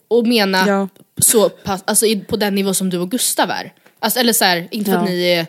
Och 0.08 0.26
mena 0.26 0.64
Ja. 0.68 0.88
så 1.22 1.48
pass, 1.48 1.82
alltså 1.86 2.06
på 2.28 2.36
den 2.36 2.54
nivå 2.54 2.74
som 2.74 2.90
du 2.90 2.98
och 2.98 3.10
Gustav 3.10 3.50
är. 3.50 3.72
Alltså, 4.00 4.20
eller 4.20 4.32
så 4.32 4.44
här, 4.44 4.68
inte 4.70 4.90
för 4.90 4.98
att 4.98 5.04
Ja. 5.08 5.10
ni 5.14 5.22
är 5.22 5.46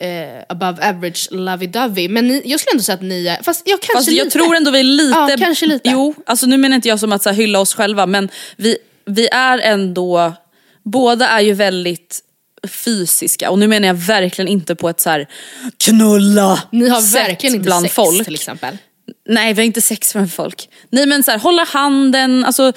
eh, 0.00 0.42
above 0.48 0.88
average 0.88 1.28
lovey-dovey, 1.30 2.08
men 2.08 2.28
ni, 2.28 2.42
jag 2.44 2.60
skulle 2.60 2.72
ändå 2.72 2.82
säga 2.82 2.94
att 2.94 3.02
ni 3.02 3.26
är, 3.26 3.42
fast 3.42 3.62
jag 3.68 3.80
kanske 3.80 3.94
Fast 3.94 4.08
jag 4.08 4.24
lite. 4.24 4.38
tror 4.38 4.54
ändå 4.56 4.70
vi 4.70 4.78
är 4.78 4.82
lite... 4.84 5.18
Ja, 5.18 5.36
kanske 5.38 5.66
lite. 5.66 5.90
Jo, 5.90 6.14
alltså 6.26 6.46
nu 6.46 6.56
menar 6.56 6.76
inte 6.76 6.88
jag 6.88 7.00
som 7.00 7.12
att 7.12 7.22
så 7.22 7.28
här, 7.30 7.36
hylla 7.36 7.60
oss 7.60 7.74
själva 7.74 8.06
men 8.06 8.28
vi, 8.56 8.76
vi 9.04 9.28
är 9.32 9.58
ändå, 9.58 10.32
båda 10.84 11.28
är 11.28 11.40
ju 11.40 11.52
väldigt 11.52 12.20
fysiska 12.68 13.50
och 13.50 13.58
nu 13.58 13.68
menar 13.68 13.86
jag 13.86 13.94
verkligen 13.94 14.48
inte 14.48 14.74
på 14.74 14.88
ett 14.88 15.00
så 15.00 15.10
här 15.10 15.28
knulla 15.84 16.62
Ni 16.72 16.88
har 16.88 17.12
verkligen 17.12 17.54
inte 17.54 17.64
bland 17.64 17.82
sex 17.84 17.94
folk. 17.94 18.24
till 18.24 18.34
exempel. 18.34 18.76
Nej 19.28 19.52
vi 19.54 19.60
har 19.60 19.66
inte 19.66 19.80
sex 19.80 20.14
med 20.14 20.32
folk. 20.32 20.68
Nej 20.90 21.06
men 21.06 21.22
så 21.22 21.30
här, 21.30 21.38
hålla 21.38 21.64
handen, 21.64 22.44
alltså, 22.44 22.72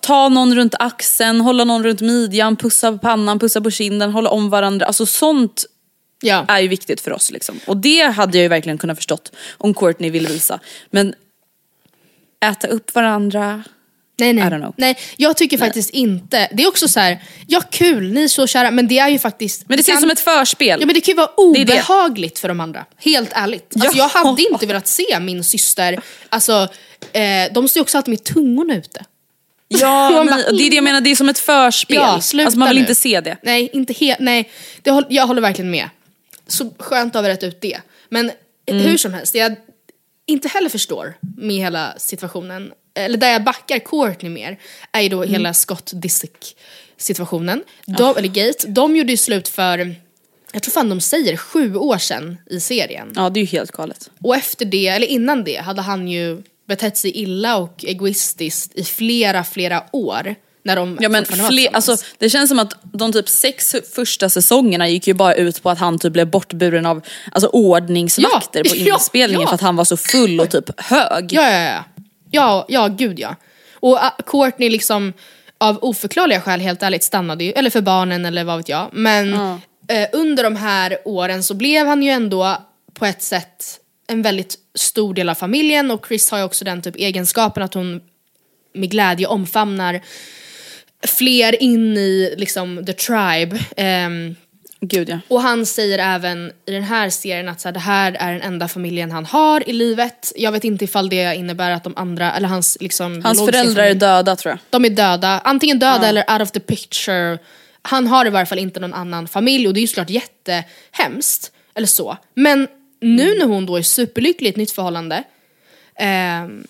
ta 0.00 0.28
någon 0.28 0.54
runt 0.54 0.74
axeln, 0.78 1.40
hålla 1.40 1.64
någon 1.64 1.84
runt 1.84 2.00
midjan, 2.00 2.56
pussa 2.56 2.92
på 2.92 2.98
pannan, 2.98 3.38
pussa 3.38 3.60
på 3.60 3.70
kinden, 3.70 4.10
hålla 4.10 4.30
om 4.30 4.50
varandra. 4.50 4.86
Alltså 4.86 5.06
sånt 5.06 5.64
Ja. 6.24 6.44
är 6.48 6.60
ju 6.60 6.68
viktigt 6.68 7.00
för 7.00 7.12
oss. 7.12 7.30
Liksom. 7.30 7.60
Och 7.66 7.76
det 7.76 8.02
hade 8.02 8.38
jag 8.38 8.42
ju 8.42 8.48
verkligen 8.48 8.78
kunnat 8.78 8.96
förstått 8.98 9.32
om 9.58 9.74
Courtney 9.74 10.10
ville 10.10 10.28
visa. 10.28 10.60
Men 10.90 11.14
äta 12.44 12.66
upp 12.68 12.94
varandra, 12.94 13.62
Nej, 14.24 14.32
nej. 14.32 14.44
I 14.44 14.46
don't 14.46 14.58
know. 14.60 14.74
nej, 14.76 14.98
jag 15.16 15.36
tycker 15.36 15.58
faktiskt 15.58 15.90
inte, 15.90 16.48
det 16.52 16.62
är 16.62 16.68
också 16.68 16.88
så 16.88 17.00
här, 17.00 17.22
ja 17.46 17.60
kul, 17.70 18.12
ni 18.12 18.22
är 18.24 18.28
så 18.28 18.46
kära, 18.46 18.70
men 18.70 18.88
det 18.88 18.98
är 18.98 19.08
ju 19.08 19.18
faktiskt... 19.18 19.68
men 19.68 19.76
det 19.76 19.80
ses 19.80 20.00
som 20.00 20.10
ett 20.10 20.20
förspel. 20.20 20.80
Ja 20.80 20.86
men 20.86 20.94
det 20.94 21.00
kan 21.00 21.12
ju 21.12 21.16
vara 21.16 21.30
Det 21.54 21.60
är 21.60 21.64
det. 21.64 21.72
obehagligt 21.72 22.38
för 22.38 22.48
de 22.48 22.60
andra, 22.60 22.84
helt 22.98 23.30
ärligt. 23.32 23.72
Alltså, 23.74 23.98
Ja. 23.98 24.10
jag 24.14 24.24
hade 24.24 24.42
inte 24.42 24.66
velat 24.66 24.86
se 24.86 25.20
min 25.20 25.44
syster, 25.44 26.00
alltså 26.28 26.68
eh, 27.12 27.52
de 27.54 27.68
står 27.68 27.80
ju 27.80 27.82
också 27.82 27.96
alltid 27.98 28.12
med 28.12 28.24
tungorna 28.24 28.74
ute. 28.76 29.04
Ja, 29.68 30.08
nej, 30.24 30.26
bara, 30.44 30.52
det 30.56 30.66
är 30.66 30.70
det 30.70 30.76
jag 30.76 30.84
menar, 30.84 31.00
det 31.00 31.10
är 31.10 31.16
som 31.16 31.28
ett 31.28 31.38
förspel. 31.38 31.96
Ja, 31.96 32.02
alltså 32.06 32.36
man 32.58 32.68
vill 32.68 32.76
nu. 32.76 32.80
inte 32.80 32.94
se 32.94 33.20
det. 33.20 33.36
Nej, 33.42 33.70
inte 33.72 33.92
helt, 33.92 34.20
nej. 34.20 34.50
Det, 34.82 35.04
jag 35.08 35.26
håller 35.26 35.40
verkligen 35.40 35.70
med. 35.70 35.88
Så 36.46 36.70
skönt 36.78 37.16
att 37.16 37.22
ha 37.22 37.28
rätt 37.28 37.42
ut 37.42 37.60
det. 37.60 37.80
Men 38.08 38.30
Mm. 38.66 38.82
hur 38.84 38.96
som 38.96 39.14
helst, 39.14 39.32
det 39.32 39.38
jag 39.38 39.54
inte 40.26 40.48
heller 40.48 40.68
förstår 40.68 41.14
med 41.36 41.56
hela 41.56 41.94
situationen, 41.98 42.72
eller 42.94 43.18
där 43.18 43.32
jag 43.32 43.44
backar 43.44 43.78
Courtney 43.78 44.30
mer, 44.32 44.58
är 44.92 45.00
ju 45.00 45.08
då 45.08 45.16
Mm. 45.22 45.30
hela 45.32 45.54
Scott 45.54 45.90
Disick 45.94 46.56
situationen. 46.96 47.62
De, 47.86 48.16
Eller 48.16 48.28
Gate, 48.28 48.66
de 48.68 48.96
gjorde 48.96 49.10
ju 49.12 49.16
slut 49.16 49.48
för, 49.48 49.94
jag 50.52 50.62
tror 50.62 50.72
fan 50.72 50.88
de 50.88 51.00
säger 51.00 51.36
sju 51.36 51.76
år 51.76 51.98
sedan 51.98 52.36
i 52.50 52.60
serien. 52.60 53.12
Ja 53.16 53.30
det 53.30 53.40
är 53.40 53.42
ju 53.42 53.46
helt 53.46 53.70
galet. 53.72 54.10
Och 54.20 54.36
efter 54.36 54.64
det, 54.64 54.88
eller 54.88 55.06
innan 55.06 55.44
det, 55.44 55.56
hade 55.56 55.82
han 55.82 56.08
ju 56.08 56.42
betett 56.68 56.96
sig 56.96 57.10
illa 57.10 57.56
och 57.56 57.84
egoistiskt 57.84 58.74
i 58.74 58.84
flera, 58.84 59.44
flera 59.44 59.82
år. 59.92 60.34
När 60.64 60.76
de 60.76 60.98
Ja, 61.00 61.08
men 61.08 61.24
fler, 61.24 61.68
alltså, 61.76 61.96
det 62.18 62.30
känns 62.30 62.48
som 62.48 62.58
att 62.58 62.74
de 62.92 63.12
typ 63.12 63.28
sex 63.28 63.76
första 63.94 64.28
säsongerna 64.28 64.88
gick 64.88 65.06
ju 65.06 65.14
bara 65.14 65.34
ut 65.34 65.62
på 65.62 65.70
att 65.70 65.78
han 65.78 65.98
typ 65.98 66.12
blev 66.12 66.30
bortburen 66.30 66.86
av 66.86 67.00
alltså, 67.32 67.48
ordningsvakter 67.48 68.62
Ja, 68.64 68.70
på 68.70 68.76
ja, 68.88 68.94
inspelningen 68.94 69.40
ja. 69.42 69.48
för 69.48 69.54
att 69.54 69.60
han 69.60 69.76
var 69.76 69.84
så 69.84 69.96
full 69.96 70.40
och 70.40 70.50
typ 70.50 70.80
hög. 70.80 71.32
Ja, 71.32 71.50
ja, 71.50 71.62
ja. 71.62 71.84
Ja, 72.32 72.66
ja 72.68 72.88
gud 72.88 73.18
ja. 73.18 73.36
Och 73.74 73.92
uh, 73.92 74.10
Courtney 74.26 74.70
liksom 74.70 75.12
av 75.58 75.78
oförklarliga 75.82 76.40
skäl 76.40 76.60
helt 76.60 76.82
ärligt 76.82 77.02
stannade 77.02 77.44
ju, 77.44 77.52
eller 77.52 77.70
för 77.70 77.80
barnen 77.80 78.24
eller 78.24 78.44
vad 78.44 78.56
vet 78.56 78.68
jag. 78.68 78.88
Men 78.92 79.34
eh, 79.88 80.08
under 80.12 80.42
de 80.44 80.56
här 80.56 80.98
åren 81.04 81.42
så 81.42 81.54
blev 81.54 81.86
han 81.86 82.02
ju 82.02 82.10
ändå 82.10 82.56
på 82.94 83.06
ett 83.06 83.22
sätt 83.22 83.80
en 84.06 84.22
väldigt 84.22 84.58
stor 84.74 85.14
del 85.14 85.28
av 85.28 85.34
familjen 85.34 85.90
och 85.90 86.06
Chris 86.06 86.30
har 86.30 86.38
ju 86.38 86.44
också 86.44 86.64
den 86.64 86.82
typ 86.82 86.96
egenskapen 86.96 87.62
att 87.62 87.74
hon 87.74 88.00
med 88.74 88.90
glädje 88.90 89.26
omfamnar 89.26 90.00
fler 91.06 91.62
in 91.62 91.96
i 91.96 92.34
liksom 92.36 92.86
the 92.86 92.92
tribe. 92.92 93.58
Ehm, 93.76 94.36
Gud 94.84 95.08
ja. 95.08 95.18
och 95.28 95.42
han 95.42 95.66
säger 95.66 95.98
även 95.98 96.52
i 96.66 96.72
den 96.72 96.82
här 96.82 97.10
serien 97.10 97.48
att 97.48 97.60
så 97.60 97.68
här, 97.68 97.72
det 97.72 97.80
här 97.80 98.16
är 98.18 98.32
den 98.32 98.42
enda 98.42 98.68
familjen 98.68 99.10
han 99.10 99.26
har 99.26 99.68
i 99.68 99.72
livet. 99.72 100.32
Jag 100.36 100.52
vet 100.52 100.64
inte 100.64 100.84
ifall 100.84 101.08
det 101.08 101.34
innebär 101.34 101.70
att 101.70 101.84
de 101.84 101.92
andra, 101.96 102.32
eller 102.32 102.48
hans 102.48 102.78
liksom 102.80 103.22
Hans 103.24 103.44
föräldrar 103.44 103.84
är 103.84 103.94
döda 103.94 104.36
tror 104.36 104.50
jag. 104.50 104.58
De 104.70 104.84
är 104.84 104.90
döda, 104.90 105.40
antingen 105.44 105.78
döda 105.78 106.08
eller 106.08 106.32
out 106.32 106.42
of 106.42 106.50
the 106.50 106.60
picture. 106.60 107.38
Han 107.82 108.06
har 108.06 108.26
i 108.26 108.30
varje 108.30 108.46
fall 108.46 108.58
inte 108.58 108.80
någon 108.80 108.94
annan 108.94 109.28
familj 109.28 109.68
och 109.68 109.74
det 109.74 109.80
är 109.80 109.82
ju 109.82 109.88
såklart 109.88 110.10
jättehemskt. 110.10 111.52
Eller 111.74 111.86
så. 111.86 112.16
Men 112.34 112.68
nu 113.00 113.38
när 113.38 113.46
hon 113.46 113.66
då 113.66 113.76
är 113.76 113.82
superlycklig 113.82 114.48
i 114.48 114.50
ett 114.50 114.56
nytt 114.56 114.70
förhållande 114.72 115.24
ehm, 115.96 116.66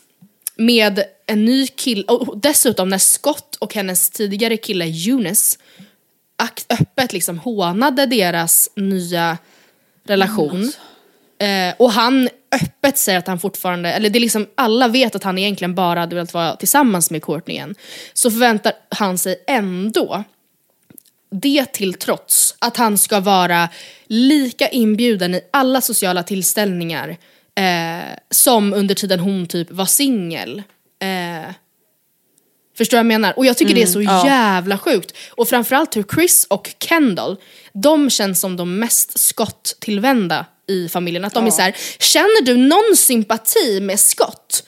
med 0.57 1.05
en 1.27 1.45
ny 1.45 1.67
kille, 1.67 2.05
och 2.05 2.39
dessutom 2.39 2.89
när 2.89 2.99
Scott 2.99 3.57
och 3.57 3.75
hennes 3.75 4.11
tidigare 4.11 4.57
kille 4.57 4.85
Eunice 4.85 5.59
öppet 6.69 7.13
liksom 7.13 7.39
hånade 7.39 8.07
deras 8.07 8.71
nya 8.77 9.39
relation. 10.05 10.73
Eh, 11.39 11.75
och 11.79 11.93
han 11.93 12.29
öppet 12.53 12.99
säger 12.99 13.19
att 13.19 13.27
han 13.27 13.39
fortfarande, 13.39 13.93
eller 13.93 14.11
det 14.11 14.19
är 14.19 14.21
liksom 14.21 14.47
alla 14.55 14.89
vet 14.89 15.15
att 15.15 15.25
han 15.25 15.39
egentligen 15.39 15.75
bara 15.75 16.01
hade 16.01 16.15
velat 16.15 16.35
vara 16.35 16.57
tillsammans 16.57 17.11
med 17.11 17.23
Courtney 17.23 17.57
igen. 17.57 17.75
Så 18.13 18.31
förväntar 18.31 18.73
han 18.89 19.19
sig 19.19 19.45
ändå, 19.47 20.25
det 21.31 21.73
till 21.73 21.95
trots, 21.95 22.57
att 22.59 22.77
han 22.77 22.99
ska 22.99 23.21
vara 23.21 23.69
lika 24.07 24.69
inbjuden 24.69 25.35
i 25.35 25.41
alla 25.51 25.81
sociala 25.81 26.23
tillställningar 26.23 27.17
eh, 27.55 28.17
som 28.31 28.73
under 28.73 28.95
tiden 28.95 29.21
hon 29.21 29.47
typ 29.47 29.71
var 29.71 29.87
singel. 29.87 30.63
Eh, 30.99 31.55
Förstår 32.79 32.97
jag 32.97 33.07
menar? 33.07 33.33
Och 33.39 33.47
jag 33.47 33.57
tycker 33.57 33.75
det 33.75 33.83
är 33.83 33.87
så 33.87 34.03
jävla 34.03 34.79
sjukt. 34.79 35.17
Och 35.31 35.49
framförallt 35.49 35.97
hur 35.97 36.05
Chris 36.15 36.47
och 36.51 36.71
Kendall, 36.89 37.37
de 37.73 38.11
känns 38.11 38.41
som 38.41 38.57
de 38.57 38.79
mest 38.79 39.19
Scott-tillvända 39.19 40.47
i 40.69 40.89
familjen. 40.89 41.25
Att 41.25 41.35
de 41.35 41.47
är 41.47 41.51
så 41.51 41.63
här: 41.63 41.77
känner 41.99 42.43
du 42.45 42.57
någon 42.57 42.97
sympati 42.97 43.81
med 43.81 44.01
Scott? 44.01 44.65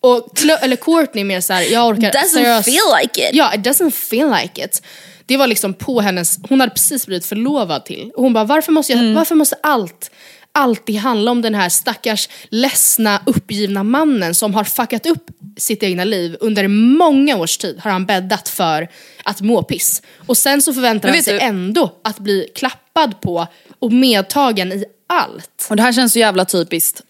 Och 0.00 0.44
eller 0.62 0.76
Courtney 0.76 1.24
mer 1.24 1.40
såhär, 1.40 1.62
jag 1.62 1.86
orkar 1.88 2.12
Doesn't 2.12 2.34
seriöst- 2.34 2.64
feel 2.64 3.00
like 3.02 3.28
it. 3.28 3.34
Ja, 3.36 3.54
it 3.54 3.60
doesn't 3.60 3.90
feel 3.90 4.30
like 4.42 4.64
it. 4.64 4.82
Det 5.26 5.36
var 5.36 5.46
liksom 5.46 5.74
på 5.74 6.00
hennes, 6.00 6.38
hon 6.48 6.60
hade 6.60 6.72
precis 6.72 7.06
blivit 7.06 7.26
förlovad 7.26 7.84
till. 7.84 8.10
Och 8.16 8.22
hon 8.22 8.32
bara, 8.32 8.44
varför 8.44 8.72
måste, 8.72 8.92
jag, 8.92 9.00
Mm. 9.00 9.14
varför 9.14 9.34
måste 9.34 9.56
allt 9.62 10.10
alltid 10.54 10.96
handla 10.96 11.30
om 11.30 11.42
den 11.42 11.54
här 11.54 11.68
stackars 11.68 12.28
ledsna 12.48 13.22
uppgivna 13.26 13.82
mannen 13.82 14.34
som 14.34 14.54
har 14.54 14.64
fuckat 14.64 15.06
upp 15.06 15.26
sitt 15.56 15.82
egna 15.82 16.04
liv 16.04 16.36
under 16.40 16.68
många 16.68 17.36
års 17.36 17.58
tid 17.58 17.80
har 17.82 17.90
han 17.90 18.06
bäddat 18.06 18.48
för 18.48 18.88
att 19.24 19.40
må 19.40 19.62
piss. 19.62 20.02
Och 20.26 20.36
sen 20.36 20.62
så 20.62 20.74
förväntar 20.74 21.08
han 21.08 21.22
sig 21.22 21.32
du- 21.34 21.40
ändå 21.40 21.92
att 22.04 22.18
bli 22.18 22.48
klappad 22.54 23.20
på 23.20 23.46
och 23.78 23.92
medtagen 23.92 24.72
i 24.72 24.84
allt. 25.06 25.66
Och 25.70 25.76
det 25.76 25.82
här 25.82 25.92
känns 25.92 26.12
så 26.12 26.18
jävla 26.18 26.44
typiskt. 26.44 27.02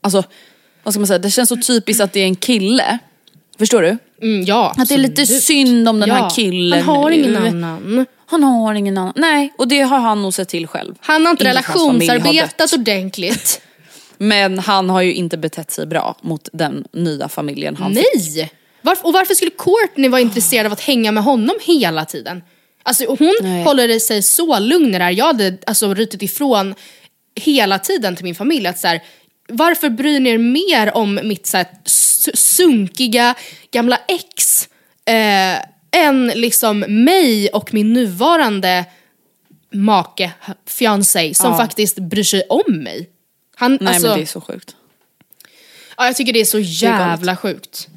Alltså, 0.00 0.24
vad 0.82 0.94
ska 0.94 1.00
man 1.00 1.06
säga? 1.06 1.18
Det 1.18 1.30
känns 1.30 1.48
så 1.48 1.56
typiskt 1.56 2.00
att 2.02 2.12
det 2.12 2.20
är 2.20 2.24
en 2.24 2.36
kille. 2.36 2.98
Förstår 3.62 3.82
du? 3.82 3.98
Mm, 4.22 4.44
ja, 4.44 4.74
Att 4.78 4.88
det 4.88 4.94
är 4.94 4.98
lite 4.98 5.26
synd 5.26 5.88
om 5.88 6.00
den 6.00 6.08
ja. 6.08 6.14
här 6.14 6.30
killen 6.30 6.82
Han 6.82 6.96
har 6.96 7.10
nu. 7.10 7.16
ingen 7.16 7.36
annan. 7.36 8.06
Han 8.26 8.42
har 8.42 8.74
ingen 8.74 8.98
annan. 8.98 9.12
Nej, 9.16 9.52
och 9.58 9.68
det 9.68 9.80
har 9.80 9.98
han 9.98 10.22
nog 10.22 10.34
sett 10.34 10.48
till 10.48 10.66
själv. 10.66 10.94
Han 11.00 11.26
har 11.26 11.30
inte 11.30 11.44
har 11.44 11.48
relationsarbetat 11.48 12.72
ordentligt. 12.72 13.60
Men 14.18 14.58
han 14.58 14.90
har 14.90 15.02
ju 15.02 15.14
inte 15.14 15.36
betett 15.38 15.70
sig 15.70 15.86
bra 15.86 16.16
mot 16.22 16.48
den 16.52 16.84
nya 16.92 17.28
familjen 17.28 17.76
han 17.76 17.94
fick. 17.94 18.06
Nej! 18.14 18.52
Varför, 18.82 19.06
och 19.06 19.12
varför 19.12 19.34
skulle 19.34 19.50
Courtney 19.50 20.10
vara 20.10 20.20
intresserad 20.20 20.66
av 20.66 20.72
att 20.72 20.80
hänga 20.80 21.12
med 21.12 21.24
honom 21.24 21.54
hela 21.62 22.04
tiden? 22.04 22.42
Alltså 22.82 23.04
hon 23.08 23.34
Nej. 23.42 23.64
håller 23.64 23.98
sig 23.98 24.22
så 24.22 24.58
lugn 24.58 24.94
i 24.94 24.98
det 24.98 25.04
här. 25.04 25.10
Jag 25.10 25.26
hade 25.26 25.58
alltså 25.66 25.94
rytit 25.94 26.22
ifrån 26.22 26.74
hela 27.40 27.78
tiden 27.78 28.16
till 28.16 28.24
min 28.24 28.34
familj. 28.34 28.66
Att 28.66 28.78
så 28.78 28.88
här, 28.88 29.02
varför 29.48 29.90
bryr 29.90 30.20
ni 30.20 30.30
er 30.30 30.38
mer 30.38 30.96
om 30.96 31.20
mitt 31.22 31.46
så 31.46 31.56
här, 31.56 31.66
sunkiga 32.34 33.34
gamla 33.70 34.00
ex 34.08 34.68
eh, 35.04 35.58
än 36.02 36.26
liksom 36.34 36.78
mig 36.80 37.48
och 37.48 37.74
min 37.74 37.92
nuvarande 37.92 38.84
make, 39.74 40.32
fiancé, 40.66 41.34
som 41.34 41.50
Ja. 41.50 41.56
faktiskt 41.56 41.98
bryr 41.98 42.22
sig 42.24 42.42
om 42.48 42.74
mig. 42.82 43.08
Han, 43.56 43.78
Nej 43.80 43.94
alltså, 43.94 44.08
men 44.08 44.16
det 44.18 44.24
är 44.24 44.26
så 44.26 44.40
sjukt. 44.40 44.76
ja, 45.96 46.06
jag 46.06 46.16
tycker 46.16 46.32
det 46.32 46.40
är 46.40 46.44
så 46.44 46.58
jävla 46.58 47.36
sjukt. 47.36 47.88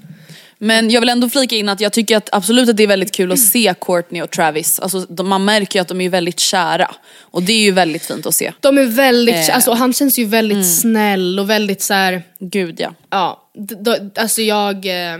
Men 0.65 0.89
jag 0.89 1.01
vill 1.01 1.09
ändå 1.09 1.29
flika 1.29 1.55
in 1.55 1.69
att 1.69 1.79
jag 1.81 1.93
tycker 1.93 2.17
att 2.17 2.29
absolut 2.31 2.69
att 2.69 2.77
det 2.77 2.83
är 2.83 2.87
väldigt 2.87 3.11
kul 3.15 3.31
att 3.31 3.39
se 3.39 3.73
Courtney 3.81 4.21
och 4.21 4.31
Travis. 4.31 4.79
Alltså, 4.79 4.99
de, 4.99 5.27
man 5.27 5.45
märker 5.45 5.79
ju 5.79 5.81
att 5.81 5.87
de 5.87 6.01
är 6.01 6.09
väldigt 6.09 6.39
kära. 6.39 6.95
Och 7.21 7.43
det 7.43 7.53
är 7.53 7.61
ju 7.61 7.71
väldigt 7.71 8.05
fint 8.05 8.25
att 8.25 8.35
se. 8.35 8.51
De 8.59 8.77
är 8.77 8.85
väldigt, 8.85 9.35
Eh. 9.49 9.55
alltså 9.55 9.71
han 9.73 9.93
känns 9.93 10.19
ju 10.19 10.25
väldigt 10.25 10.75
snäll 10.79 11.39
och 11.39 11.49
väldigt 11.49 11.81
så 11.81 11.93
här, 11.93 12.23
Gud 12.39 12.79
ja. 12.79 12.93
ja, 13.09 13.49
d- 13.57 13.75
d- 13.79 14.21
alltså 14.21 14.41
jag 14.41 14.75
eh, 14.85 15.17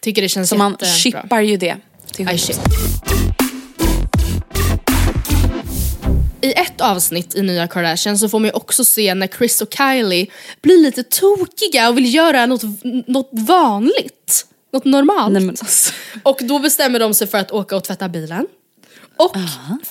tycker 0.00 0.22
det 0.22 0.28
känns 0.28 0.48
Så 0.48 0.56
man 0.56 0.72
jättebra. 0.72 0.94
chippar 0.94 1.40
ju 1.40 1.56
det. 1.56 1.76
Till 2.12 2.30
I 2.30 2.38
ship. 2.38 2.56
I 6.40 6.52
ett 6.52 6.80
avsnitt 6.80 7.34
i 7.34 7.42
nya 7.42 7.68
Kardashian 7.68 8.18
så 8.18 8.28
får 8.28 8.38
man 8.38 8.46
ju 8.46 8.52
också 8.52 8.84
se 8.84 9.14
när 9.14 9.26
Chris 9.26 9.60
och 9.60 9.68
Kylie 9.74 10.26
blir 10.62 10.82
lite 10.82 11.02
tokiga 11.02 11.88
och 11.88 11.96
vill 11.96 12.14
göra 12.14 12.46
något, 12.46 12.62
något 13.06 13.28
vanligt. 13.32 14.46
Något 14.74 14.84
normalt. 14.84 15.32
Nej, 15.32 15.42
men. 15.42 15.56
Och 16.22 16.38
då 16.42 16.58
bestämmer 16.58 16.98
de 16.98 17.14
sig 17.14 17.26
för 17.26 17.38
att 17.38 17.50
åka 17.50 17.76
och 17.76 17.84
tvätta 17.84 18.08
bilen. 18.08 18.46
Och 19.16 19.36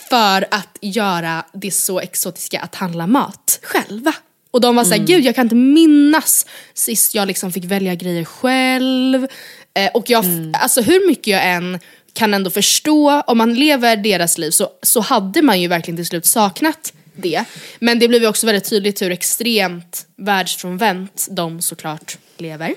för 0.10 0.46
att 0.52 0.78
göra 0.82 1.46
det 1.54 1.72
så 1.72 2.00
exotiska 2.00 2.60
att 2.60 2.76
handla 2.76 3.08
mat 3.08 3.60
själva. 3.64 4.14
Och 4.52 4.62
de 4.62 4.76
var 4.76 4.84
såhär, 4.84 4.96
Mm. 4.96 5.06
gud 5.06 5.26
jag 5.26 5.36
kan 5.36 5.46
inte 5.46 5.56
minnas 5.56 6.46
sist 6.74 7.16
jag 7.16 7.28
liksom 7.28 7.52
fick 7.52 7.66
välja 7.66 7.96
grejer 7.96 8.26
själv. 8.26 9.28
Eh, 9.74 9.92
och 9.94 10.10
jag, 10.10 10.26
Mm. 10.26 10.52
alltså 10.62 10.82
hur 10.82 11.08
mycket 11.08 11.28
jag 11.28 11.46
än 11.48 11.80
kan 12.14 12.34
ändå 12.34 12.50
förstå, 12.50 13.22
om 13.28 13.38
man 13.38 13.54
lever 13.54 13.96
deras 13.98 14.38
liv 14.38 14.52
så, 14.52 14.70
så 14.84 15.00
hade 15.02 15.42
man 15.42 15.62
ju 15.62 15.68
verkligen 15.68 15.96
till 15.98 16.06
slut 16.08 16.26
saknat 16.26 16.94
det. 17.16 17.44
Men 17.80 18.00
det 18.00 18.08
blev 18.08 18.22
ju 18.22 18.28
också 18.28 18.46
väldigt 18.48 18.70
tydligt 18.70 19.02
hur 19.02 19.12
extremt 19.12 20.06
världsfrånvänt 20.18 21.28
de 21.32 21.62
såklart 21.62 22.18
lever. 22.38 22.74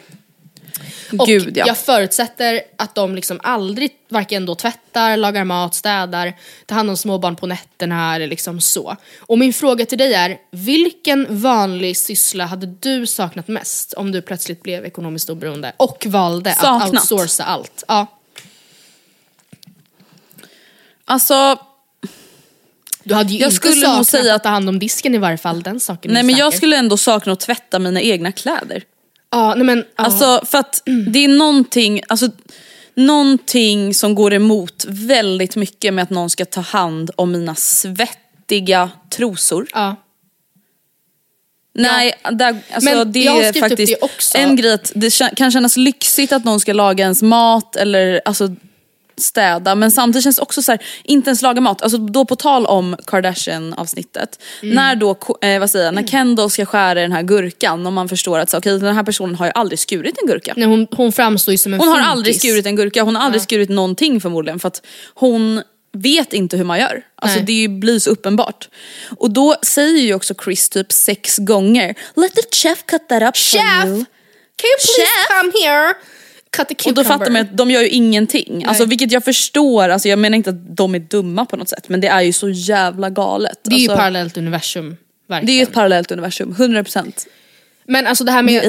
Och 1.18 1.26
Gud 1.26 1.56
ja. 1.56 1.66
jag 1.66 1.78
förutsätter 1.78 2.60
att 2.78 2.94
de 2.94 3.14
liksom 3.14 3.40
aldrig 3.42 3.90
varken 4.08 4.46
då 4.46 4.54
tvättar, 4.54 5.16
lagar 5.16 5.44
mat, 5.44 5.74
städar, 5.74 6.32
tar 6.66 6.76
hand 6.76 6.90
om 6.90 6.96
småbarn 6.96 7.36
på 7.36 7.46
nätterna 7.46 8.14
eller 8.14 8.26
liksom 8.26 8.60
så. 8.60 8.96
Och 9.18 9.38
min 9.38 9.52
fråga 9.52 9.86
till 9.86 9.98
dig 9.98 10.14
är, 10.14 10.38
vilken 10.50 11.40
vanlig 11.40 11.96
syssla 11.96 12.46
hade 12.46 12.66
du 12.66 13.06
saknat 13.06 13.48
mest 13.48 13.92
om 13.92 14.12
du 14.12 14.22
plötsligt 14.22 14.62
blev 14.62 14.84
ekonomiskt 14.84 15.30
oberoende 15.30 15.72
och 15.76 16.06
valde 16.06 16.50
att 16.50 16.60
Saknat? 16.60 16.92
outsourca 16.92 17.44
allt? 17.44 17.84
Ja. 17.88 18.06
Alltså, 21.04 21.58
Du 23.02 23.14
hade 23.14 23.32
ju 23.32 23.38
Jag 23.38 23.46
inte 23.46 23.56
skulle 23.56 23.74
saknat 23.74 24.06
säga 24.06 24.34
att 24.34 24.42
ta 24.42 24.48
hand 24.48 24.68
om 24.68 24.78
disken 24.78 25.14
i 25.14 25.18
varje 25.18 25.38
fall, 25.38 25.62
den 25.62 25.80
saken 25.80 26.12
nej 26.12 26.22
men 26.22 26.36
jag 26.36 26.54
skulle 26.54 26.76
ändå 26.76 26.96
sakna 26.96 27.32
att 27.32 27.40
tvätta 27.40 27.78
mina 27.78 28.00
egna 28.00 28.32
kläder. 28.32 28.82
Ja, 29.36 29.54
nej 29.54 29.64
men, 29.64 29.78
ja. 29.78 30.04
Alltså 30.04 30.40
för 30.46 30.58
att 30.58 30.82
det 30.84 31.24
är 31.24 31.28
någonting, 31.28 32.00
alltså, 32.08 32.28
någonting 32.94 33.94
som 33.94 34.14
går 34.14 34.32
emot 34.32 34.84
väldigt 34.88 35.56
mycket 35.56 35.94
med 35.94 36.02
att 36.02 36.10
någon 36.10 36.30
ska 36.30 36.44
ta 36.44 36.60
hand 36.60 37.10
om 37.16 37.32
mina 37.32 37.54
svettiga 37.54 38.90
trosor. 39.10 39.66
ja. 39.72 39.96
Nej, 41.78 42.12
där, 42.32 42.58
alltså, 42.72 42.90
Men 42.90 43.12
det 43.12 43.26
är 43.26 43.60
faktiskt 43.60 44.32
det 44.32 44.38
en 44.38 44.56
grej 44.56 44.72
att 44.72 44.92
det 44.94 45.34
kan 45.36 45.50
kännas 45.50 45.76
lyxigt 45.76 46.32
att 46.32 46.44
någon 46.44 46.60
ska 46.60 46.72
laga 46.72 47.04
ens 47.04 47.22
mat 47.22 47.76
eller 47.76 48.20
alltså, 48.24 48.48
städa 49.20 49.74
men 49.74 49.90
samtidigt 49.90 50.24
känns 50.24 50.36
det 50.36 50.42
också 50.42 50.62
så 50.62 50.72
här, 50.72 50.80
inte 51.04 51.30
ens 51.30 51.42
laga 51.42 51.60
mat. 51.60 51.82
Alltså 51.82 51.98
då 51.98 52.24
på 52.24 52.36
tal 52.36 52.66
om 52.66 52.96
Kardashian 53.06 53.74
avsnittet. 53.74 54.42
Mm. 54.62 54.74
När 54.74 54.96
då, 54.96 55.18
eh, 55.40 55.60
vad 55.60 55.70
säger 55.70 55.84
jag, 55.84 55.94
när 55.94 56.06
Kendall 56.06 56.50
ska 56.50 56.66
skära 56.66 57.00
den 57.00 57.12
här 57.12 57.22
gurkan 57.22 57.86
och 57.86 57.92
man 57.92 58.08
förstår 58.08 58.38
att 58.38 58.50
så, 58.50 58.58
okay, 58.58 58.78
den 58.78 58.94
här 58.94 59.02
personen 59.02 59.34
har 59.34 59.46
ju 59.46 59.52
aldrig 59.54 59.78
skurit 59.78 60.18
en 60.22 60.28
gurka. 60.28 60.54
Nej, 60.56 60.68
hon, 60.68 60.86
hon 60.90 61.12
framstår 61.12 61.52
ju 61.52 61.58
som 61.58 61.74
en 61.74 61.80
Hon 61.80 61.88
har 61.88 62.00
aldrig 62.00 62.40
skurit 62.40 62.66
en 62.66 62.76
gurka, 62.76 63.02
hon 63.02 63.16
har 63.16 63.22
aldrig 63.22 63.42
skurit 63.42 63.68
någonting 63.68 64.20
förmodligen 64.20 64.58
för 64.58 64.68
att 64.68 64.86
hon 65.14 65.62
vet 65.92 66.32
inte 66.32 66.56
hur 66.56 66.64
man 66.64 66.78
gör. 66.78 67.02
Alltså 67.16 67.38
Nej. 67.38 67.46
det 67.46 67.68
blir 67.68 67.98
så 67.98 68.10
uppenbart. 68.10 68.68
Och 69.18 69.30
då 69.30 69.56
säger 69.62 70.00
ju 70.02 70.14
också 70.14 70.34
Chris 70.44 70.68
typ 70.68 70.92
sex 70.92 71.38
gånger 71.38 71.94
Let 72.14 72.34
the 72.34 72.42
chef 72.56 72.86
cut 72.86 73.08
that 73.08 73.22
up 73.22 73.36
Chef! 73.36 73.82
for 73.82 73.88
you. 73.88 74.04
Can 74.56 74.68
you 74.68 74.78
please 74.78 75.02
Chef! 75.02 75.28
come 75.28 75.52
here? 75.62 75.94
Och 76.86 76.94
då 76.94 77.04
fattar 77.04 77.30
man 77.30 77.42
att 77.42 77.56
de 77.56 77.70
gör 77.70 77.82
ju 77.82 77.88
ingenting. 77.88 78.64
Alltså, 78.64 78.84
vilket 78.84 79.12
jag 79.12 79.24
förstår, 79.24 79.88
alltså, 79.88 80.08
jag 80.08 80.18
menar 80.18 80.36
inte 80.36 80.50
att 80.50 80.76
de 80.76 80.94
är 80.94 80.98
dumma 80.98 81.46
på 81.46 81.56
något 81.56 81.68
sätt 81.68 81.88
men 81.88 82.00
det 82.00 82.08
är 82.08 82.20
ju 82.20 82.32
så 82.32 82.48
jävla 82.48 83.10
galet. 83.10 83.58
Det 83.62 83.74
är 83.74 83.78
ju 83.78 83.84
alltså, 83.84 83.96
parallellt 83.96 84.36
universum. 84.36 84.96
Verkligen. 85.28 85.46
det 85.46 85.52
är 85.52 85.56
ju 85.56 85.62
ett 85.62 85.72
parallellt 85.72 86.12
universum, 86.12 86.54
100%. 86.58 87.26
Men 87.84 88.06
alltså 88.06 88.24
det 88.24 88.32
här 88.32 88.42
med 88.42 88.62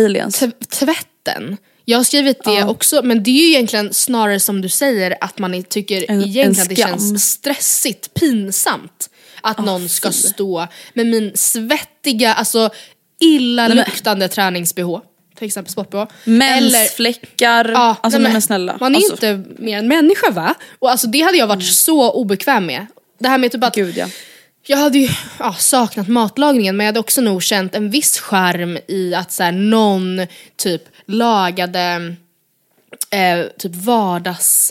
tvätten. 0.69 1.57
Jag 1.85 1.97
har 1.97 2.03
skrivit 2.03 2.43
det 2.43 2.63
också, 2.63 3.01
men 3.03 3.23
det 3.23 3.31
är 3.31 3.43
ju 3.43 3.49
egentligen 3.49 3.93
snarare 3.93 4.39
som 4.39 4.61
du 4.61 4.69
säger 4.69 5.17
att 5.21 5.39
man 5.39 5.63
tycker 5.63 6.05
En- 6.11 6.21
egentligen 6.21 6.55
en 6.55 6.61
att 6.61 6.69
det 6.69 6.75
känns 6.75 7.31
stressigt, 7.31 8.13
pinsamt. 8.13 9.09
Att 9.41 9.65
någon 9.65 9.89
ska 9.89 10.11
stå 10.11 10.67
med 10.93 11.07
min 11.07 11.31
svettiga, 11.35 12.33
alltså 12.33 12.69
illaluktande 13.19 14.27
tränings-bh. 14.27 15.01
Till 15.37 15.47
exempel 15.47 15.71
sport-bh. 15.71 16.07
Mensfläckar, 16.23 17.69
Ja, 17.69 17.95
alltså 18.01 18.19
nej, 18.19 18.31
men 18.31 18.41
snälla. 18.41 18.77
Man 18.79 18.95
är 18.95 18.97
alltså, 18.97 19.13
inte 19.13 19.61
mer 19.61 19.77
än 19.77 19.87
människa 19.87 20.31
va? 20.31 20.55
Och 20.79 20.91
alltså 20.91 21.07
det 21.07 21.21
hade 21.21 21.37
jag 21.37 21.47
varit 21.47 21.65
så 21.65 22.11
obekväm 22.11 22.65
med. 22.65 22.85
Det 23.19 23.27
här 23.27 23.37
med 23.37 23.51
typ 23.51 23.63
att 23.63 23.75
Gud 23.75 23.97
ja. 23.97 24.07
jag 24.65 24.77
hade 24.77 24.97
ju 24.97 25.09
ja, 25.39 25.53
saknat 25.53 26.07
matlagningen 26.07 26.77
men 26.77 26.85
jag 26.85 26.89
hade 26.93 26.99
också 26.99 27.21
nog 27.21 27.43
känt 27.43 27.75
en 27.75 27.89
viss 27.89 28.19
charm 28.19 28.77
i 28.87 29.15
att 29.15 29.31
så 29.31 29.43
här, 29.43 29.51
någon 29.51 30.27
typ 30.55 30.83
lagade 31.05 32.15
eh, 33.09 33.45
typ 33.57 33.75
vardagsmat 33.75 34.69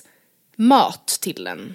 till 1.20 1.46
en. 1.46 1.74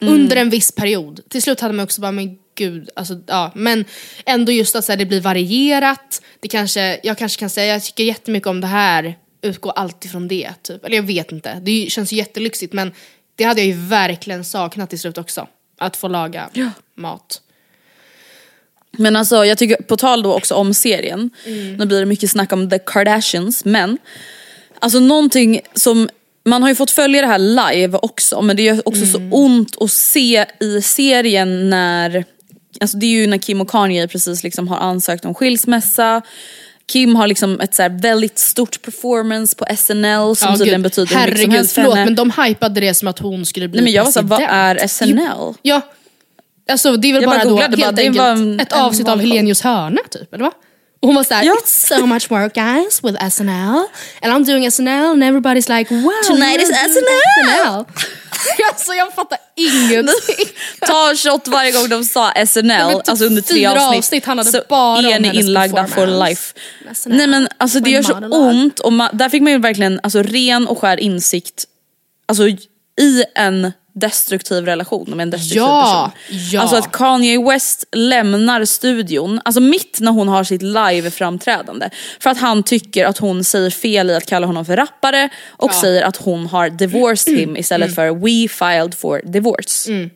Under 0.00 0.36
en 0.36 0.50
viss 0.50 0.72
period. 0.72 1.20
Till 1.28 1.42
slut 1.42 1.60
hade 1.60 1.74
man 1.74 1.84
också 1.84 2.00
bara, 2.00 2.12
men 2.12 2.38
gud, 2.58 2.90
alltså, 2.96 3.20
ja. 3.26 3.52
Men 3.54 3.84
ändå 4.26 4.52
just 4.52 4.76
att 4.76 4.84
så 4.84 4.92
här, 4.92 4.96
det 4.96 5.06
blir 5.06 5.20
varierat. 5.20 6.22
Det 6.40 6.48
kanske, 6.48 7.00
jag 7.02 7.18
kanske 7.18 7.40
kan 7.40 7.50
säga, 7.50 7.72
jag 7.72 7.84
tycker 7.84 8.04
jättemycket 8.04 8.46
om 8.46 8.60
det 8.60 8.66
här, 8.66 9.14
utgår 9.42 9.72
alltid 9.76 10.10
från 10.10 10.28
det. 10.28 10.50
Typ. 10.62 10.84
Eller 10.84 10.96
jag 10.96 11.02
vet 11.02 11.32
inte, 11.32 11.60
det 11.62 11.86
känns 11.90 12.12
ju 12.12 12.16
jättelyxigt 12.16 12.72
men 12.72 12.92
det 13.36 13.44
hade 13.44 13.60
jag 13.60 13.66
ju 13.66 13.86
verkligen 13.86 14.44
saknat 14.44 14.90
till 14.90 14.98
slut 15.00 15.18
också. 15.18 15.46
Att 15.78 15.96
få 15.96 16.08
laga 16.08 16.50
mat. 16.94 17.40
Men 18.92 19.16
alltså 19.16 19.44
jag 19.44 19.58
tycker, 19.58 19.82
på 19.82 19.96
tal 19.96 20.22
då 20.22 20.34
också 20.34 20.54
om 20.54 20.74
serien, 20.74 21.30
Mm. 21.46 21.76
nu 21.76 21.86
blir 21.86 22.00
det 22.00 22.06
mycket 22.06 22.30
snack 22.30 22.52
om 22.52 22.70
the 22.70 22.78
Kardashians, 22.78 23.64
men 23.64 23.98
alltså 24.80 25.00
någonting 25.00 25.60
som, 25.74 26.08
man 26.44 26.62
har 26.62 26.68
ju 26.68 26.74
fått 26.74 26.90
följa 26.90 27.20
det 27.20 27.26
här 27.26 27.38
live 27.38 27.98
också, 28.02 28.42
men 28.42 28.56
det 28.56 28.62
gör 28.62 28.88
också 28.88 29.02
Mm. 29.04 29.12
så 29.12 29.36
ont 29.36 29.82
att 29.82 29.90
se 29.90 30.46
i 30.60 30.82
serien 30.82 31.70
när, 31.70 32.24
alltså 32.80 32.96
det 32.96 33.06
är 33.06 33.10
ju 33.10 33.26
när 33.26 33.38
Kim 33.38 33.60
och 33.60 33.70
Kanye 33.70 34.08
precis 34.08 34.42
liksom 34.42 34.68
har 34.68 34.76
ansökt 34.76 35.24
om 35.24 35.34
skilsmässa, 35.34 36.22
Kim 36.92 37.16
har 37.16 37.26
liksom 37.26 37.60
ett 37.60 37.74
så 37.74 37.88
väldigt 38.02 38.38
stort 38.38 38.82
performance 38.82 39.56
på 39.56 39.64
SNL 39.76 40.36
som 40.36 40.50
Ja, 40.50 40.56
tydligen 40.56 40.82
betyder 40.82 41.16
hur 41.16 41.26
mycket 41.26 41.38
som 41.40 41.50
Herregud, 41.50 41.68
för 41.70 41.74
förlåt 41.74 41.94
henne. 41.96 42.04
men 42.04 42.14
de 42.14 42.32
hypade 42.44 42.80
det 42.80 42.94
som 42.94 43.08
att 43.08 43.18
hon 43.18 43.46
skulle 43.46 43.68
bli 43.68 43.80
Nej 43.80 43.84
men 43.84 43.92
jag 43.92 44.04
var 44.04 44.10
såhär, 44.12 44.26
vad 44.26 44.38
president. 44.38 44.80
är 44.82 44.86
SNL? 44.88 45.54
Ja, 45.62 45.80
alltså 46.70 46.96
det 46.96 47.08
är 47.08 47.12
väl 47.12 47.22
Jag 47.22 47.30
bara 47.30 47.38
bara, 47.44 47.48
då 47.48 47.56
helt 47.58 47.76
bara, 47.80 47.88
enkelt 48.02 48.18
en- 48.18 48.60
ett 48.60 48.72
en 48.72 48.78
avsnitt 48.80 49.08
av 49.08 49.12
vanlig 49.12 49.24
show. 49.28 49.32
Helenius 49.32 49.60
hörna 49.62 50.00
typ, 50.10 50.34
eller 50.34 50.44
va? 50.44 50.52
Hon 51.00 51.14
var 51.14 51.24
såhär, 51.24 51.42
Ja. 51.44 51.52
it's 51.52 51.86
so 51.96 52.06
much 52.06 52.30
work 52.30 52.54
guys 52.54 53.04
with 53.04 53.24
SNL. 53.30 53.86
And 54.22 54.32
I'm 54.32 54.44
doing 54.44 54.70
SNL 54.70 55.10
and 55.10 55.22
everybody's 55.22 55.78
like 55.78 55.94
wow 55.94 56.12
Tonight 56.26 56.62
is 56.62 56.68
SNL." 56.68 57.04
SNL. 57.44 57.84
alltså 58.72 58.94
jag 58.94 59.14
fattar 59.14 59.38
ingenting. 59.56 60.46
Ta 60.80 61.14
shot 61.14 61.48
varje 61.48 61.72
gång 61.72 61.88
de 61.88 62.04
sa 62.04 62.32
SNL, 62.46 62.90
typ 62.94 63.08
alltså 63.08 63.24
under 63.24 63.42
tre 63.42 63.66
avsnitt. 63.66 63.98
avsnitt 63.98 64.26
handlade 64.26 64.50
så 64.50 64.62
bara 64.68 64.98
är 65.10 65.20
ni 65.20 65.38
inlagda 65.40 65.86
for 65.86 66.26
life. 66.28 66.54
SNL. 66.94 67.16
Nej 67.16 67.26
men 67.26 67.48
alltså 67.58 67.80
det 67.80 67.90
gör 67.90 68.02
så 68.02 68.14
ont 68.30 68.78
och 68.80 68.92
där 69.12 69.28
fick 69.28 69.42
man 69.42 69.52
ju 69.52 69.58
verkligen 69.58 70.00
alltså, 70.02 70.22
ren 70.22 70.66
och 70.68 70.78
skär 70.78 71.00
insikt 71.00 71.64
alltså, 72.28 72.42
i 73.00 73.24
en 73.34 73.72
destruktiv 74.00 74.64
relation 74.64 75.10
med 75.16 75.20
en 75.20 75.30
destruktiv 75.30 75.56
Ja, 75.62 76.12
person. 76.28 76.38
ja. 76.52 76.60
Alltså 76.60 76.76
att 76.76 76.92
Kanye 76.92 77.42
West 77.44 77.84
lämnar 77.92 78.64
studion, 78.64 79.40
alltså 79.44 79.60
mitt 79.60 79.98
när 80.00 80.12
hon 80.12 80.28
har 80.28 80.44
sitt 80.44 80.62
live-framträdande. 80.62 81.90
För 82.20 82.30
att 82.30 82.38
han 82.38 82.62
tycker 82.62 83.04
att 83.06 83.18
hon 83.18 83.44
säger 83.44 83.70
fel 83.70 84.10
i 84.10 84.14
att 84.14 84.26
kalla 84.26 84.46
honom 84.46 84.64
för 84.64 84.76
rappare 84.76 85.28
och 85.46 85.74
säger 85.74 86.02
att 86.02 86.16
hon 86.16 86.46
har 86.46 86.70
divorced 86.70 87.38
him 87.38 87.56
istället 87.58 87.86
Mm. 87.88 87.94
för 87.94 88.10
we 88.24 88.48
filed 88.48 88.94
for 88.94 89.22
divorce. 89.24 90.08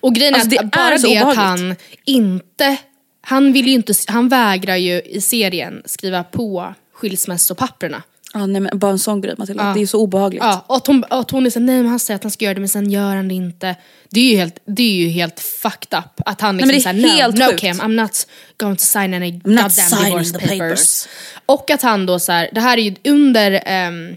Och 0.00 0.14
grejen 0.14 0.34
Alltså, 0.34 0.48
är 0.48 0.50
det 0.50 0.58
att 0.64 0.70
bara 0.70 0.84
är 0.84 0.90
det 0.90 0.94
att 0.94 1.04
obehagligt. 1.04 1.36
han 1.38 1.76
inte, 2.04 2.76
han 3.20 3.52
vill 3.52 3.68
inte, 3.68 3.92
han 4.06 4.28
vägrar 4.28 4.76
ju 4.76 5.00
i 5.02 5.20
serien 5.20 5.82
skriva 5.86 6.24
på 6.24 6.74
skilsmässopapperna. 6.94 8.02
Ja, 8.34 8.46
nej, 8.46 8.60
men 8.60 8.78
bara 8.78 8.90
en 8.90 8.98
sån 8.98 9.20
grej 9.20 9.34
Matilda, 9.38 9.64
Ja. 9.68 9.74
det 9.74 9.82
är 9.82 9.86
så 9.86 10.00
obehagligt. 10.00 10.42
Ja, 10.42 10.64
och 10.66 10.76
att 10.76 10.86
hon, 10.86 11.04
att 11.10 11.30
hon 11.30 11.46
är 11.46 11.50
så 11.50 11.60
nej 11.60 11.76
men 11.76 11.86
han 11.86 11.98
säger 11.98 12.16
att 12.16 12.22
han 12.22 12.30
ska 12.30 12.44
göra 12.44 12.54
det 12.54 12.60
men 12.60 12.68
sen 12.68 12.90
gör 12.90 13.16
han 13.16 13.28
det 13.28 13.34
inte. 13.34 13.76
Det 14.10 14.20
är 14.20 14.30
ju 14.30 14.36
helt, 14.36 14.58
det 14.66 14.82
är 14.82 14.94
ju 14.94 15.08
helt 15.08 15.40
fucked 15.40 15.98
up. 15.98 16.20
Att 16.26 16.40
han 16.40 16.56
liksom 16.56 16.66
men 16.68 16.74
det 16.74 17.02
är 17.02 17.08
såhär, 17.08 17.16
helt 17.16 17.38
no, 17.38 17.44
no. 17.44 17.56
Kim, 17.58 17.80
I'm 17.80 18.02
not 18.02 18.26
going 18.58 18.76
to 18.76 18.82
sign 18.82 19.14
any 19.14 19.32
not 19.32 19.42
goddamn 19.44 20.04
divorce 20.04 20.32
papers. 20.32 20.58
papers. 20.58 21.06
Och 21.46 21.70
att 21.70 21.82
han 21.82 22.06
då 22.06 22.18
såhär, 22.18 22.48
det 22.52 22.60
här 22.60 22.78
är 22.78 22.82
ju 22.82 22.94
under 23.04 23.62
ehm, 23.66 24.16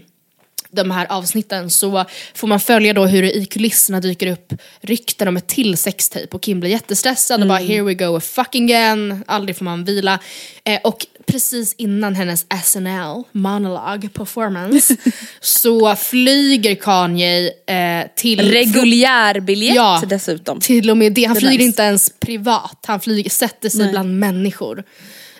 de 0.76 0.90
här 0.90 1.06
avsnitten 1.12 1.70
så 1.70 2.04
får 2.34 2.48
man 2.48 2.60
följa 2.60 2.92
då 2.92 3.06
hur 3.06 3.22
det 3.22 3.36
i 3.36 3.44
kulisserna 3.46 4.00
dyker 4.00 4.26
upp 4.26 4.52
rykten 4.80 5.28
om 5.28 5.36
ett 5.36 5.46
till 5.46 5.76
sextape 5.76 6.26
och 6.30 6.42
Kim 6.42 6.60
blir 6.60 6.70
jättestressad 6.70 7.42
och 7.42 7.48
bara 7.48 7.58
Mm. 7.60 7.70
here 7.70 7.82
we 7.82 7.94
go 7.94 8.20
fucking 8.20 8.64
again, 8.64 9.24
aldrig 9.26 9.56
får 9.56 9.64
man 9.64 9.84
vila. 9.84 10.18
Eh, 10.64 10.80
och 10.84 11.06
precis 11.26 11.74
innan 11.78 12.14
hennes 12.14 12.46
SNL 12.64 13.22
monologue 13.32 14.08
performance 14.08 14.96
så 15.40 15.96
flyger 15.96 16.74
Kanye 16.74 17.46
eh, 17.66 18.06
till 18.16 18.52
Reguljärbiljett 18.52 19.74
Ja. 19.76 20.02
dessutom. 20.08 20.60
till 20.60 20.90
och 20.90 20.96
med 20.96 21.12
det, 21.12 21.24
han 21.24 21.34
Det 21.34 21.40
flyger 21.40 21.54
nice. 21.58 21.64
inte 21.64 21.82
ens 21.82 22.10
privat, 22.20 22.84
han 22.86 23.00
flyger, 23.00 23.30
sätter 23.30 23.68
sig 23.68 23.80
Nej. 23.80 23.90
bland 23.90 24.18
människor. 24.18 24.84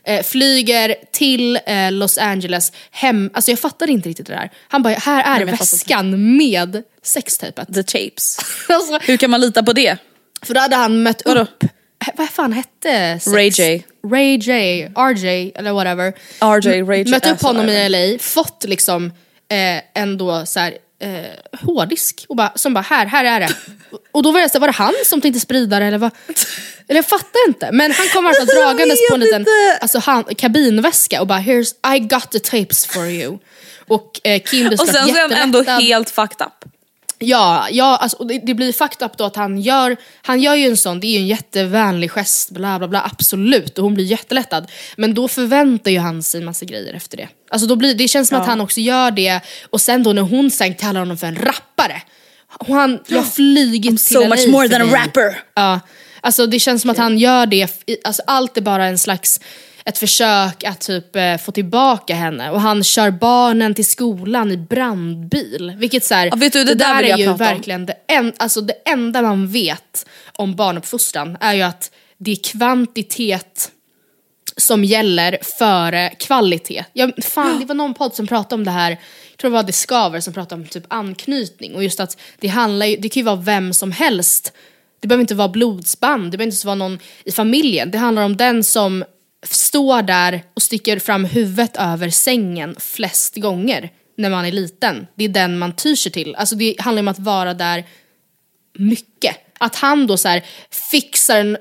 Eh, 0.07 0.23
flyger 0.23 0.95
till 1.13 1.59
eh, 1.67 1.93
Los 1.93 2.19
Angeles, 2.19 2.73
hem, 2.91 3.31
alltså 3.35 3.51
jag 3.51 3.59
fattade 3.59 3.93
inte 3.93 4.09
riktigt 4.09 4.27
det 4.27 4.33
där. 4.33 4.51
Han 4.69 4.83
bara, 4.83 4.95
här 4.95 5.41
är 5.41 5.47
fattar 5.47 5.59
väskan 5.59 6.37
med 6.37 6.83
sextejpet. 7.03 7.75
The 7.75 7.83
tapes. 7.83 8.39
alltså, 8.69 8.99
Hur 9.03 9.17
kan 9.17 9.31
man 9.31 9.41
lita 9.41 9.63
på 9.63 9.73
det? 9.73 9.99
för 10.43 10.55
då 10.55 10.61
hade 10.61 10.77
han 10.77 11.03
mött 11.03 11.23
Vadå? 11.25 11.41
upp, 11.41 11.63
eh, 11.63 11.69
vad 12.15 12.31
fan 12.31 12.53
hette 12.53 13.21
sex? 13.21 13.27
Ray 13.35 13.49
J. 13.49 13.85
Ray 14.11 14.37
J, 14.37 14.85
RJ 14.97 15.53
eller 15.55 15.73
whatever. 15.73 16.13
RJ, 16.41 16.83
Ray 16.83 16.99
J, 17.03 17.11
Mött 17.11 17.25
upp 17.25 17.31
alltså, 17.31 17.47
honom 17.47 17.69
i 17.69 17.89
LA, 17.89 18.19
fått 18.19 18.65
liksom 18.65 19.07
eh, 19.49 20.03
ändå 20.03 20.47
så 20.47 20.61
här, 20.61 20.79
eh, 20.99 21.61
hårddisk 21.61 22.27
och 22.29 22.37
bara, 22.37 22.53
som 22.55 22.75
bara 22.75 22.81
här, 22.81 23.07
här 23.07 23.25
är 23.25 23.41
det. 23.41 23.49
Och 24.13 24.23
då 24.23 24.33
var 24.33 24.41
det 24.41 24.49
så 24.49 24.53
här, 24.53 24.61
var 24.61 24.69
det 24.69 24.75
han 24.75 24.95
som 25.05 25.21
tänkte 25.21 25.41
sprida 25.41 25.79
det 25.79 25.87
eller 25.87 25.99
vad? 25.99 26.11
Eller 26.89 26.99
jag 26.99 27.07
fattar 27.07 27.49
inte. 27.49 27.73
Men 27.73 27.93
han 27.93 28.09
kom 28.09 28.25
fall 28.25 28.47
dragandes 28.47 28.99
på 29.09 29.15
en 29.15 29.21
liten 29.21 29.41
inte. 29.41 29.79
alltså, 29.81 29.99
han, 29.99 30.25
kabinväska 30.25 31.21
och 31.21 31.27
bara 31.27 31.39
here's 31.39 31.97
I 31.97 31.99
got 31.99 32.31
the 32.31 32.39
tapes 32.39 32.87
for 32.87 33.07
you. 33.07 33.39
Och 33.89 34.21
eh, 34.25 34.43
Kim 34.43 34.69
blir 34.69 34.81
Och 34.81 34.89
sen 34.89 35.09
så 35.09 35.17
är 35.17 35.21
han 35.21 35.33
ändå 35.33 35.63
helt 35.63 36.11
fucked 36.11 36.47
up. 36.47 36.73
Ja, 37.19 37.69
ja 37.71 37.97
alltså, 37.97 38.25
det, 38.25 38.39
det 38.39 38.55
blir 38.55 38.73
fucked 38.73 39.07
up 39.07 39.19
då 39.19 39.25
att 39.25 39.37
han 39.37 39.59
gör, 39.61 39.97
han 40.23 40.41
gör 40.41 40.55
ju 40.55 40.67
en 40.67 40.77
sån, 40.77 41.01
det 41.01 41.07
är 41.07 41.11
ju 41.11 41.19
en 41.19 41.27
jättevänlig 41.27 42.11
gest, 42.11 42.51
bla 42.51 42.79
bla 42.79 42.89
bla, 42.89 43.11
absolut. 43.13 43.79
Och 43.79 43.85
hon 43.85 43.95
blir 43.95 44.05
jättelättad. 44.05 44.67
Men 44.97 45.15
då 45.15 45.29
förväntar 45.29 45.91
ju 45.91 45.99
han 45.99 46.23
sig 46.23 46.41
massa 46.41 46.65
grejer 46.65 46.95
efter 46.95 47.17
det. 47.17 47.29
Alltså 47.51 47.67
då 47.69 47.77
blir, 47.77 47.95
det 47.95 48.09
känns 48.09 48.29
som 48.29 48.41
att 48.41 48.47
han 48.47 48.61
också 48.61 48.81
gör 48.81 49.11
det, 49.11 49.41
och 49.71 49.81
sen 49.81 50.03
då 50.03 50.13
när 50.13 50.23
hon 50.23 50.51
sen 50.51 50.75
kallar 50.75 51.01
honom 51.01 51.17
för 51.19 51.27
en 51.27 51.37
rappare. 51.37 52.03
Han, 52.69 52.99
jag 53.09 53.33
flyger 53.35 53.91
till 53.91 53.99
so 53.99 54.21
LA 54.21 54.29
much 54.29 54.49
more 54.49 54.69
than 54.69 54.83
a 54.83 54.85
rapper. 54.85 55.39
Ja, 55.55 55.81
alltså 56.21 56.47
det 56.47 56.59
känns 56.59 56.83
som 56.83 56.91
att 56.91 56.99
han 56.99 57.19
gör 57.19 57.47
det, 57.47 57.69
alltså 58.05 58.23
allt 58.27 58.57
är 58.57 58.61
bara 58.61 58.87
en 58.87 58.99
slags 58.99 59.41
ett 59.85 59.99
försök 59.99 60.65
att 60.65 60.81
typ 60.81 61.17
eh, 61.17 61.37
få 61.37 61.53
tillbaka 61.53 62.15
henne 62.15 62.51
och 62.51 62.61
han 62.61 62.85
kör 62.85 63.11
barnen 63.11 63.75
till 63.75 63.87
skolan 63.87 64.51
i 64.53 64.57
brandbil. 64.57 65.73
Vilket 65.79 66.05
så 66.05 66.15
här, 66.15 66.27
Ja, 66.27 66.37
vet 66.37 66.53
du, 66.53 66.65
det 66.65 66.75
där 66.75 66.95
där 66.95 67.03
vill 67.03 67.13
är 67.13 67.17
ju 67.17 67.29
om. 67.29 67.37
verkligen 67.37 67.87
det, 67.87 67.95
en, 68.09 68.33
alltså 68.37 68.61
det 68.61 68.75
enda 68.85 69.23
man 69.23 69.49
vet 69.49 70.07
om 70.33 70.57
barnuppfostran 70.57 71.37
är 71.41 71.55
ju 71.55 71.63
att 71.63 71.91
det 72.19 72.31
är 72.31 72.37
kvantitet 72.53 73.71
som 74.57 74.85
gäller 74.85 75.39
före 75.43 76.09
kvalitet. 76.19 76.85
Jag, 76.93 77.25
fan, 77.25 77.61
det 77.61 77.67
var 77.67 77.75
någon 77.75 77.95
podd 77.95 78.15
som 78.15 78.27
pratade 78.27 78.55
om 78.55 78.65
det 78.65 78.71
här, 78.71 78.91
jag 79.31 79.39
tror 79.39 79.51
det 79.51 79.55
var 79.57 79.63
Discover 79.63 80.21
som 80.21 80.35
pratade 80.35 80.63
om 80.63 80.69
typ 80.69 80.85
anknytning 80.89 81.75
och 81.75 81.85
just 81.85 82.01
att 82.01 82.19
det 82.39 82.49
handlar 82.49 82.87
ju, 82.87 82.97
det 82.97 83.09
kan 83.09 83.21
ju 83.21 83.25
vara 83.25 83.37
vem 83.37 83.73
som 83.73 83.93
helst. 83.93 84.53
Det 85.01 85.09
behöver 85.09 85.21
inte 85.21 85.35
vara 85.35 85.49
blodsband, 85.49 86.33
det 86.33 86.39
behöver 86.39 86.53
inte 86.53 86.67
vara 86.67 86.75
någon 86.75 86.99
i 87.25 87.33
familjen. 87.33 87.91
Det 87.91 87.99
handlar 87.99 88.23
om 88.23 88.37
den 88.37 88.65
som 88.65 89.05
står 89.43 90.03
där 90.03 90.43
och 90.55 90.63
sticker 90.63 90.99
fram 90.99 91.25
huvudet 91.25 91.77
över 91.77 92.11
sängen 92.11 92.77
flest 92.79 93.37
gånger 93.37 93.91
när 94.17 94.31
man 94.31 94.45
är 94.45 94.53
liten. 94.53 95.07
Det 95.15 95.25
är 95.25 95.29
den 95.29 95.59
man 95.59 95.77
tyr 95.77 95.95
sig 95.95 96.13
till. 96.13 96.35
Alltså 96.35 96.57
det 96.57 96.75
handlar 96.79 97.01
om 97.01 97.09
att 97.09 97.19
vara 97.19 97.55
där 97.55 97.85
mycket. 98.79 99.37
Att 99.59 99.77
han 99.77 100.07
då 100.07 100.17
så 100.17 100.29
här 100.29 100.45
fixar 100.91 101.41
en 101.41 101.57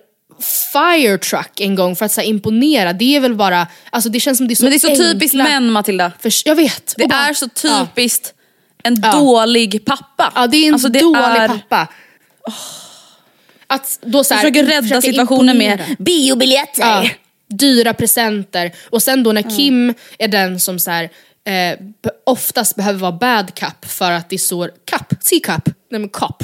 fire 0.74 1.18
truck 1.18 1.60
en 1.60 1.76
gång 1.76 1.96
för 1.96 2.06
att 2.06 2.12
så 2.12 2.22
här 2.22 2.28
imponera, 2.28 2.94
det 2.94 3.16
är 3.16 3.20
väl 3.20 3.36
bara, 3.36 3.68
alltså 3.90 4.10
det 4.10 4.20
känns 4.20 4.38
som 4.38 4.48
det 4.48 4.54
är 4.54 4.56
så 4.56 4.64
Men 4.64 4.72
det 4.72 4.76
är 4.76 4.80
så 4.80 4.96
typiskt 4.96 5.36
enkla- 5.36 5.44
män 5.44 5.72
Matilda. 5.72 6.12
För, 6.20 6.32
jag 6.46 6.56
vet. 6.56 6.94
Det 6.98 7.08
bara- 7.08 7.28
är 7.30 7.34
så 7.34 7.50
Ja. 7.64 7.88
typiskt 7.96 8.34
en 8.84 8.96
Ja. 9.04 9.12
dålig 9.12 9.86
pappa. 9.86 10.32
Ja, 10.36 10.48
det 10.48 10.58
är 10.58 10.68
en 10.68 10.74
Alltså, 10.74 10.90
det 10.90 11.00
dålig 11.00 11.20
är- 11.22 11.48
pappa. 11.48 11.88
Att 13.68 14.00
då 14.02 14.24
så 14.24 14.34
här, 14.34 14.42
Försöker 14.42 14.64
rädda 14.66 14.82
försöka 14.82 15.02
situationen 15.02 15.56
imponera. 15.62 15.88
med 15.88 15.96
biobiljetter. 16.00 16.82
Ja, 16.82 17.10
dyra 17.50 17.94
presenter. 17.94 18.72
Och 18.90 19.04
sen 19.04 19.24
då 19.24 19.32
när 19.32 19.56
Kim 19.58 19.94
är 20.20 20.28
den 20.28 20.60
som 20.60 20.80
så 20.80 20.92
här, 20.92 21.04
eh, 21.48 21.80
oftast 22.26 22.76
behöver 22.76 23.00
vara 23.00 23.12
bad 23.12 23.54
cup 23.56 23.86
för 23.86 24.12
att 24.12 24.30
det 24.30 24.36
är 24.36 24.38
så, 24.38 24.64
cup, 24.92 25.14
C-cup, 25.22 25.66
nej 25.92 26.00
men 26.02 26.10
cop. 26.10 26.44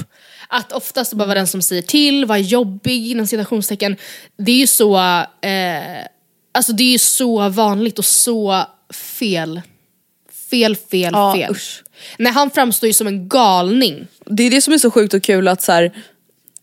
Att 0.54 0.72
oftast 0.72 1.14
behöver 1.14 1.28
vara 1.28 1.39
den 1.39 1.47
som 1.47 1.62
säger 1.62 1.82
till, 1.82 2.26
vara 2.26 2.39
jobbig 2.39 3.12
inom 3.12 3.28
citationstecken. 3.28 3.97
Det 4.38 4.52
är 4.52 4.56
ju 4.58 4.68
så, 4.68 4.97
eh, 4.97 6.06
alltså 6.52 6.74
det 6.74 6.84
är 6.84 6.91
ju 6.91 6.97
så 6.97 7.49
vanligt 7.49 7.99
och 7.99 8.06
så 8.06 8.64
fel. 8.93 9.62
Fel, 10.49 10.76
fel, 10.76 11.12
Ja, 11.14 11.34
fel. 11.36 11.52
usch. 11.52 11.84
Nej, 12.18 12.34
han 12.34 12.52
framstår 12.52 12.88
ju 12.88 12.93
som 12.93 13.08
en 13.08 13.30
galning. 13.30 14.08
Det 14.26 14.43
är 14.43 14.52
det 14.52 14.62
som 14.62 14.74
är 14.74 14.78
så 14.78 14.91
sjukt 14.91 15.14
och 15.14 15.24
kul 15.24 15.47
att 15.47 15.62
så 15.62 15.72
här, 15.72 15.91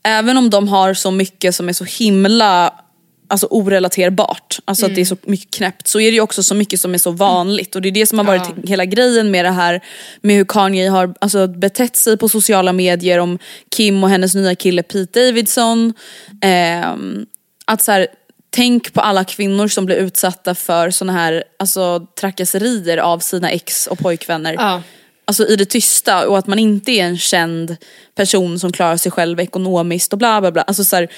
även 0.03 0.37
om 0.37 0.51
de 0.51 0.69
har 0.69 0.95
så 0.95 1.11
mycket 1.11 1.55
som 1.55 1.69
är 1.69 1.73
så 1.73 1.85
himla 1.85 2.75
alltså, 3.29 3.47
orelaterbart, 3.51 4.59
alltså 4.65 4.87
att 4.87 4.95
det 4.95 5.01
är 5.01 5.05
så 5.05 5.17
mycket 5.23 5.55
knäppt, 5.55 5.89
så 5.89 6.01
är 6.01 6.11
det 6.11 6.15
ju 6.15 6.21
också 6.21 6.43
så 6.43 6.55
mycket 6.55 6.81
som 6.81 6.95
är 6.95 6.99
så 6.99 7.11
vanligt. 7.11 7.75
Och 7.75 7.83
det 7.83 7.89
är 7.89 7.93
det 7.93 8.07
som 8.07 8.19
har 8.19 8.27
varit 8.27 8.49
Ja. 8.57 8.69
hela 8.69 8.85
grejen 8.85 9.31
med 9.31 9.45
det 9.45 9.51
här 9.51 9.81
med 10.21 10.37
hur 10.37 10.45
Kanye 10.45 10.89
har 10.91 11.15
alltså, 11.21 11.47
betett 11.47 11.97
sig 11.97 12.17
på 12.17 12.29
sociala 12.29 12.73
medier 12.73 13.19
om 13.19 13.39
Kim 13.77 14.05
och 14.05 14.11
hennes 14.11 14.35
nya 14.35 14.55
kille 14.55 14.83
Pete 14.83 15.21
Davidson. 15.21 15.95
Ehm, 16.43 17.27
att 17.65 17.83
så 17.83 17.93
här, 17.93 18.07
Tänk 18.51 18.93
på 18.93 19.01
alla 19.01 19.25
kvinnor 19.25 19.69
som 19.69 19.87
blir 19.87 19.97
utsatta 19.97 20.55
för 20.55 20.91
såna 20.91 21.13
här 21.13 21.45
alltså, 21.59 22.07
trakasserier 22.21 22.99
av 22.99 23.19
sina 23.19 23.51
ex 23.51 23.87
och 23.87 23.99
pojkvänner. 23.99 24.55
Ja. 24.55 24.83
Alltså 25.25 25.47
i 25.47 25.57
det 25.57 25.65
tysta 25.65 26.29
och 26.29 26.39
att 26.39 26.47
man 26.47 26.59
inte 26.59 26.93
är 26.93 27.05
en 27.05 27.19
känd 27.19 27.77
person 28.15 28.59
som 28.59 28.73
klarar 28.73 28.97
sig 28.97 29.13
själv 29.13 29.41
ekonomiskt 29.41 30.13
och 30.13 30.19
bla 30.19 30.41
bla 30.41 30.53
bla. 30.53 30.63
Alltså 30.63 30.85
så 30.85 30.97
här, 30.97 31.09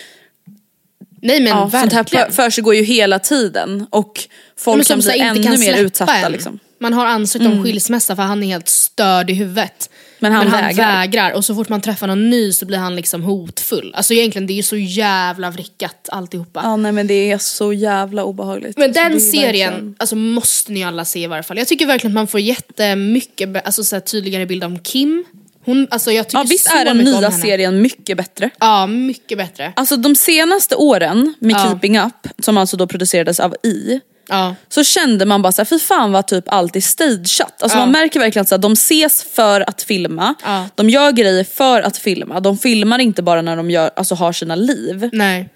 Nej 1.23 1.41
men 1.41 1.49
ja, 1.49 1.71
sånt 1.71 1.93
här 1.93 1.99
verkligen. 1.99 2.33
för, 2.33 2.51
för 2.51 2.73
ju 2.75 2.83
hela 2.83 3.18
tiden 3.18 3.87
och 3.91 4.29
folk 4.57 4.77
Men 4.77 4.85
som 4.85 5.03
så 5.03 5.11
bli 5.11 5.21
här 5.21 5.37
inte 5.37 5.49
ännu 5.49 5.59
mer 5.59 5.77
utsatta. 5.77 6.12
en. 6.16 6.33
Liksom. 6.33 6.59
Man 6.83 6.93
har 6.93 7.07
ansökt 7.07 7.47
om 7.47 7.64
skilsmässa 7.64 8.16
för 8.16 8.23
han 8.23 8.43
är 8.43 8.47
helt 8.47 8.68
störd 8.68 9.31
i 9.31 9.33
huvudet. 9.35 9.91
Men 10.18 10.33
han 10.33 10.51
vägrar. 10.51 10.93
vägrar. 10.93 11.33
Och 11.33 11.45
så 11.45 11.55
fort 11.55 11.68
man 11.68 11.81
träffar 11.81 12.07
någon 12.07 12.31
ny 12.31 12.53
så 12.53 12.66
blir 12.66 12.79
han 12.79 12.97
liksom 12.97 13.23
hotfull. 13.23 13.93
Alltså 13.97 14.14
egentligen 14.14 14.47
det 14.47 14.53
är 14.53 14.57
ju 14.57 14.62
så 14.62 14.77
jävla 14.77 15.51
vrickat 15.51 16.09
alltihopa. 16.12 16.61
Ja 16.64 16.77
nej 16.77 16.93
men 16.93 17.07
det 17.07 17.31
är 17.31 17.39
så 17.39 17.73
jävla 17.73 18.25
obehagligt. 18.25 18.79
Men 18.79 18.89
Alltså, 18.89 19.03
den 19.03 19.21
serien 19.21 19.71
verkligen- 19.73 19.95
alltså, 19.99 20.16
måste 20.16 20.73
ni 20.73 20.85
alla 20.85 21.05
se 21.05 21.23
i 21.23 21.27
varje 21.27 21.43
fall. 21.43 21.59
Jag 21.59 21.68
tycker 21.68 21.87
verkligen 21.87 22.12
att 22.12 22.21
man 22.21 22.27
får 22.27 22.41
jättemycket 22.41 23.66
alltså, 23.66 23.85
så 23.85 23.97
här, 23.97 24.01
tydligare 24.01 24.47
bild 24.47 24.64
om 24.64 24.79
Kim. 24.79 25.25
Hon, 25.65 25.87
alltså 25.91 26.13
jag 26.13 26.29
tycker 26.29 26.39
Ja 26.39 26.45
visst 26.49 26.71
så 26.71 26.77
är 26.77 26.85
den 26.85 26.97
mycket 26.97 27.21
nya 27.21 27.31
serien 27.31 27.83
mycket 27.83 28.17
bättre. 28.17 28.51
Ja, 28.59 28.87
mycket 28.87 29.39
bättre. 29.39 29.73
Alltså 29.77 29.97
de 29.97 30.15
senaste 30.17 30.75
åren 30.77 31.35
med 31.39 31.53
Ja. 31.57 31.69
Keeping 31.69 31.99
Up, 31.99 32.29
som 32.39 32.57
alltså 32.59 32.77
då 32.77 32.87
producerades 32.87 33.41
av 33.41 33.55
I, 33.63 34.01
Ja. 34.29 34.55
så 34.69 34.85
kände 34.85 35.25
man 35.27 35.43
bara 35.43 35.53
såhär, 35.53 35.65
fy 35.67 35.79
fan 35.79 36.13
vad 36.13 36.27
typ 36.27 36.45
allt 36.49 36.77
är 36.77 36.81
stageat. 36.81 37.63
Alltså 37.63 37.79
Ja. 37.79 37.81
man 37.85 37.93
märker 37.93 38.21
verkligen 38.21 38.47
att 38.51 38.63
de 38.63 38.73
ses 38.73 39.23
för 39.25 39.69
att 39.71 39.83
filma, 39.83 40.35
de 40.75 40.91
gör 40.91 41.13
grejer 41.13 41.45
för 41.45 41.83
att 41.83 41.97
filma, 41.97 42.41
de 42.41 42.59
filmar 42.59 42.99
inte 42.99 43.23
bara 43.23 43.43
när 43.43 43.57
de 43.57 43.71
gör, 43.71 43.91
alltså, 43.97 44.15
har 44.15 44.33
sina 44.33 44.55
liv. 44.55 45.09
Nej. 45.13 45.49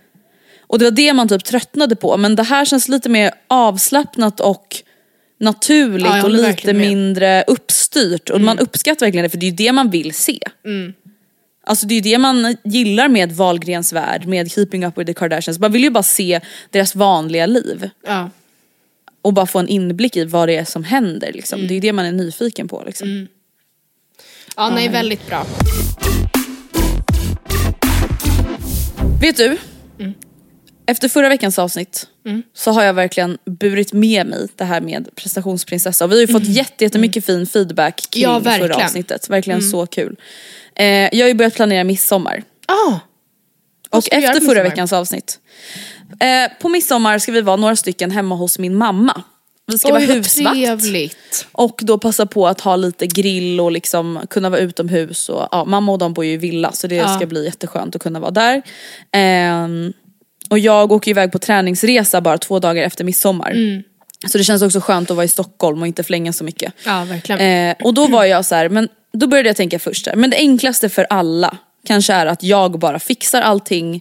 Och 0.66 0.78
det 0.78 0.84
var 0.84 0.90
det 0.92 1.12
man 1.12 1.28
typ 1.28 1.44
tröttnade 1.44 1.96
på, 1.96 2.16
men 2.16 2.36
det 2.36 2.42
här 2.42 2.64
känns 2.64 2.88
lite 2.88 3.08
mer 3.08 3.34
avslappnat 3.48 4.40
och 4.40 4.76
naturligt 5.38 6.06
Ja, 6.06 6.24
och 6.24 6.30
lite 6.30 6.72
mindre 6.72 7.44
uppstyrt. 7.46 8.30
Och 8.30 8.40
man 8.40 8.58
uppskattar 8.58 9.06
verkligen 9.06 9.22
det 9.22 9.30
för 9.30 9.38
det 9.38 9.46
är 9.46 9.50
ju 9.50 9.56
det 9.56 9.72
man 9.72 9.90
vill 9.90 10.14
se. 10.14 10.38
Alltså 11.66 11.86
det 11.86 11.94
är 11.94 11.96
ju 11.96 12.02
det 12.02 12.18
man 12.18 12.56
gillar 12.64 13.08
med 13.08 13.32
Wahlgrens 13.32 13.92
värld, 13.92 14.26
med 14.26 14.52
Keeping 14.52 14.86
Up 14.86 14.98
with 14.98 15.06
the 15.06 15.14
Kardashians. 15.14 15.58
Man 15.58 15.72
vill 15.72 15.82
ju 15.82 15.90
bara 15.90 16.02
se 16.02 16.40
deras 16.70 16.94
vanliga 16.94 17.46
liv. 17.46 17.90
Ja. 18.06 18.30
Och 19.22 19.32
bara 19.32 19.46
få 19.46 19.58
en 19.58 19.68
inblick 19.68 20.16
i 20.16 20.24
vad 20.24 20.48
det 20.48 20.56
är 20.56 20.64
som 20.64 20.84
händer. 20.84 21.32
Liksom. 21.32 21.60
Det 21.60 21.72
är 21.72 21.74
ju 21.74 21.80
det 21.80 21.92
man 21.92 22.06
är 22.06 22.12
nyfiken 22.12 22.68
på. 22.68 22.82
Liksom. 22.86 23.28
Ja, 24.56 24.70
nej, 24.70 24.88
väldigt 24.88 25.26
bra. 25.26 25.46
Vet 29.20 29.36
du? 29.36 29.56
Mm. 29.98 30.14
Efter 30.86 31.08
förra 31.08 31.28
veckans 31.28 31.58
avsnitt 31.58 32.06
så 32.54 32.70
har 32.70 32.84
jag 32.84 32.94
verklilen 32.94 33.38
burit 33.44 33.92
med 33.92 34.26
mig 34.26 34.48
det 34.56 34.64
här 34.64 34.80
med 34.80 35.08
prestationsprinsessa. 35.14 36.04
Och 36.04 36.10
vi 36.12 36.14
har 36.14 36.20
ju 36.20 36.26
fått 36.32 36.44
jätte, 36.46 36.84
jättemycket 36.84 37.26
fin 37.26 37.46
feedback 37.46 38.02
kring 38.10 38.24
Mm. 38.24 38.34
Ja, 38.34 38.40
förra 38.40 38.50
verkligen. 38.50 38.72
Mm. 38.72 38.84
avsnittet. 38.86 39.30
Verkligen 39.30 39.62
så 39.62 39.86
kul. 39.86 40.16
Eh, 40.74 40.86
jag 40.86 41.20
har 41.24 41.28
ju 41.28 41.34
börjat 41.34 41.54
planera 41.54 41.84
midsommar. 41.84 42.42
Ah, 42.66 42.94
Och 43.90 44.12
efter 44.12 44.40
förra 44.40 44.62
veckans 44.62 44.92
avsnitt. 44.92 45.38
Eh, 46.20 46.52
på 46.60 46.68
midsommar 46.68 47.18
ska 47.18 47.32
vi 47.32 47.40
vara 47.40 47.56
några 47.56 47.76
stycken 47.76 48.10
hemma 48.10 48.34
hos 48.34 48.58
min 48.58 48.74
mamma. 48.76 49.22
Vi 49.66 49.78
ska 49.78 49.88
oj, 49.88 49.92
vara 50.06 50.16
husvakt. 50.16 50.54
trevligt. 50.56 51.46
Och 51.52 51.80
då 51.82 51.98
passa 51.98 52.26
på 52.26 52.46
att 52.48 52.60
ha 52.60 52.76
lite 52.76 53.06
grill 53.06 53.60
och 53.60 53.72
liksom 53.72 54.20
kunna 54.30 54.50
vara 54.50 54.60
utomhus. 54.60 55.28
Och, 55.28 55.48
ja, 55.50 55.64
mamma 55.64 55.92
och 55.92 55.98
de 55.98 56.12
bor 56.12 56.24
ju 56.24 56.32
i 56.32 56.36
villa 56.36 56.72
så 56.72 56.86
det 56.86 56.94
Ja. 56.94 57.16
ska 57.16 57.26
bli 57.26 57.44
jätteskönt 57.44 57.96
att 57.96 58.02
kunna 58.02 58.20
vara 58.20 58.30
där. 58.30 58.62
Ehm, 59.12 59.92
och 60.48 60.58
jag 60.58 60.92
åker 60.92 61.10
iväg 61.10 61.32
på 61.32 61.38
träningsresa 61.38 62.20
bara 62.20 62.38
två 62.38 62.58
dagar 62.58 62.82
efter 62.82 63.04
midsommar. 63.04 63.50
Mm. 63.50 63.82
Så 64.26 64.38
det 64.38 64.44
känns 64.44 64.62
också 64.62 64.80
skönt 64.80 65.10
att 65.10 65.16
vara 65.16 65.24
i 65.24 65.28
Stockholm 65.28 65.80
och 65.80 65.86
inte 65.86 66.02
flänga 66.02 66.32
så 66.32 66.44
mycket. 66.44 66.72
Ja, 66.84 67.04
verkligen. 67.04 67.40
Eh, 67.70 67.76
och 67.84 67.94
då 67.94 68.06
var 68.06 68.24
jag 68.24 68.44
så 68.44 68.54
här, 68.54 68.68
men 68.68 68.88
då 69.12 69.26
började 69.26 69.48
jag 69.48 69.56
tänka 69.56 69.78
först 69.78 70.04
där, 70.04 70.16
men 70.16 70.30
det 70.30 70.36
enklaste 70.36 70.88
för 70.88 71.06
alla 71.10 71.58
kanske 71.86 72.12
är 72.12 72.26
att 72.26 72.42
jag 72.42 72.78
bara 72.78 72.98
fixar 72.98 73.42
allting 73.42 74.00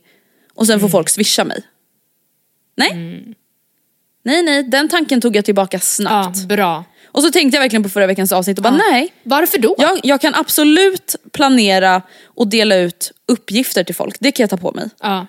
och 0.55 0.67
sen 0.67 0.79
får 0.79 0.89
folk 0.89 1.09
swisha 1.09 1.43
mig. 1.43 1.63
Nej? 2.75 3.23
Nej 4.25 4.43
nej, 4.43 4.63
den 4.63 4.89
tanken 4.89 5.21
tog 5.21 5.35
jag 5.35 5.45
tillbaka 5.45 5.77
ja, 5.77 5.81
snabbt. 5.81 6.47
bra. 6.47 6.83
Och 7.05 7.23
så 7.23 7.31
tänkte 7.31 7.55
jag 7.55 7.61
verkligen 7.61 7.83
på 7.83 7.89
förra 7.89 8.07
veckans 8.07 8.31
avsnitt 8.31 8.57
och 8.57 8.63
bara 8.63 8.79
nej. 8.91 9.13
Varför 9.23 9.57
då? 9.57 9.75
Jag, 9.77 9.99
jag 10.03 10.21
kan 10.21 10.35
absolut 10.35 11.15
planera 11.31 12.01
och 12.25 12.47
dela 12.47 12.75
ut 12.75 13.11
uppgifter 13.27 13.83
till 13.83 13.95
folk, 13.95 14.15
det 14.19 14.31
kan 14.31 14.43
jag 14.43 14.49
ta 14.49 14.57
på 14.57 14.71
mig. 14.71 14.89
Ja. 15.01 15.27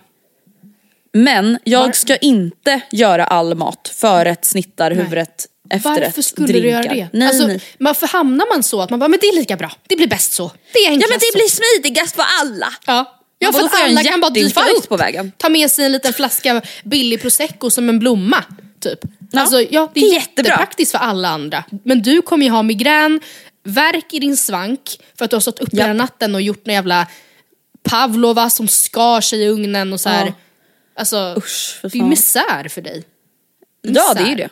Men 1.14 1.58
jag 1.64 1.96
ska 1.96 2.16
inte 2.16 2.80
göra 2.90 3.24
all 3.26 3.54
mat, 3.54 3.90
förrätt, 3.94 4.44
snittar, 4.44 4.90
huvudrätt, 4.90 5.46
efterrätt, 5.70 5.98
Varför 6.06 6.22
skulle 6.22 6.46
drinkar. 6.46 6.62
du 6.62 6.70
göra 6.70 6.94
det? 6.94 7.08
Nej, 7.12 7.28
alltså, 7.28 7.46
nej. 7.46 7.60
Varför 7.78 8.06
hamnar 8.06 8.54
man 8.54 8.62
så 8.62 8.80
att 8.80 8.90
man 8.90 8.98
bara, 9.00 9.08
men 9.08 9.18
det 9.20 9.26
är 9.26 9.36
lika 9.36 9.56
bra, 9.56 9.72
det 9.88 9.96
blir 9.96 10.06
bäst 10.06 10.32
så. 10.32 10.50
Det 10.72 10.78
är 10.78 10.84
Ja 10.84 10.90
enklast 10.90 11.10
men 11.10 11.18
det 11.18 11.38
blir 11.38 11.48
smidigast 11.48 12.16
för 12.16 12.24
alla. 12.40 12.72
Ja. 12.86 13.20
Ja, 13.38 13.52
för 13.52 13.60
att 13.64 13.82
alla 13.82 14.02
kan 14.02 14.20
bara 14.20 14.30
dyka 14.30 14.60
upp. 14.78 14.88
på 14.88 14.96
vägen. 14.96 15.32
Ta 15.36 15.48
med 15.48 15.70
sig 15.70 15.84
en 15.84 15.92
liten 15.92 16.12
flaska 16.12 16.62
billig 16.84 17.22
prosecco 17.22 17.70
som 17.70 17.88
en 17.88 17.98
blomma. 17.98 18.44
Typ. 18.80 18.98
Ja, 19.32 19.40
Alltså, 19.40 19.60
ja, 19.62 19.90
det 19.94 20.00
det 20.00 20.06
är 20.06 20.10
är 20.10 20.14
jättebra. 20.14 20.50
jättepraktiskt 20.50 20.92
för 20.92 20.98
alla 20.98 21.28
andra. 21.28 21.64
Men 21.84 22.02
du 22.02 22.22
kommer 22.22 22.44
ju 22.46 22.50
ha 22.52 22.62
migrän, 22.62 23.20
värk 23.64 24.14
i 24.14 24.18
din 24.18 24.36
svank 24.36 24.80
för 25.18 25.24
att 25.24 25.30
du 25.30 25.36
har 25.36 25.40
stått 25.40 25.58
uppe 25.60 25.76
Ja. 25.76 25.82
hela 25.82 25.92
natten 25.94 26.34
och 26.34 26.42
gjort 26.42 26.66
någon 26.66 26.74
jävla 26.74 27.06
pavlova 27.82 28.50
som 28.50 28.68
skar 28.68 29.20
sig 29.20 29.42
i 29.42 29.48
ugnen 29.48 29.92
och 29.92 30.00
så 30.00 30.08
här. 30.08 30.26
Ja. 30.26 30.32
Alltså, 30.96 31.34
Usch, 31.36 31.78
för 31.80 31.88
det 31.88 31.96
är 31.98 32.00
ju 32.00 32.04
misär 32.08 32.68
för 32.68 32.80
dig. 32.80 33.04
Ja 33.82 34.14
det 34.14 34.20
är 34.22 34.26
ju 34.28 34.34
det. 34.34 34.48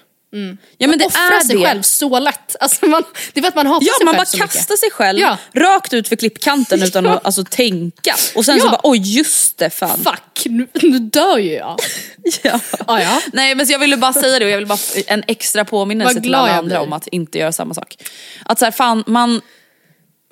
Ja 0.78 0.88
men 0.88 0.98
det 0.98 1.04
Offra 1.06 1.20
är 1.20 1.40
sig 1.40 1.56
det. 1.56 1.64
själv 1.64 1.82
så 1.82 2.18
lätt. 2.18 2.56
Alltså, 2.60 2.86
man, 2.86 3.02
det 3.32 3.40
är 3.40 3.42
för 3.42 3.48
att 3.48 3.54
man 3.54 3.66
hatar 3.66 3.86
Ja 3.86 3.92
sig 3.98 4.04
man 4.04 4.14
själv 4.14 4.18
bara 4.20 4.24
så 4.26 4.38
kastar 4.38 4.58
mycket. 4.74 4.78
sig 4.78 4.90
själv 4.90 5.18
Ja. 5.18 5.38
rakt 5.54 5.92
ut 5.92 6.08
för 6.08 6.16
klippkanten 6.16 6.82
utan 6.82 7.06
att 7.06 7.26
alltså, 7.26 7.44
tänka. 7.44 8.14
Och 8.34 8.44
sen 8.44 8.60
så 8.60 8.66
Ja. 8.66 8.70
bara 8.70 8.80
oj 8.84 8.98
just 9.16 9.58
det 9.58 9.70
fan. 9.70 9.98
Fuck, 10.04 10.42
nu, 10.46 10.66
nu 10.74 10.98
dör 10.98 11.38
ju 11.38 11.52
jag. 11.52 11.78
Ja. 12.42 12.60
Ja, 12.86 13.00
ja. 13.02 13.20
Nej 13.32 13.54
men 13.54 13.66
så 13.66 13.72
jag 13.72 13.78
ville 13.78 13.96
bara 13.96 14.12
säga 14.12 14.38
det 14.38 14.44
och 14.44 14.50
jag 14.50 14.58
vill 14.58 14.66
bara 14.66 14.78
en 15.06 15.22
extra 15.26 15.64
påminnelse 15.64 16.20
till 16.20 16.34
alla 16.34 16.52
andra 16.56 16.80
om 16.80 16.92
att 16.92 17.06
inte 17.06 17.38
göra 17.38 17.52
samma 17.52 17.74
sak. 17.74 17.96
Att 18.44 18.58
så 18.58 18.64
här, 18.64 18.72
fan 18.72 19.04
man 19.06 19.40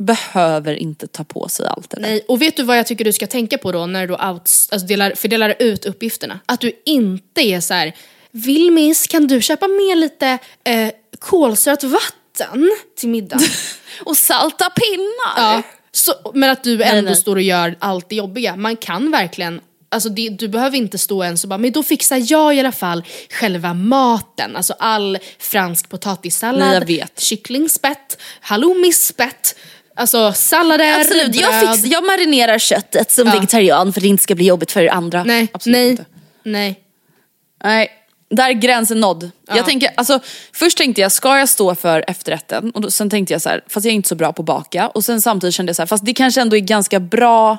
behöver 0.01 0.75
inte 0.75 1.07
ta 1.07 1.25
på 1.25 1.49
sig 1.49 1.67
allt 1.67 1.91
det 1.91 1.97
där. 1.97 2.03
Nej, 2.03 2.25
och 2.29 2.43
vet 2.43 2.57
du 2.57 2.63
vad 2.63 2.79
jag 2.79 2.87
tycker 2.87 3.05
du 3.05 3.13
ska 3.13 3.27
tänka 3.27 3.59
på 3.59 3.73
då 3.73 3.87
när 3.87 4.07
du 4.07 4.15
outs, 4.15 4.69
alltså 4.73 4.87
delar, 4.87 5.13
fördelar 5.17 5.55
ut 5.59 5.85
uppgifterna? 5.85 6.41
Att 6.47 6.61
du 6.61 6.73
inte 6.85 7.41
är 7.41 7.61
så 7.61 7.75
här, 7.75 7.97
Vilmis 8.31 9.07
kan 9.07 9.27
du 9.27 9.43
köpa 9.43 9.69
med 9.69 9.99
lite 9.99 10.39
eh, 10.65 10.91
kolsyrat 11.19 11.85
vatten 11.85 12.71
till 12.97 13.09
middagen? 13.09 13.49
Och 14.05 14.17
salta 14.17 14.71
pinnar. 14.71 15.37
ja. 15.37 15.63
så, 15.93 16.13
men 16.35 16.51
att 16.51 16.65
du 16.65 16.83
ändå 16.83 17.11
nej. 17.11 17.17
står 17.17 17.37
och 17.37 17.43
gör 17.43 17.77
allt 17.79 18.09
det 18.09 18.17
jobbiga. 18.17 18.57
Man 18.57 18.77
kan 18.77 19.11
verkligen 19.11 19.61
Alltså 19.93 20.09
det, 20.09 20.29
du 20.29 20.49
behöver 20.49 20.77
inte 20.77 20.99
stå 20.99 21.25
ens 21.25 21.45
och 21.45 21.49
bara, 21.49 21.59
men 21.59 21.73
då 21.73 21.83
fixar 21.83 22.33
jag 22.33 22.55
i 22.57 22.61
alla 22.61 22.73
fall 22.73 23.05
själva 23.31 23.75
maten. 23.75 24.57
Alltså 24.57 24.75
all 24.79 25.19
fransk 25.39 25.89
potatissallad, 25.89 26.85
Nej, 26.89 27.07
kycklingspett, 27.19 28.19
halloumispett, 28.41 29.57
alltså 29.97 30.33
sallader, 30.33 31.01
Absolut, 31.01 31.35
jag, 31.35 31.51
bröd. 31.61 31.75
fix, 31.75 31.85
jag 31.93 32.05
marinerar 32.05 32.59
köttet 32.59 33.11
som 33.11 33.27
Ja. 33.27 33.33
vegetarian 33.35 33.93
för 33.93 34.01
att 34.01 34.03
det 34.03 34.09
inte 34.09 34.23
ska 34.23 34.35
bli 34.35 34.47
jobbigt 34.47 34.73
för 34.73 34.87
andra. 34.87 35.25
Nej, 35.25 35.49
Absolut 35.53 35.77
nej, 35.77 35.91
inte. 35.91 36.05
nej. 36.43 36.81
Nej, 37.65 37.89
där 38.31 38.49
är 38.49 38.53
gränsen 38.53 39.01
nådd. 39.01 39.31
Jag 39.55 39.67
tänker, 39.67 39.91
alltså, 39.97 40.21
först 40.53 40.79
tänkte 40.79 41.01
jag, 41.01 41.13
ska 41.13 41.39
jag 41.39 41.49
stå 41.49 41.75
för 41.75 42.05
efterrätten? 42.09 42.71
Och 42.71 42.81
då, 42.81 42.91
sen 42.91 43.11
tänkte 43.11 43.35
jag 43.35 43.43
så 43.43 43.49
här, 43.49 43.65
fast 43.69 43.85
jag 43.85 43.91
är 43.93 43.95
inte 43.95 44.09
så 44.09 44.15
bra 44.15 44.33
på 44.33 44.43
att 44.43 44.47
baka. 44.47 44.89
Och 44.89 45.05
sen 45.05 45.21
samtidigt 45.21 45.55
kände 45.55 45.71
jag 45.71 45.77
så 45.77 45.83
här, 45.83 45.87
fast 45.87 46.05
det 46.07 46.15
kanske 46.15 46.41
ändå 46.41 46.57
är 46.57 46.61
ganska 46.61 47.01
bra 47.01 47.59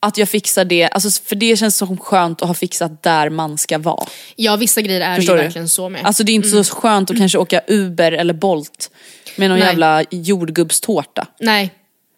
att 0.00 0.18
jag 0.18 0.28
fixar 0.28 0.64
det, 0.64 0.88
alltså, 0.88 1.22
för 1.24 1.36
det 1.36 1.56
känns 1.56 1.76
som 1.76 1.98
skönt 1.98 2.42
att 2.42 2.48
ha 2.48 2.54
fixat 2.54 3.02
där 3.02 3.30
man 3.30 3.58
ska 3.58 3.78
vara. 3.78 4.06
Ja, 4.36 4.56
vissa 4.56 4.80
grejer 4.80 5.00
är 5.00 5.16
Förstår 5.16 5.36
ju 5.36 5.40
du? 5.42 5.44
verkligen 5.46 5.68
så 5.68 5.88
med. 5.88 6.06
Alltså 6.06 6.24
det 6.24 6.32
är 6.32 6.34
inte 6.34 6.48
så 6.64 6.64
skönt 6.64 7.10
att 7.10 7.16
kanske 7.16 7.38
åka 7.38 7.60
Uber 7.68 8.12
eller 8.12 8.34
Bolt 8.34 8.90
med 9.36 9.48
någon 9.50 9.58
Nej. 9.58 9.68
jävla 9.68 10.04
jordgubbstårta. 10.10 11.26
nej. 11.40 11.70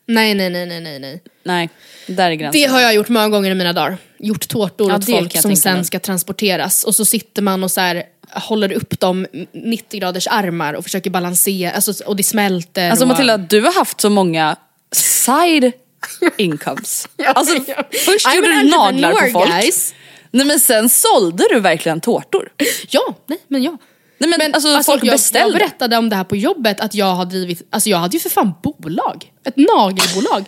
nej, 0.07 0.35
nej, 0.35 0.51
nej, 0.51 0.67
nej, 0.67 0.81
nej, 0.81 0.99
nej. 0.99 1.23
Nej, 1.43 1.69
där 2.07 2.31
är 2.31 2.35
gränsen. 2.35 2.61
Det 2.63 2.67
har 2.69 2.81
jag 2.81 2.95
gjort 2.95 3.09
många 3.09 3.29
gånger 3.29 3.51
i 3.51 3.55
mina 3.55 3.73
dagar. 3.73 3.97
Gjort 4.19 4.49
tårtor 4.49 4.91
Ja, 4.91 4.97
åt 4.97 5.07
folk 5.11 5.41
som 5.41 5.57
sen 5.57 5.75
mig. 5.77 5.85
ska 5.85 5.99
transporteras 5.99 6.85
och 6.85 6.95
så 6.95 7.05
sitter 7.05 7.43
man 7.43 7.65
och 7.65 7.71
så 7.71 7.81
här, 7.81 8.03
håller 8.31 8.73
upp 8.73 9.01
dem 9.01 9.27
90 9.53 10.01
graders 10.01 10.27
armar 10.27 10.75
och 10.75 10.85
försöker 10.85 11.11
balansera, 11.11 11.71
alltså, 11.71 12.05
och 12.05 12.17
det 12.17 12.23
smälter. 12.23 12.91
Alltså 12.91 13.05
och... 13.05 13.09
Matilda, 13.09 13.37
du 13.37 13.61
har 13.61 13.73
haft 13.75 14.01
så 14.01 14.11
många 14.11 14.57
side 14.93 15.73
incomes. 16.37 17.09
Ja, 17.17 17.33
alltså, 17.33 17.55
ja. 17.67 17.83
först 18.05 18.35
gjorde 18.35 18.49
du 18.63 18.71
naglar 18.71 19.13
på 19.13 19.31
folk. 19.33 19.51
guys. 19.51 19.95
Nej 20.31 20.47
men 20.47 20.61
sen 20.61 20.89
sålde 20.89 21.45
du 21.51 21.61
verkligen 21.61 22.01
tårtor. 22.01 22.49
Ja, 22.91 23.15
nej 23.27 23.39
men 23.49 23.63
ja. 23.63 23.79
Nej 24.19 24.35
men, 24.39 24.55
alltså, 24.55 24.83
folk 24.83 25.05
jag, 25.05 25.13
beställde. 25.15 25.49
jag 25.49 25.59
berättade 25.59 25.97
om 25.97 26.09
det 26.09 26.17
här 26.17 26.25
på 26.25 26.37
jobbet, 26.37 26.81
att 26.81 26.95
jag 26.95 27.15
har 27.15 27.25
drivit, 27.25 27.63
alltså 27.71 27.91
jag 27.91 27.99
hade 27.99 28.17
ju 28.17 28.21
för 28.21 28.31
fan 28.31 28.53
bolag. 28.63 29.33
Ett 29.45 29.57
nagelbolag. 29.57 30.45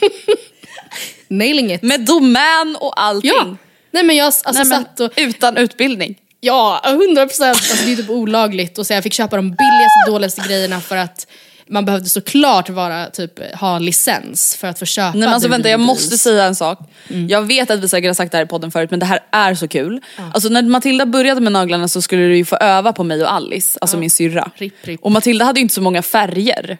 Nailing 1.28 1.72
it. 1.72 1.82
Med 1.82 2.00
domän 2.00 2.76
och 2.80 3.00
allting. 3.02 3.30
Ja. 3.34 3.56
Nej 3.90 4.02
men 4.02 4.16
jag 4.16 4.24
alltså, 4.26 4.50
Nej, 4.52 4.64
men, 4.64 4.84
satt 4.84 5.00
och, 5.00 5.12
Utan 5.16 5.56
utbildning. 5.56 6.18
ja 6.40 6.82
100 6.84 7.26
procent, 7.26 7.56
alltså, 7.56 7.86
det 7.86 7.92
är 7.92 7.96
typ 7.96 8.10
olagligt 8.10 8.78
och 8.78 8.86
så 8.86 8.92
jag 8.92 9.02
fick 9.02 9.12
köpa 9.12 9.36
de 9.36 9.42
billigaste, 9.50 10.10
dåligaste 10.10 10.42
grejerna 10.48 10.80
för 10.80 10.96
att 10.96 11.26
man 11.70 11.84
behövde 11.84 12.08
såklart 12.08 12.68
vara, 12.68 13.10
typ, 13.10 13.54
ha 13.54 13.78
licens 13.78 14.56
för 14.56 14.68
att 14.68 14.78
få 14.78 14.84
köpa 14.84 15.10
Nej 15.10 15.20
men 15.20 15.28
alltså 15.28 15.48
vänta 15.48 15.68
jag 15.68 15.80
måste 15.80 16.18
säga 16.18 16.44
en 16.44 16.54
sak. 16.54 16.78
Mm. 17.08 17.28
Jag 17.28 17.42
vet 17.42 17.70
att 17.70 17.80
vi 17.80 17.88
säkert 17.88 18.08
har 18.08 18.14
sagt 18.14 18.32
det 18.32 18.38
här 18.38 18.44
i 18.44 18.48
podden 18.48 18.70
förut 18.70 18.90
men 18.90 19.00
det 19.00 19.06
här 19.06 19.20
är 19.32 19.54
så 19.54 19.68
kul. 19.68 20.00
Alltså 20.34 20.48
när 20.48 20.62
Matilda 20.62 21.06
började 21.06 21.40
med 21.40 21.52
naglarna 21.52 21.88
så 21.88 22.02
skulle 22.02 22.22
du 22.22 22.36
ju 22.36 22.44
få 22.44 22.56
öva 22.56 22.92
på 22.92 23.04
mig 23.04 23.22
och 23.22 23.32
Alice, 23.32 23.78
alltså 23.80 23.96
min 23.96 24.10
syrra. 24.10 24.50
Ripp, 24.54 24.86
ripp. 24.86 25.00
Och 25.02 25.12
Matilda 25.12 25.44
hade 25.44 25.60
ju 25.60 25.62
inte 25.62 25.74
så 25.74 25.82
många 25.82 26.02
färger 26.02 26.78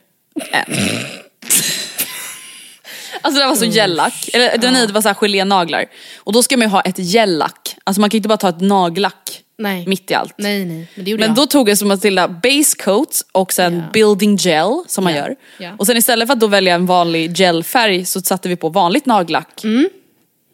än. 0.52 0.74
Alltså 3.22 3.40
det 3.40 3.46
var 3.46 3.56
så 3.56 3.64
gellack, 3.64 4.30
eller 4.32 4.58
ja. 4.62 4.70
nej, 4.70 4.86
det 4.86 4.92
var 4.92 5.00
så 5.00 5.08
här 5.08 5.14
gelénaglar. 5.14 5.84
Och 6.16 6.32
då 6.32 6.42
ska 6.42 6.56
man 6.56 6.66
ju 6.66 6.70
ha 6.70 6.80
ett 6.80 6.98
gellack, 6.98 7.76
alltså 7.84 8.00
man 8.00 8.10
kan 8.10 8.16
inte 8.16 8.28
bara 8.28 8.36
ta 8.36 8.48
ett 8.48 8.60
nagellack 8.60 9.42
Nej. 9.58 9.86
mitt 9.86 10.10
i 10.10 10.14
allt. 10.14 10.34
Nej 10.36 10.64
nej, 10.64 10.88
men 10.94 11.16
Men 11.16 11.34
då 11.34 11.46
tog 11.46 11.68
jag 11.68 11.78
som 11.78 11.88
Matilda 11.88 12.28
base 12.28 12.76
coat 12.84 13.22
och 13.32 13.52
sen 13.52 13.76
Ja. 13.76 13.82
building 13.92 14.36
gel 14.36 14.82
som 14.86 15.04
man 15.04 15.12
Ja, 15.14 15.18
gör. 15.18 15.36
ja. 15.58 15.70
Och 15.78 15.86
sen 15.86 15.96
istället 15.96 16.28
för 16.28 16.32
att 16.32 16.40
då 16.40 16.46
välja 16.46 16.74
en 16.74 16.86
vanlig 16.86 17.36
gelfärg 17.38 18.04
så 18.04 18.20
satte 18.20 18.48
vi 18.48 18.56
på 18.56 18.68
vanligt 18.68 19.06
nagellack. 19.06 19.62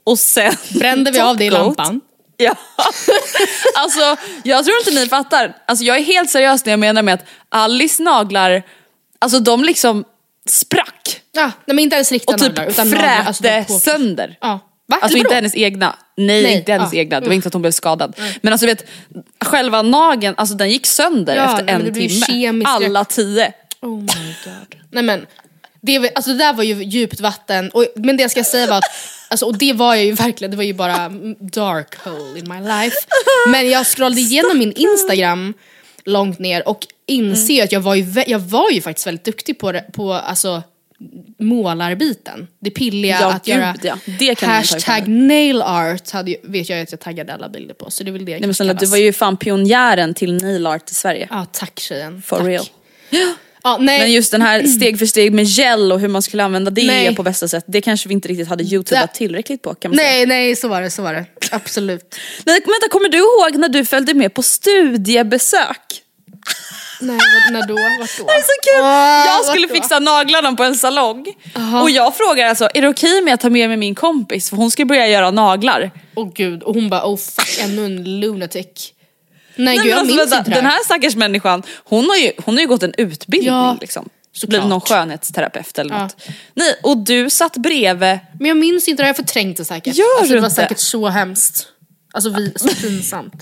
Och 0.05 0.19
sen 0.19 0.53
Brände 0.71 1.11
vi 1.11 1.21
av 1.21 1.37
det 1.37 1.45
i 1.45 1.51
lampan. 1.51 2.01
Ja. 2.37 2.55
alltså 3.75 4.17
jag 4.45 4.65
tror 4.65 4.79
inte 4.79 4.91
ni 4.91 5.07
fattar. 5.09 5.57
Alltså 5.67 5.85
jag 5.85 5.97
är 5.99 6.03
helt 6.03 6.31
seriös 6.31 6.65
när 6.65 6.73
jag 6.73 6.81
menar 6.81 7.03
med 7.03 7.15
att 7.15 7.25
Alice 7.49 8.03
naglar, 8.03 8.63
alltså 9.19 9.41
de 9.41 9.65
liksom 9.65 10.05
sprack. 10.49 11.21
Ja, 11.33 11.43
nej, 11.45 11.53
men 11.67 11.79
inte 11.79 11.95
ens 11.97 12.13
riktiga 12.13 12.35
Och 12.35 12.41
typ 12.41 12.57
naglar. 12.57 12.73
Fräte 12.73 12.85
naglar, 12.91 13.25
alltså 13.27 13.43
de 13.43 13.65
på- 13.65 13.79
sönder. 13.79 14.39
Ja. 14.41 14.61
Va? 14.87 14.99
Alltså 15.03 15.19
inte 15.19 15.35
hennes 15.35 15.55
egna. 15.57 15.97
Nej, 16.17 16.43
Nej, 16.43 16.55
inte 16.57 16.73
hennes 16.73 16.93
ja. 16.93 16.99
egna. 16.99 17.21
Det 17.21 17.27
var 17.27 17.35
inte 17.35 17.47
att 17.49 17.53
hon 17.53 17.63
blev 17.63 17.73
skadad. 17.73 18.17
Men 18.43 18.53
alltså 18.53 18.67
vet, 18.67 18.85
själva 19.45 19.83
nageln, 19.83 20.35
alltså 20.37 20.55
den 20.55 20.71
gick 20.71 20.87
sönder 20.87 21.37
Ja, 21.37 21.45
efter 21.61 21.75
en 21.75 21.95
timme. 21.95 22.65
Alla 22.67 23.05
tio. 23.05 23.53
Oh 23.81 23.99
my 24.01 24.07
god. 24.45 24.81
Nej 24.91 25.03
men, 25.03 25.27
det, 25.81 25.99
var- 25.99 26.11
alltså 26.15 26.31
det 26.31 26.39
där 26.39 26.53
var 26.53 26.63
ju 26.65 26.85
djupt 26.85 27.21
vatten. 27.21 27.71
Och, 27.71 27.87
men 27.97 28.17
det 28.17 28.23
jag 28.23 28.31
ska 28.31 28.45
säga 28.45 28.67
var 28.67 28.77
att, 28.79 28.85
alltså, 29.29 29.47
och 29.47 29.59
det 29.59 29.73
var 29.73 29.95
jag 29.95 30.05
ju 30.05 30.13
verkligen, 30.13 30.51
det 30.51 30.57
var 30.57 30.65
ju 30.65 30.75
bara 30.75 30.95
mm, 30.97 31.35
dark 31.41 31.97
hole 32.05 32.39
in 32.39 32.49
my 32.49 32.61
life. 32.61 32.97
Men 33.49 33.71
jag 33.71 33.87
scrollade 33.87 34.21
igenom 34.21 34.59
min 34.59 34.73
Instagram 34.73 35.55
långt 36.05 36.39
ner 36.39 36.69
och 36.69 36.87
inser 37.07 37.55
Mm. 37.55 37.65
att 37.65 37.73
jag 37.73 37.81
var, 37.81 37.95
ju, 37.95 38.23
jag 38.27 38.39
var 38.39 38.71
ju 38.71 38.81
faktiskt 38.81 39.07
väldigt 39.07 39.25
duktig 39.25 39.59
på, 39.59 39.81
på 39.93 40.13
alltså, 40.13 40.63
målarbiten. 41.39 42.47
Det 42.61 42.71
pilliga 42.71 43.19
Ja, 43.21 43.33
att 43.33 43.45
gud, 43.45 43.55
göra 43.55 43.77
ja. 43.83 43.99
Det 44.19 44.35
kan 44.35 44.51
hashtag 44.51 45.09
nail 45.09 45.63
art 45.63 46.11
hade, 46.11 46.37
vet 46.43 46.69
jag 46.69 46.81
att 46.81 46.93
jag 46.93 47.01
taggade 47.01 47.35
alla 47.35 47.49
bilder 47.49 47.75
på. 47.75 47.91
Så 47.91 48.05
det 48.05 48.11
är 48.11 48.13
väl 48.13 48.25
det 48.25 48.33
Nej 48.33 48.41
men 48.41 48.55
snälla, 48.55 48.75
du 48.75 48.87
var 48.87 48.97
ju 48.97 49.13
fan 49.13 49.37
pionjären 49.37 50.15
till 50.15 50.35
nail 50.35 50.67
art 50.67 50.91
i 50.91 50.95
Sverige. 50.95 51.29
Ja, 51.31 51.47
tack 51.53 51.81
tjejen. 51.81 52.23
For 52.27 52.37
tack. 52.37 52.47
real. 52.47 52.65
Nej. 53.81 53.99
Men 53.99 54.13
just 54.13 54.33
den 54.33 54.43
här 54.43 54.63
steg 54.77 54.99
för 54.99 55.07
steg 55.07 55.33
med 55.33 55.45
gel 55.45 55.93
och 55.93 56.01
hur 56.01 56.09
man 56.09 56.23
skulle 56.23 56.45
använda 56.45 56.71
det 56.71 56.87
Nej. 56.87 57.17
på 57.17 57.23
bästa 57.23 57.49
sätt, 57.49 57.65
det 57.67 57.81
kanske 57.81 58.09
vi 58.09 58.15
inte 58.15 58.29
riktigt 58.29 58.49
hade 58.49 58.65
youtubat 58.65 59.15
tillräckligt 59.15 59.63
på 59.63 59.75
kan 59.75 59.91
man 59.91 59.99
säga. 59.99 60.11
nej, 60.11 60.27
nej, 60.27 60.57
så 60.57 60.69
var 60.69 60.83
det, 60.83 60.91
så 60.91 61.03
var 61.03 61.15
det. 61.15 61.25
Absolut. 61.51 62.17
Nej, 62.45 62.61
vänta, 62.61 62.89
kommer 62.91 63.09
du 63.09 63.19
ihåg 63.19 63.61
när 63.61 63.69
du 63.69 63.85
följde 63.85 64.15
med 64.15 64.35
på 64.35 64.43
studiebesök? 64.43 66.04
Nej, 67.01 67.19
när 67.53 67.67
då? 67.67 67.75
Vart 67.75 68.19
då? 68.19 68.25
Det 68.25 68.33
är 68.33 68.43
så 68.43 68.73
kul! 68.73 68.83
Ah, 68.85 69.25
jag 69.27 69.45
skulle 69.45 69.69
fixa 69.69 69.99
naglarna 69.99 70.53
på 70.53 70.65
en 70.65 70.75
salong. 70.75 71.27
Och 71.83 71.91
jag 71.91 72.17
frågar 72.17 72.47
alltså, 72.49 72.69
är 72.75 72.83
det 72.83 72.89
okej 72.89 73.23
med 73.23 73.35
att 73.35 73.41
ta 73.41 73.51
med 73.51 73.69
mig 73.69 73.77
min 73.77 73.95
kompis? 73.95 74.51
För 74.51 74.57
hon 74.57 74.71
ska 74.71 74.85
börja 74.85 75.09
göra 75.09 75.31
naglar. 75.31 75.91
Åh 76.17 76.33
gud, 76.35 76.63
och 76.63 76.75
hon 76.75 76.89
bara 76.89 77.07
oh 77.07 77.17
fuck, 77.17 77.59
ännu 77.61 77.85
en 77.85 78.21
lunatic. 78.21 78.67
Nej, 79.57 79.77
Nej, 79.77 79.77
gud 79.77 79.87
jag 79.87 79.99
alltså, 79.99 80.17
minns 80.17 80.33
inte 80.33 80.51
det 80.51 80.55
den 80.57 80.67
här 80.67 80.85
stackars 80.85 81.17
människan, 81.17 81.63
hon 81.85 82.09
har 82.09 82.17
ju, 82.17 82.33
hon 82.45 82.55
har 82.55 82.61
ju 82.61 82.67
gått 82.67 82.83
en 82.83 82.95
utbildning 82.99 83.55
Ja, 83.55 83.77
liksom. 83.81 84.09
såklart. 84.33 84.49
Blivit 84.51 84.69
någon 84.69 84.81
skönhetsterapeut 84.81 85.79
eller 85.79 85.95
Ja. 85.95 86.03
något. 86.03 86.17
Nej, 86.55 86.75
och 86.83 86.97
du 86.97 87.31
satt 87.31 87.57
bredvid 87.57 88.19
Men 88.41 88.49
jag 88.49 88.57
minns 88.57 88.89
inte 88.89 89.03
det, 89.03 89.07
jag 89.07 89.17
det 89.57 89.65
säkert. 89.65 89.97
Gör 89.97 90.05
alltså, 90.19 90.29
du 90.29 90.35
det 90.35 90.41
var 90.41 90.49
inte? 90.49 90.63
säkert 90.63 90.79
så 90.79 91.09
hemskt. 91.09 91.67
Alltså 92.13 92.31
vi, 92.31 92.53
så 92.57 92.69
pinsamt. 92.69 93.35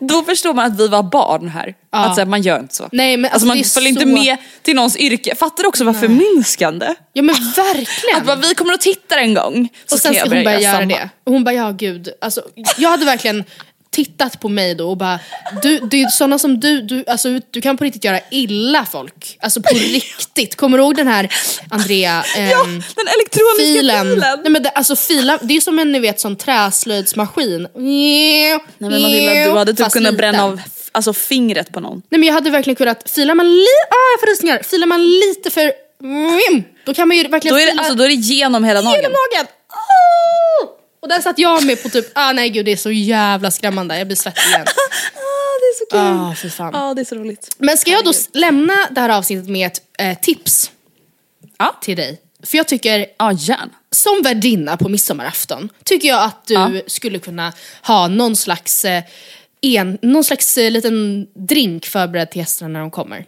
Då 0.00 0.22
förstår 0.22 0.54
man 0.54 0.66
att 0.72 0.80
vi 0.80 0.88
var 0.88 1.02
barn 1.02 1.48
här. 1.48 1.74
Att 1.90 2.14
så 2.14 2.20
här, 2.20 2.26
man 2.26 2.42
gör 2.42 2.58
inte 2.60 2.74
så. 2.74 2.88
Nej, 2.92 3.16
men 3.16 3.24
alltså, 3.32 3.34
alltså, 3.34 3.46
man 3.58 3.64
följer 3.64 3.88
inte 3.88 4.00
så- 4.00 4.06
med 4.08 4.36
till 4.62 4.74
någons 4.76 4.96
yrke. 4.96 5.34
Fattar 5.34 5.62
du 5.62 5.68
också 5.68 5.84
vad 5.84 6.00
förminskande? 6.00 6.94
Ja 7.12 7.22
men 7.22 7.34
verkligen. 7.56 8.16
Att 8.16 8.26
bara, 8.26 8.36
vi 8.36 8.54
kommer 8.54 8.72
att 8.74 8.80
titta 8.80 9.18
en 9.20 9.34
gång. 9.34 9.68
Så 9.86 9.94
och 9.94 10.00
sen 10.00 10.14
ska 10.14 10.22
hon 10.22 10.44
börja 10.44 10.60
göra 10.60 10.72
samma. 10.74 10.86
det. 10.86 11.10
Och 11.24 11.32
hon 11.32 11.44
bara 11.44 11.54
ja 11.54 11.70
gud, 11.70 12.08
alltså, 12.20 12.42
jag 12.78 12.90
hade 12.90 13.04
verkligen 13.04 13.44
tittat 13.96 14.40
på 14.40 14.48
mig 14.48 14.74
då 14.74 14.90
och 14.90 14.96
bara, 14.96 15.20
du, 15.62 15.78
det 15.78 16.02
är 16.02 16.08
sådana 16.08 16.38
som 16.38 16.60
du, 16.60 16.82
du, 16.82 17.04
alltså, 17.06 17.28
du 17.50 17.60
kan 17.60 17.76
på 17.76 17.84
riktigt 17.84 18.04
göra 18.04 18.20
illa 18.30 18.86
folk. 18.92 19.38
Alltså 19.40 19.62
på 19.62 19.74
riktigt. 19.74 20.56
Kommer 20.56 20.78
du 20.78 20.84
ihåg 20.84 20.96
den 20.96 21.08
här 21.08 21.28
Andrea? 21.70 22.24
Ja, 22.36 22.40
ehm, 22.40 22.82
den 22.96 23.06
elektroniska 23.16 23.80
filen. 23.80 24.06
filen. 24.06 24.18
Nej, 24.42 24.50
men 24.50 24.62
det, 24.62 24.70
alltså 24.70 24.96
filen, 24.96 25.38
det 25.42 25.56
är 25.56 25.60
som 25.60 25.78
en 25.78 25.92
ni 25.92 25.98
vet 25.98 26.20
sån 26.20 26.36
träslöjdsmaskin. 26.36 27.68
Nej 27.74 28.58
men 28.78 29.02
Matilda, 29.02 29.32
du 29.32 29.58
hade 29.58 29.72
typ 29.72 29.84
Fast 29.84 29.96
kunnat 29.96 30.16
bränna 30.16 30.44
av 30.44 30.60
alltså, 30.92 31.12
fingret 31.12 31.72
på 31.72 31.80
någon. 31.80 32.02
Nej 32.08 32.18
men 32.18 32.26
jag 32.26 32.34
hade 32.34 32.50
verkligen 32.50 32.76
kunnat, 32.76 33.10
filar 33.10 33.34
man 33.34 33.46
lite, 33.46 33.86
ah 33.90 34.06
jag 34.14 34.20
får 34.20 34.26
rysningar, 34.26 34.62
filar 34.62 34.86
man 34.86 35.02
lite 35.02 35.50
för, 35.50 35.72
mm, 36.02 36.62
då 36.84 36.94
kan 36.94 37.08
man 37.08 37.16
ju 37.16 37.28
verkligen 37.28 37.54
Då 37.54 37.60
är, 37.60 37.66
det, 37.66 37.70
fila 37.70 37.82
alltså, 37.82 37.94
då 37.94 38.04
är 38.04 38.08
det 38.08 38.14
genom 38.14 38.64
hela 38.64 38.80
genom 38.80 38.92
nageln. 38.92 39.12
nageln. 39.12 39.48
Oh! 39.70 40.35
Och 41.06 41.10
där 41.12 41.20
satt 41.20 41.38
jag 41.38 41.66
med 41.66 41.82
på 41.82 41.88
typ, 41.88 42.06
ah 42.14 42.32
nej 42.32 42.50
gud 42.50 42.64
det 42.64 42.72
är 42.72 42.76
så 42.76 42.90
jävla 42.90 43.50
skrämmande, 43.50 43.98
jag 43.98 44.06
blir 44.06 44.16
svettig 44.16 44.42
igen. 44.48 44.66
Ah, 45.14 45.58
det 45.60 45.66
är 45.66 45.78
så 45.78 45.86
kul. 45.90 46.00
Ah, 46.00 46.34
fy 46.42 46.50
fan. 46.50 46.70
Ja, 46.74 46.94
det 46.94 47.00
är 47.00 47.04
så 47.04 47.14
roligt. 47.14 47.54
Men 47.58 47.76
ska 47.76 47.90
jag 47.90 48.04
då 48.04 48.10
s- 48.10 48.28
lämna 48.32 48.74
det 48.90 49.00
här 49.00 49.08
avsnittet 49.08 49.48
med 49.48 49.66
ett 49.66 49.82
eh, 49.98 50.18
tips 50.18 50.70
Ja, 51.58 51.78
till 51.82 51.96
dig? 51.96 52.20
För 52.42 52.56
jag 52.56 52.68
tycker, 52.68 53.06
ja 53.18 53.32
gärna. 53.32 53.70
som 53.90 54.22
värdinna 54.22 54.76
på 54.76 54.88
midsommarafton, 54.88 55.68
tycker 55.84 56.08
jag 56.08 56.22
att 56.24 56.46
du 56.46 56.54
Ja. 56.54 56.70
skulle 56.86 57.18
kunna 57.18 57.52
ha 57.82 58.08
någon 58.08 58.36
slags, 58.36 58.84
eh, 58.84 59.02
en, 59.60 59.98
någon 60.02 60.24
slags 60.24 60.58
eh, 60.58 60.70
liten 60.70 61.26
drink 61.34 61.86
förberedd 61.86 62.30
till 62.30 62.38
gästerna 62.40 62.68
när 62.68 62.80
de 62.80 62.90
kommer. 62.90 63.24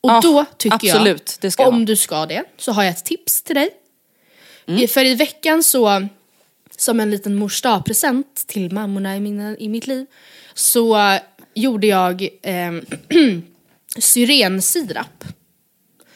Och 0.00 0.10
Ja, 0.10 0.20
då 0.22 0.44
tycker 0.58 0.74
absolut, 0.74 1.32
jag, 1.36 1.40
det 1.40 1.50
ska 1.50 1.62
jag 1.62 1.68
om 1.68 1.78
ha. 1.78 1.84
du 1.84 1.96
ska 1.96 2.26
det, 2.26 2.44
så 2.58 2.72
har 2.72 2.82
jag 2.82 2.90
ett 2.90 3.04
tips 3.04 3.42
till 3.42 3.54
dig. 3.54 3.70
Mm. 4.68 4.80
I- 4.82 4.88
För 4.88 5.04
i 5.04 5.14
veckan 5.14 5.62
så, 5.62 6.08
som 6.78 7.00
en 7.00 7.10
liten 7.10 7.34
mors 7.34 7.62
present 7.84 8.44
till 8.46 8.72
mammorna 8.72 9.16
i, 9.16 9.20
mina, 9.20 9.56
i 9.56 9.68
mitt 9.68 9.86
liv, 9.86 10.06
så 10.54 11.18
gjorde 11.54 11.86
jag 11.86 12.22
eh, 12.42 12.72
syrensirap. 13.98 15.24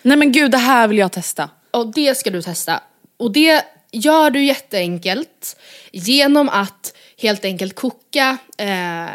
Nej 0.02 0.16
men 0.16 0.32
gud, 0.32 0.50
det 0.50 0.58
här 0.58 0.88
vill 0.88 0.98
jag 0.98 1.12
testa. 1.12 1.50
Och 1.70 1.92
det 1.92 2.14
ska 2.14 2.30
du 2.30 2.42
testa. 2.42 2.80
Och 3.16 3.32
det 3.32 3.64
gör 3.92 4.30
du 4.30 4.44
jätteenkelt 4.44 5.56
genom 5.92 6.48
att 6.48 6.96
helt 7.18 7.44
enkelt 7.44 7.74
koka 7.74 8.38
eh, 8.58 9.06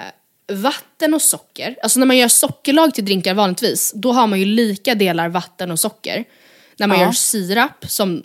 vatten 0.55 1.13
och 1.13 1.21
socker. 1.21 1.75
Alltså 1.83 1.99
när 1.99 2.05
man 2.05 2.17
gör 2.17 2.27
sockerlag 2.27 2.93
till 2.93 3.05
drinkar 3.05 3.33
vanligtvis, 3.33 3.91
då 3.95 4.11
har 4.11 4.27
man 4.27 4.39
ju 4.39 4.45
lika 4.45 4.95
delar 4.95 5.29
vatten 5.29 5.71
och 5.71 5.79
socker. 5.79 6.25
När 6.77 6.87
man 6.87 6.99
Ja. 6.99 7.05
gör 7.05 7.11
sirap, 7.11 7.85
som, 7.87 8.23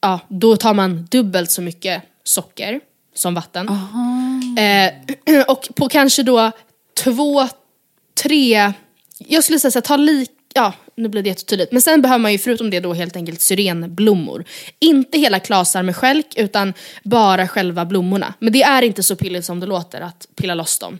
ja, 0.00 0.20
då 0.28 0.56
tar 0.56 0.74
man 0.74 1.08
dubbelt 1.10 1.50
så 1.50 1.62
mycket 1.62 2.02
socker 2.24 2.80
som 3.14 3.34
vatten. 3.34 3.68
Eh, 4.58 5.42
och 5.48 5.68
på 5.74 5.88
kanske 5.88 6.22
då 6.22 6.50
två, 7.04 7.48
tre, 8.22 8.72
jag 9.18 9.44
skulle 9.44 9.58
säga 9.58 9.70
så 9.70 9.78
här, 9.78 9.82
ta 9.82 9.96
lik, 9.96 10.30
ja 10.54 10.72
nu 10.98 11.08
blir 11.08 11.22
det 11.22 11.28
jättetydligt. 11.28 11.72
Men 11.72 11.82
sen 11.82 12.02
behöver 12.02 12.18
man 12.18 12.32
ju 12.32 12.38
förutom 12.38 12.70
det 12.70 12.80
då 12.80 12.94
helt 12.94 13.16
enkelt 13.16 13.40
syrenblommor. 13.40 14.44
Inte 14.78 15.18
hela 15.18 15.40
klasar 15.40 15.82
med 15.82 15.96
skälk 15.96 16.26
utan 16.36 16.74
bara 17.02 17.48
själva 17.48 17.84
blommorna. 17.84 18.34
Men 18.38 18.52
det 18.52 18.62
är 18.62 18.82
inte 18.82 19.02
så 19.02 19.16
pilligt 19.16 19.44
som 19.44 19.60
det 19.60 19.66
låter 19.66 20.00
att 20.00 20.28
pilla 20.36 20.54
loss 20.54 20.78
dem. 20.78 20.98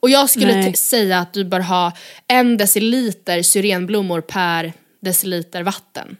Och 0.00 0.10
jag 0.10 0.30
skulle 0.30 0.72
säga 0.72 1.18
att 1.18 1.32
du 1.32 1.44
bör 1.44 1.60
ha 1.60 1.92
en 2.28 2.56
deciliter 2.56 3.42
syrenblommor 3.42 4.20
per 4.20 4.72
deciliter 5.00 5.62
vatten. 5.62 6.16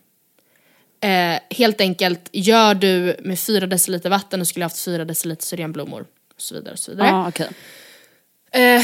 Eh, 1.01 1.39
helt 1.51 1.81
enkelt, 1.81 2.29
gör 2.33 2.75
du 2.75 3.17
med 3.23 3.39
fyra 3.41 3.67
deciliter 3.67 4.11
vatten, 4.11 4.39
då 4.39 4.45
skulle 4.45 4.65
haft 4.65 4.85
fyra 4.85 5.05
deciliter 5.05 5.45
syrenblommor. 5.45 6.01
Och 6.35 6.41
så 6.43 6.55
vidare 6.55 6.73
och 6.73 6.79
så 6.79 6.91
vidare. 6.91 7.09
Ja, 7.09 7.29
okej. 7.29 7.49
Eh, 8.53 8.83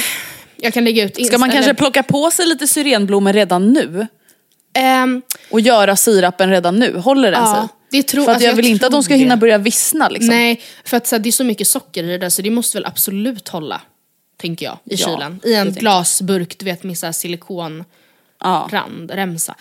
jag 0.57 0.75
kan 0.75 0.85
lägga 0.85 1.05
ut... 1.05 1.27
Ska 1.27 1.39
man 1.39 1.51
kanske 1.51 1.75
plocka 1.75 2.03
på 2.03 2.31
sig 2.31 2.47
lite 2.47 2.67
syrenblommor 2.67 3.33
redan 3.33 3.73
nu? 3.73 4.07
Ehm, 4.73 5.23
Och 5.51 5.61
göra 5.61 5.97
sirapen 5.97 6.51
redan 6.51 6.79
nu? 6.79 6.97
Håller 6.99 7.31
den 7.31 7.41
Ja, 7.43 7.55
sig? 7.55 7.69
det 7.91 8.09
tror- 8.09 8.25
För 8.25 8.31
att 8.31 8.35
alltså, 8.35 8.45
jag 8.47 8.53
jag 8.53 8.57
vill 8.57 8.67
inte 8.67 8.87
att 8.87 8.93
de 8.93 9.03
ska 9.03 9.15
hinna 9.15 9.37
det. 9.37 9.41
börja 9.41 9.59
vissna 9.59 10.09
liksom. 10.09 10.29
Nej, 10.35 10.61
för 10.85 10.97
att 10.97 11.07
så 11.07 11.15
här, 11.17 11.21
det 11.23 11.29
är 11.29 11.33
så 11.33 11.45
mycket 11.45 11.67
socker 11.69 12.05
i 12.05 12.07
det 12.07 12.19
där 12.19 12.29
så 12.29 12.43
det 12.43 12.51
måste 12.51 12.79
väl 12.79 12.85
absolut 12.87 13.49
hålla. 13.49 13.81
Tänker 14.37 14.67
jag, 14.67 14.79
i 14.85 14.95
Ja, 14.95 15.07
kylen. 15.07 15.41
I 15.45 15.55
en 15.55 15.73
glasburk, 15.73 16.59
du 16.59 16.65
vet 16.65 16.83
med 16.83 16.99
så 16.99 17.07
här 17.07 17.13
silikon... 17.13 17.85
Ja. 18.41 18.69
remsa. 19.11 19.55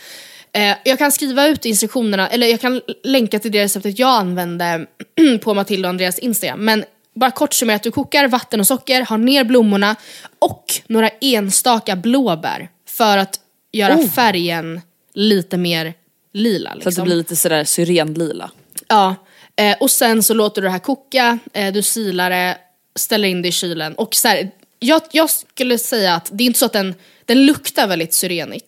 Eh, 0.53 0.77
jag 0.83 0.97
kan 0.97 1.11
skriva 1.11 1.47
ut 1.47 1.65
instruktionerna, 1.65 2.29
eller 2.29 2.47
jag 2.47 2.61
kan 2.61 2.81
länka 3.03 3.39
till 3.39 3.51
det 3.51 3.63
receptet 3.63 3.99
jag 3.99 4.09
använde 4.09 4.85
på 5.41 5.53
Matilda 5.53 5.87
och 5.87 5.89
Andreas 5.89 6.19
Instagram. 6.19 6.65
Men 6.65 6.85
bara 7.15 7.31
kort 7.31 7.53
summerat, 7.53 7.83
du 7.83 7.91
kokar 7.91 8.27
vatten 8.27 8.59
och 8.59 8.67
socker, 8.67 9.01
har 9.01 9.17
ner 9.17 9.43
blommorna 9.43 9.95
och 10.39 10.65
några 10.87 11.09
enstaka 11.09 11.95
blåbär 11.95 12.69
för 12.89 13.17
att 13.17 13.39
göra 13.71 13.95
Oh. 13.97 14.09
färgen 14.09 14.81
lite 15.13 15.57
mer 15.57 15.93
lila. 16.33 16.69
Så 16.69 16.75
Liksom. 16.75 16.89
att 16.91 16.95
det 16.95 17.01
blir 17.01 17.15
lite 17.15 17.35
sådär 17.35 17.63
syrenlila. 17.63 18.51
Ja, 18.87 19.15
eh, 19.55 19.77
och 19.79 19.91
sen 19.91 20.23
så 20.23 20.33
låter 20.33 20.61
du 20.61 20.67
det 20.67 20.71
här 20.71 20.79
koka, 20.79 21.39
eh, 21.53 21.73
du 21.73 21.81
silar 21.81 22.29
det, 22.29 22.57
ställer 22.95 23.27
in 23.27 23.41
det 23.41 23.47
i 23.47 23.51
kylen 23.51 23.93
och 23.95 24.15
så 24.15 24.27
här, 24.27 24.51
jag, 24.79 25.01
jag 25.11 25.29
skulle 25.29 25.77
säga 25.77 26.15
att 26.15 26.29
det 26.31 26.43
är 26.43 26.45
inte 26.45 26.59
så 26.59 26.65
att 26.65 26.73
den, 26.73 26.95
den 27.25 27.45
luktar 27.45 27.87
väldigt 27.87 28.13
syrenigt. 28.13 28.65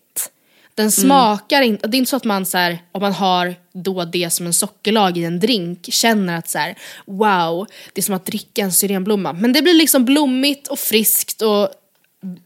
Den 0.76 0.91
smakar 0.91 1.61
inte, 1.61 1.88
det 1.88 1.97
är 1.97 1.99
inte 1.99 2.09
så 2.09 2.15
att 2.15 2.23
man 2.23 2.45
så 2.45 2.57
här, 2.57 2.80
om 2.91 3.01
man 3.01 3.13
har 3.13 3.55
då 3.73 4.05
det 4.05 4.30
som 4.30 4.45
en 4.45 4.53
sockerlag 4.53 5.17
i 5.17 5.23
en 5.23 5.39
drink 5.39 5.88
känner 5.91 6.38
att 6.38 6.49
så 6.49 6.57
här, 6.57 6.76
wow, 7.05 7.67
det 7.93 8.01
är 8.01 8.03
som 8.03 8.15
att 8.15 8.26
dricka 8.26 8.61
en 8.61 8.71
syrenblomma. 8.71 9.34
Men 9.34 9.53
det 9.53 9.61
blir 9.61 9.73
liksom 9.73 10.05
blommigt 10.05 10.67
och 10.67 10.80
friskt 10.80 11.41
och 11.41 11.69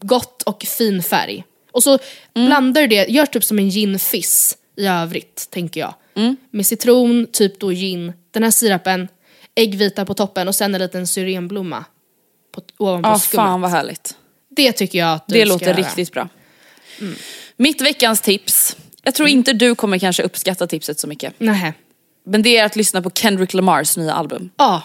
gott 0.00 0.42
och 0.42 0.62
fin 0.62 1.02
färg. 1.02 1.44
Och 1.72 1.82
så 1.82 1.98
blandar 2.34 2.80
du 2.80 2.86
det, 2.86 3.08
gör 3.08 3.26
typ 3.26 3.44
som 3.44 3.58
en 3.58 3.70
gin 3.70 3.98
fizz 3.98 4.56
i 4.76 4.86
övrigt, 4.86 5.46
tänker 5.50 5.80
jag. 5.80 5.94
Med 6.50 6.66
citron, 6.66 7.26
typ 7.32 7.60
då 7.60 7.70
gin, 7.72 8.12
den 8.30 8.42
här 8.42 8.50
sirapen, 8.50 9.08
äggvita 9.54 10.04
på 10.04 10.14
toppen 10.14 10.48
och 10.48 10.54
sen 10.54 10.74
en 10.74 10.80
liten 10.80 11.06
syrenblomma 11.06 11.84
på, 12.52 12.62
ovanpå 12.76 13.08
Ja, 13.08 13.18
skummet. 13.18 13.44
fan 13.46 13.60
vad 13.60 13.70
härligt. 13.70 14.14
Det 14.48 14.72
tycker 14.72 14.98
jag 14.98 15.12
att 15.14 15.26
du 15.28 15.34
Det 15.34 15.40
ska 15.46 15.52
låter 15.54 15.66
göra. 15.66 15.76
riktigt 15.76 16.12
bra. 16.12 16.28
Mitt 17.60 17.80
veckans 17.80 18.20
tips. 18.20 18.76
Jag 19.02 19.14
tror 19.14 19.28
inte 19.28 19.52
du 19.52 19.74
kommer 19.74 19.98
kanske 19.98 20.22
uppskatta 20.22 20.66
tipset 20.66 20.98
så 20.98 21.06
mycket. 21.06 21.40
Nähä. 21.40 21.74
Men 22.26 22.42
det 22.42 22.56
är 22.56 22.64
att 22.64 22.76
lyssna 22.76 23.02
på 23.02 23.10
Kendrick 23.10 23.54
Lamars 23.54 23.96
nya 23.96 24.12
album. 24.12 24.50
Ja. 24.56 24.82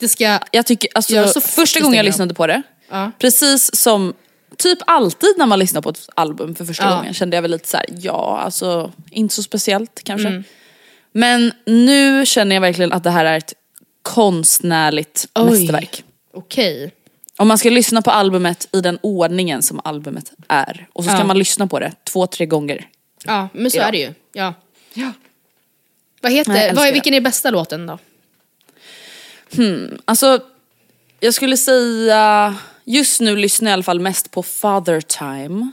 Det 0.00 0.08
ska... 0.08 0.38
Jag 0.52 0.66
tycker, 0.66 0.90
alltså, 0.94 1.14
Jag 1.14 1.30
så 1.30 1.40
första 1.40 1.80
gången 1.80 1.96
jag 1.96 2.04
lyssnade 2.04 2.34
på 2.34 2.46
det, 2.46 2.62
Ja. 2.90 3.10
precis 3.18 3.76
som 3.76 4.14
typ 4.58 4.78
alltid 4.86 5.34
när 5.38 5.46
man 5.46 5.58
lyssnar 5.58 5.80
på 5.82 5.90
ett 5.90 6.08
album 6.14 6.54
för 6.54 6.64
första 6.64 6.84
Ja. 6.84 6.96
gången 6.96 7.14
kände 7.14 7.36
jag 7.36 7.42
väl 7.42 7.50
lite 7.50 7.68
så 7.68 7.76
här: 7.76 7.86
ja 7.98 8.40
alltså 8.44 8.92
inte 9.10 9.34
så 9.34 9.42
speciellt 9.42 10.00
kanske. 10.04 10.28
Mm. 10.28 10.44
Men 11.12 11.52
nu 11.66 12.26
känner 12.26 12.56
jag 12.56 12.60
verkligen 12.60 12.92
att 12.92 13.04
det 13.04 13.10
här 13.10 13.24
är 13.24 13.38
ett 13.38 13.54
konstnärligt 14.02 15.26
Oj. 15.34 15.44
mästerverk. 15.50 16.04
Okej. 16.34 16.92
Om 17.40 17.48
man 17.48 17.58
ska 17.58 17.70
lyssna 17.70 18.02
på 18.02 18.10
albumet 18.10 18.68
i 18.72 18.80
den 18.80 18.98
ordningen 19.02 19.62
som 19.62 19.80
albumet 19.84 20.32
är 20.48 20.88
och 20.92 21.04
så 21.04 21.10
ska 21.10 21.18
Ja. 21.18 21.24
man 21.24 21.38
lyssna 21.38 21.66
på 21.66 21.78
det 21.78 21.92
två, 22.04 22.26
tre 22.26 22.46
gånger. 22.46 22.88
Ja, 23.24 23.48
men 23.52 23.70
så 23.70 23.76
Ja. 23.78 23.82
är 23.82 23.92
det 23.92 23.98
ju. 23.98 24.14
Ja. 24.32 24.54
Ja. 24.94 25.12
Vad 26.20 26.32
heter, 26.32 26.74
vad 26.74 26.86
är, 26.88 26.92
vilken 26.92 27.14
är 27.14 27.20
bästa 27.20 27.50
låten 27.50 27.86
då? 27.86 27.98
Alltså, 30.04 30.40
jag 31.20 31.34
skulle 31.34 31.56
säga, 31.56 32.56
just 32.84 33.20
nu 33.20 33.36
lyssnar 33.36 33.70
jag 33.70 33.72
i 33.72 33.74
alla 33.74 33.82
fall 33.82 34.00
mest 34.00 34.30
på 34.30 34.42
Father 34.42 35.00
Time. 35.00 35.70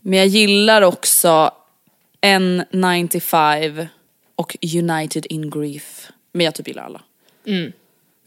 Men 0.00 0.18
jag 0.18 0.26
gillar 0.26 0.82
också 0.82 1.50
N95 2.20 3.86
och 4.36 4.56
United 4.78 5.26
in 5.28 5.50
Grief. 5.50 6.08
Men 6.32 6.44
jag 6.44 6.54
typ 6.54 6.68
gillar 6.68 6.82
alla. 6.84 7.00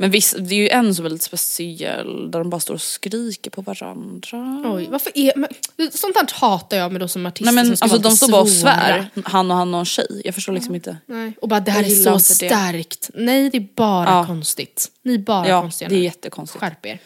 Men 0.01 0.11
visst, 0.11 0.35
det 0.39 0.55
är 0.55 0.59
ju 0.59 0.69
en 0.69 0.95
som 0.95 1.05
är 1.05 1.09
lite 1.09 1.25
speciell, 1.25 2.31
där 2.31 2.39
de 2.39 2.49
bara 2.49 2.59
står 2.59 2.73
och 2.73 2.81
skriker 2.81 3.51
på 3.51 3.61
varandra. 3.61 4.63
Oj, 4.65 4.87
varför 4.91 5.11
är... 5.15 5.33
Men, 5.35 5.49
sånt 5.91 6.15
här 6.15 6.27
hatar 6.41 6.77
jag 6.77 6.91
med 6.91 7.01
då 7.01 7.07
som 7.07 7.25
artister 7.25 7.45
Nej 7.45 7.53
men 7.53 7.65
som 7.65 7.75
ska 7.77 7.83
alltså 7.83 7.99
de 7.99 8.15
står 8.17 8.31
bara 8.31 8.41
och 8.41 8.49
svär, 8.49 9.09
han 9.25 9.51
och 9.51 9.57
han 9.57 9.73
och 9.73 9.79
en 9.79 9.85
tjej. 9.85 10.21
Jag 10.25 10.35
förstår 10.35 10.53
liksom 10.53 10.75
inte. 10.75 10.97
Nej. 11.05 11.33
Och 11.41 11.47
bara 11.47 11.59
det 11.59 11.71
här 11.71 11.83
är 11.83 11.89
så 11.89 12.13
inte 12.13 12.45
det. 12.45 12.49
starkt. 12.49 13.09
Nej 13.13 13.49
det 13.49 13.57
är 13.57 13.67
bara 13.75 14.09
Ja. 14.09 14.25
konstigt. 14.25 14.91
Ni 15.03 15.13
är 15.13 15.17
bara 15.17 15.47
Ja, 15.47 15.61
konstiga 15.61 15.89
det 15.89 15.95
är 15.95 15.99
jättekonstigt. 15.99 16.59
Skärp 16.59 16.85
er. 16.85 16.99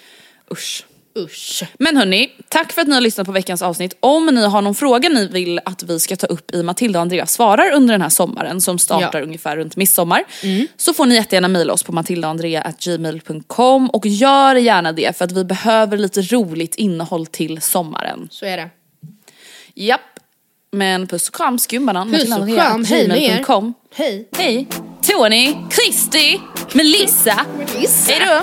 Usch. 0.52 0.86
Usch. 1.18 1.64
Men 1.80 1.98
hörni, 1.98 2.32
tack 2.50 2.72
för 2.72 2.82
att 2.82 2.88
ni 2.88 2.94
har 2.94 3.02
lyssnat 3.02 3.26
på 3.26 3.32
veckans 3.32 3.62
avsnitt. 3.62 3.98
Om 4.00 4.26
ni 4.26 4.46
har 4.46 4.62
någon 4.62 4.76
fråga 4.76 5.10
ni 5.10 5.28
vill 5.28 5.60
att 5.66 5.84
vi 5.84 6.00
ska 6.00 6.16
ta 6.16 6.28
upp 6.28 6.52
i 6.54 6.64
Matilda 6.64 7.00
och 7.00 7.02
Andreas 7.02 7.34
svarar 7.34 7.72
under 7.72 7.94
den 7.94 8.02
här 8.02 8.10
sommaren 8.10 8.62
som 8.62 8.80
startar 8.80 9.20
Ja. 9.20 9.26
ungefär 9.26 9.58
runt 9.58 9.76
midsommar. 9.76 10.24
Så 10.78 10.94
får 10.94 11.06
ni 11.06 11.16
jättegärna 11.16 11.48
mejla 11.48 11.74
oss 11.74 11.84
på 11.84 11.92
matildaandrea.gmail.com 11.92 13.90
och 13.90 14.06
gör 14.06 14.56
gärna 14.56 14.92
det 14.92 15.18
för 15.18 15.26
att 15.26 15.32
vi 15.32 15.44
behöver 15.46 15.98
lite 15.98 16.22
roligt 16.22 16.76
innehåll 16.76 17.26
till 17.26 17.62
sommaren. 17.62 18.28
Så 18.32 18.46
är 18.46 18.58
det. 18.58 18.70
Japp. 19.76 20.02
Men 20.72 21.08
puss 21.08 21.30
och 21.30 21.36
kram 21.36 21.60
skumbanan. 21.60 22.12
Puss 22.12 22.38
och 22.38 22.48
kram. 22.56 22.86
Hej 22.86 23.08
med 23.08 23.22
er. 23.24 23.74
Hej. 23.96 24.30
Hej. 24.38 24.68
Tony, 25.02 25.56
Kristi, 25.70 26.40
Melissa. 26.74 27.46
Melissa. 27.58 28.12
Hej 28.14 28.20
då. 28.28 28.42